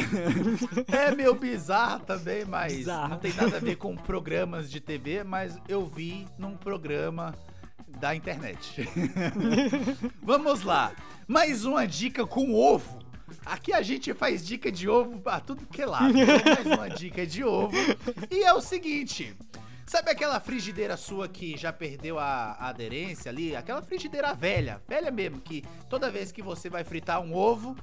é 0.92 1.16
meio 1.16 1.34
bizarra 1.36 2.00
também, 2.00 2.46
mas 2.46 2.74
Bizarra. 2.74 3.08
não 3.08 3.18
tem 3.18 3.34
nada 3.34 3.58
a 3.58 3.60
ver 3.60 3.76
com 3.78 3.96
programas 3.96 4.70
de 4.70 4.80
TV, 4.80 5.24
mas 5.24 5.58
eu 5.68 5.86
vi 5.86 6.28
num 6.38 6.56
programa 6.56 7.34
da 8.00 8.14
internet. 8.16 8.88
Vamos 10.22 10.64
lá. 10.64 10.92
Mais 11.28 11.66
uma 11.66 11.88
dica 11.88 12.26
com 12.26 12.54
ovo. 12.54 13.00
Aqui 13.46 13.74
a 13.74 13.82
gente 13.82 14.14
faz 14.14 14.46
dica 14.46 14.72
de 14.72 14.90
ovo 14.90 15.20
pra 15.20 15.40
tudo 15.40 15.66
que 15.66 15.82
é 15.82 15.86
lado. 15.86 16.14
Então, 16.18 16.54
mais 16.54 16.78
uma 16.78 16.90
dica 16.90 17.26
de 17.26 17.44
ovo. 17.44 17.76
E 18.30 18.44
é 18.44 18.54
o 18.54 18.62
seguinte. 18.62 19.36
Sabe 19.86 20.12
aquela 20.12 20.40
frigideira 20.40 20.96
sua 20.96 21.28
que 21.28 21.58
já 21.58 21.74
perdeu 21.74 22.18
a, 22.18 22.56
a 22.60 22.70
aderência 22.70 23.30
ali? 23.30 23.56
Aquela 23.56 23.82
frigideira 23.82 24.34
velha, 24.34 24.82
velha 24.88 25.12
mesmo, 25.12 25.42
que 25.42 25.64
toda 25.90 26.10
vez 26.10 26.32
que 26.32 26.42
você 26.42 26.70
vai 26.70 26.84
fritar 26.84 27.20
um 27.22 27.36
ovo, 27.36 27.76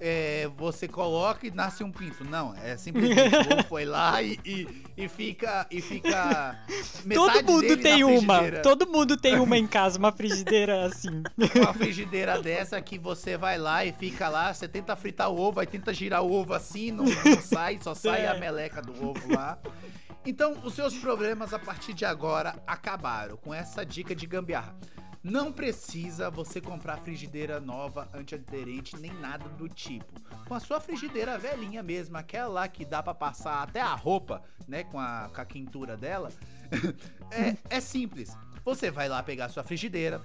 é, 0.00 0.48
você 0.56 0.86
coloca 0.86 1.46
e 1.46 1.50
nasce 1.50 1.82
um 1.82 1.90
pinto. 1.90 2.24
Não, 2.24 2.54
é 2.56 2.76
simplesmente 2.76 3.34
o 3.34 3.54
ovo 3.54 3.64
foi 3.68 3.84
lá 3.86 4.20
e, 4.22 4.38
e, 4.44 4.84
e 4.96 5.08
fica. 5.08 5.66
E 5.70 5.80
fica. 5.80 6.58
Todo 7.14 7.42
mundo 7.44 7.76
tem 7.78 8.04
uma. 8.04 8.50
Todo 8.62 8.86
mundo 8.86 9.16
tem 9.16 9.38
uma 9.38 9.56
em 9.56 9.66
casa, 9.66 9.98
uma 9.98 10.12
frigideira 10.12 10.84
assim. 10.84 11.22
uma 11.56 11.72
frigideira 11.72 12.42
dessa 12.42 12.80
que 12.82 12.98
você 12.98 13.38
vai 13.38 13.56
lá 13.56 13.84
e 13.84 13.92
fica 13.92 14.28
lá, 14.28 14.52
você 14.52 14.68
tenta 14.68 14.94
fritar 14.96 15.30
o 15.30 15.40
ovo, 15.40 15.60
aí 15.60 15.66
tenta 15.66 15.94
girar 15.94 16.22
o 16.22 16.30
ovo 16.32 16.52
assim, 16.52 16.90
não, 16.90 17.04
não 17.04 17.40
sai, 17.40 17.78
só 17.82 17.94
sai 17.94 18.22
É. 18.22 18.28
a 18.28 18.34
meleca 18.34 18.82
do 18.82 18.92
ovo 19.08 19.32
lá. 19.32 19.58
Então, 20.26 20.58
os 20.64 20.74
seus 20.74 20.96
problemas 20.96 21.52
a 21.52 21.58
partir 21.58 21.92
de 21.92 22.04
agora 22.04 22.62
acabaram 22.66 23.36
com 23.36 23.52
essa 23.52 23.84
dica 23.84 24.14
de 24.14 24.26
gambiarra. 24.26 24.74
Não 25.22 25.52
precisa 25.52 26.30
você 26.30 26.60
comprar 26.60 26.98
frigideira 26.98 27.58
nova, 27.60 28.08
antiaderente, 28.12 28.96
nem 28.96 29.12
nada 29.12 29.48
do 29.48 29.68
tipo. 29.68 30.12
Com 30.46 30.54
a 30.54 30.60
sua 30.60 30.80
frigideira 30.80 31.38
velhinha 31.38 31.82
mesmo, 31.82 32.16
aquela 32.16 32.48
lá 32.48 32.68
que 32.68 32.84
dá 32.84 33.02
pra 33.02 33.14
passar 33.14 33.62
até 33.62 33.80
a 33.80 33.94
roupa, 33.94 34.42
né, 34.68 34.84
com 34.84 34.98
a, 34.98 35.30
com 35.34 35.40
a 35.40 35.44
quentura 35.44 35.96
dela, 35.96 36.30
é, 37.30 37.56
é 37.76 37.80
simples. 37.80 38.36
Você 38.64 38.90
vai 38.90 39.08
lá 39.08 39.22
pegar 39.22 39.46
a 39.46 39.48
sua 39.48 39.62
frigideira, 39.62 40.22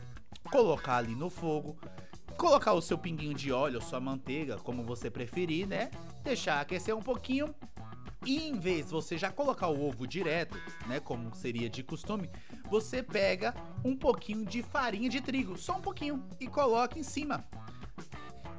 colocar 0.52 0.97
ali 0.97 1.16
no 1.16 1.30
fogo, 1.30 1.78
colocar 2.38 2.74
o 2.74 2.82
seu 2.82 2.97
pinguinho 2.97 3.34
de 3.34 3.52
óleo, 3.52 3.82
sua 3.82 4.00
manteiga, 4.00 4.58
como 4.58 4.84
você 4.84 5.10
preferir, 5.10 5.68
né? 5.68 5.91
Deixar 6.24 6.60
aquecer 6.60 6.95
um 6.95 7.02
pouquinho. 7.02 7.54
E 8.26 8.50
em 8.50 8.60
vez 8.60 8.88
de 8.88 8.92
você 8.92 9.18
já 9.18 9.32
colocar 9.32 9.68
o 9.68 9.88
ovo 9.88 10.06
direto, 10.06 10.58
né, 10.88 11.00
como 11.00 11.34
seria 11.34 11.70
de 11.70 11.84
costume, 11.84 12.30
você 12.70 13.02
pega 13.02 13.54
um 13.84 13.96
pouquinho 13.96 14.46
de 14.46 14.62
farinha 14.62 15.10
de 15.10 15.22
trigo, 15.22 15.58
só 15.58 15.78
um 15.78 15.82
pouquinho, 15.82 16.24
e 16.40 16.48
coloca 16.48 17.00
em 17.00 17.04
cima. 17.04 17.46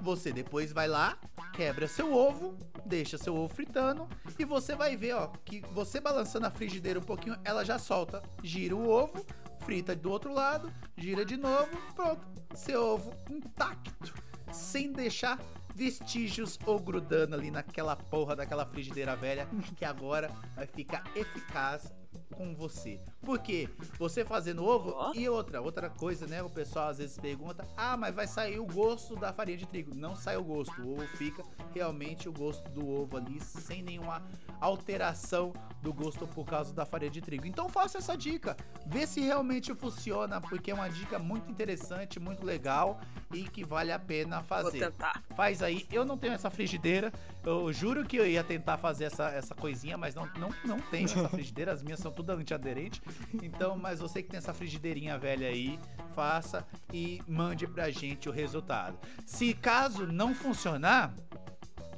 Você 0.01 0.33
depois 0.33 0.73
vai 0.73 0.89
lá, 0.89 1.19
quebra 1.53 1.87
seu 1.87 2.15
ovo, 2.15 2.57
deixa 2.87 3.19
seu 3.19 3.37
ovo 3.37 3.55
fritando 3.55 4.09
e 4.39 4.45
você 4.47 4.75
vai 4.75 4.97
ver, 4.97 5.13
ó, 5.15 5.27
que 5.45 5.61
você 5.73 6.01
balançando 6.01 6.47
a 6.47 6.51
frigideira 6.51 6.99
um 6.99 7.03
pouquinho, 7.03 7.37
ela 7.45 7.65
já 7.65 7.79
solta. 7.79 8.23
Gira 8.43 8.75
o 8.75 8.89
ovo, 8.89 9.25
frita 9.61 9.95
do 9.95 10.11
outro 10.11 10.33
lado, 10.33 10.73
gira 10.97 11.23
de 11.23 11.37
novo, 11.37 11.71
pronto. 11.95 12.27
Seu 12.55 12.83
ovo 12.83 13.13
intacto, 13.29 14.15
sem 14.51 14.91
deixar 14.91 15.39
vestígios 15.81 16.59
ou 16.67 16.79
grudando 16.79 17.35
ali 17.35 17.51
naquela 17.51 17.97
porra 17.97 18.37
daquela 18.37 18.67
frigideira 18.67 19.17
velha 19.17 19.49
que 19.75 19.83
agora 19.83 20.31
vai 20.55 20.67
ficar 20.67 21.03
eficaz 21.17 21.91
com 22.35 22.55
você. 22.55 23.01
Porque 23.23 23.69
você 23.99 24.25
fazendo 24.25 24.65
ovo 24.65 24.95
Ó. 24.97 25.13
e 25.15 25.29
outra, 25.29 25.61
outra 25.61 25.91
coisa, 25.91 26.27
né? 26.27 26.43
O 26.43 26.49
pessoal 26.49 26.89
às 26.89 26.99
vezes 26.99 27.19
pergunta: 27.19 27.67
"Ah, 27.77 27.97
mas 27.97 28.15
vai 28.15 28.27
sair 28.27 28.59
o 28.59 28.67
gosto 28.67 29.15
da 29.15 29.33
farinha 29.33 29.59
de 29.59 29.67
trigo?". 29.67 29.95
Não 29.95 30.17
sai 30.17 30.37
o 30.37 30.43
gosto. 30.45 30.81
O 30.83 30.95
ovo 30.95 31.07
fica 31.17 31.43
realmente 31.75 32.29
o 32.29 32.33
gosto 32.33 32.69
do 32.71 32.89
ovo 32.89 33.17
ali 33.19 33.39
sem 33.41 33.83
nenhuma 33.83 34.23
alteração 34.61 35.53
do 35.83 35.93
gosto 35.93 36.27
por 36.27 36.45
causa 36.45 36.73
da 36.75 36.85
farinha 36.85 37.11
de 37.11 37.21
trigo. 37.21 37.47
Então 37.47 37.69
faça 37.69 37.99
essa 37.99 38.17
dica, 38.17 38.57
vê 38.87 39.07
se 39.07 39.21
realmente 39.21 39.75
funciona, 39.75 40.41
porque 40.41 40.71
é 40.71 40.75
uma 40.75 40.89
dica 40.89 41.19
muito 41.19 41.51
interessante, 41.51 42.21
muito 42.21 42.45
legal 42.45 43.01
e 43.33 43.45
que 43.45 43.65
vale 43.65 43.93
a 43.93 43.99
pena 43.99 44.37
Vou 44.39 44.45
fazer. 44.45 44.79
tentar. 44.91 45.23
Faz 45.37 45.63
aí. 45.63 45.87
Eu 45.91 46.05
não 46.05 46.19
tenho 46.19 46.35
essa 46.35 46.51
frigideira. 46.51 47.13
Eu 47.45 47.73
juro 47.73 48.05
que 48.05 48.17
eu 48.17 48.27
ia 48.27 48.45
tentar 48.45 48.77
fazer 48.77 49.05
essa, 49.05 49.29
essa 49.31 49.55
coisinha, 49.55 49.97
mas 49.97 50.15
não, 50.15 50.27
não, 50.39 50.51
não 50.65 50.81
tenho 50.81 51.05
essa 51.07 51.29
frigideira. 51.31 51.73
As 51.73 51.83
minhas 51.83 52.01
são 52.01 52.13
tudo 52.13 52.31
antiaderente. 52.31 53.01
Então, 53.43 53.77
mas 53.77 54.01
você 54.01 54.23
que 54.23 54.29
tem 54.31 54.39
essa 54.39 54.53
frigideirinha 54.55 55.19
velha 55.19 55.49
aí, 55.49 55.79
faça 56.15 56.67
e 56.93 57.21
mande 57.29 57.67
pra 57.67 57.91
gente 57.91 58.29
o 58.29 58.33
resultado. 58.33 58.99
Se 59.27 59.55
caso 59.55 60.07
não 60.07 60.35
funcionar, 60.35 61.15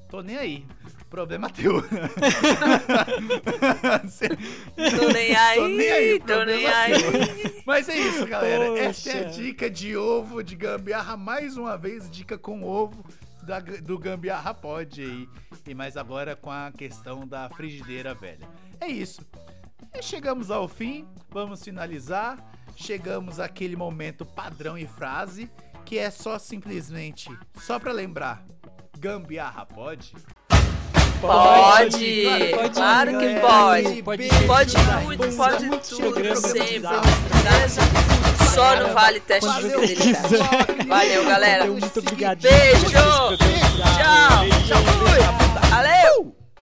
tô 0.09 0.23
nem 0.23 0.37
aí. 0.37 0.67
Problema 1.11 1.49
teu. 1.53 1.83
Cê- 4.09 4.29
Tô 4.29 5.09
nem 5.13 5.35
aí, 5.37 5.57
Tô 5.59 5.69
nem 5.69 5.91
aí, 5.93 6.21
tô 6.21 6.45
nem 6.45 6.67
aí. 6.67 6.93
Mas 7.67 7.89
é 7.89 7.97
isso, 7.99 8.27
galera. 8.27 8.79
Essa 8.79 9.11
é 9.11 9.21
a 9.21 9.25
Poxa. 9.25 9.31
dica 9.39 9.71
de 9.71 9.97
ovo 9.97 10.43
de 10.43 10.57
gambiarra. 10.57 11.17
Mais 11.17 11.57
uma 11.57 11.77
vez, 11.77 12.11
dica 12.11 12.39
com 12.39 12.63
ovo 12.65 13.05
da- 13.43 13.61
do 13.61 13.99
gambiarra 13.99 14.55
pode 14.55 15.03
aí. 15.03 15.29
E 15.67 15.75
mais 15.75 15.97
agora 15.97 16.35
com 16.35 16.51
a 16.51 16.73
questão 16.77 17.27
da 17.27 17.49
frigideira 17.51 18.15
velha. 18.15 18.49
É 18.81 18.87
isso. 18.89 19.21
E 19.95 20.03
chegamos 20.03 20.51
ao 20.51 20.67
fim. 20.69 21.07
Vamos 21.31 21.63
finalizar. 21.63 22.39
Chegamos 22.77 23.39
àquele 23.39 23.77
momento 23.77 24.25
padrão 24.25 24.77
e 24.79 24.87
frase 24.87 25.51
que 25.85 25.99
é 25.99 26.11
só 26.11 26.39
simplesmente 26.39 27.29
só 27.61 27.79
pra 27.79 27.93
lembrar. 27.93 28.43
Gambiarra 28.99 29.67
pode? 29.67 30.15
Pode, 31.21 32.23
Claro, 32.23 32.71
claro 32.73 33.19
que 33.19 33.41
pode. 33.41 34.03
Pode, 34.03 34.27
Pode 34.47 34.75
Beijo, 34.75 35.07
tudo, 35.07 35.19
beijo. 35.19 35.37
pode 35.37 35.67
Muitos 35.67 35.89
tudo, 35.89 36.37
sempre. 36.37 36.73
bizarros. 36.75 37.11
Só 38.55 38.77
não 38.77 38.93
vale 38.95 39.21
teste 39.21 39.49
de 39.51 39.61
fidelidade. 39.63 40.03
quiser. 40.03 40.87
Valeu, 40.89 41.25
galera. 41.25 41.67
Muito 41.67 41.99
obrigado. 42.01 42.41
Beijo. 42.41 42.91
Tchau. 42.91 43.37
Tchau. 43.37 44.49
Tchau. 44.67 44.83
Fui. 44.99 45.69
Valeu. 45.71 46.42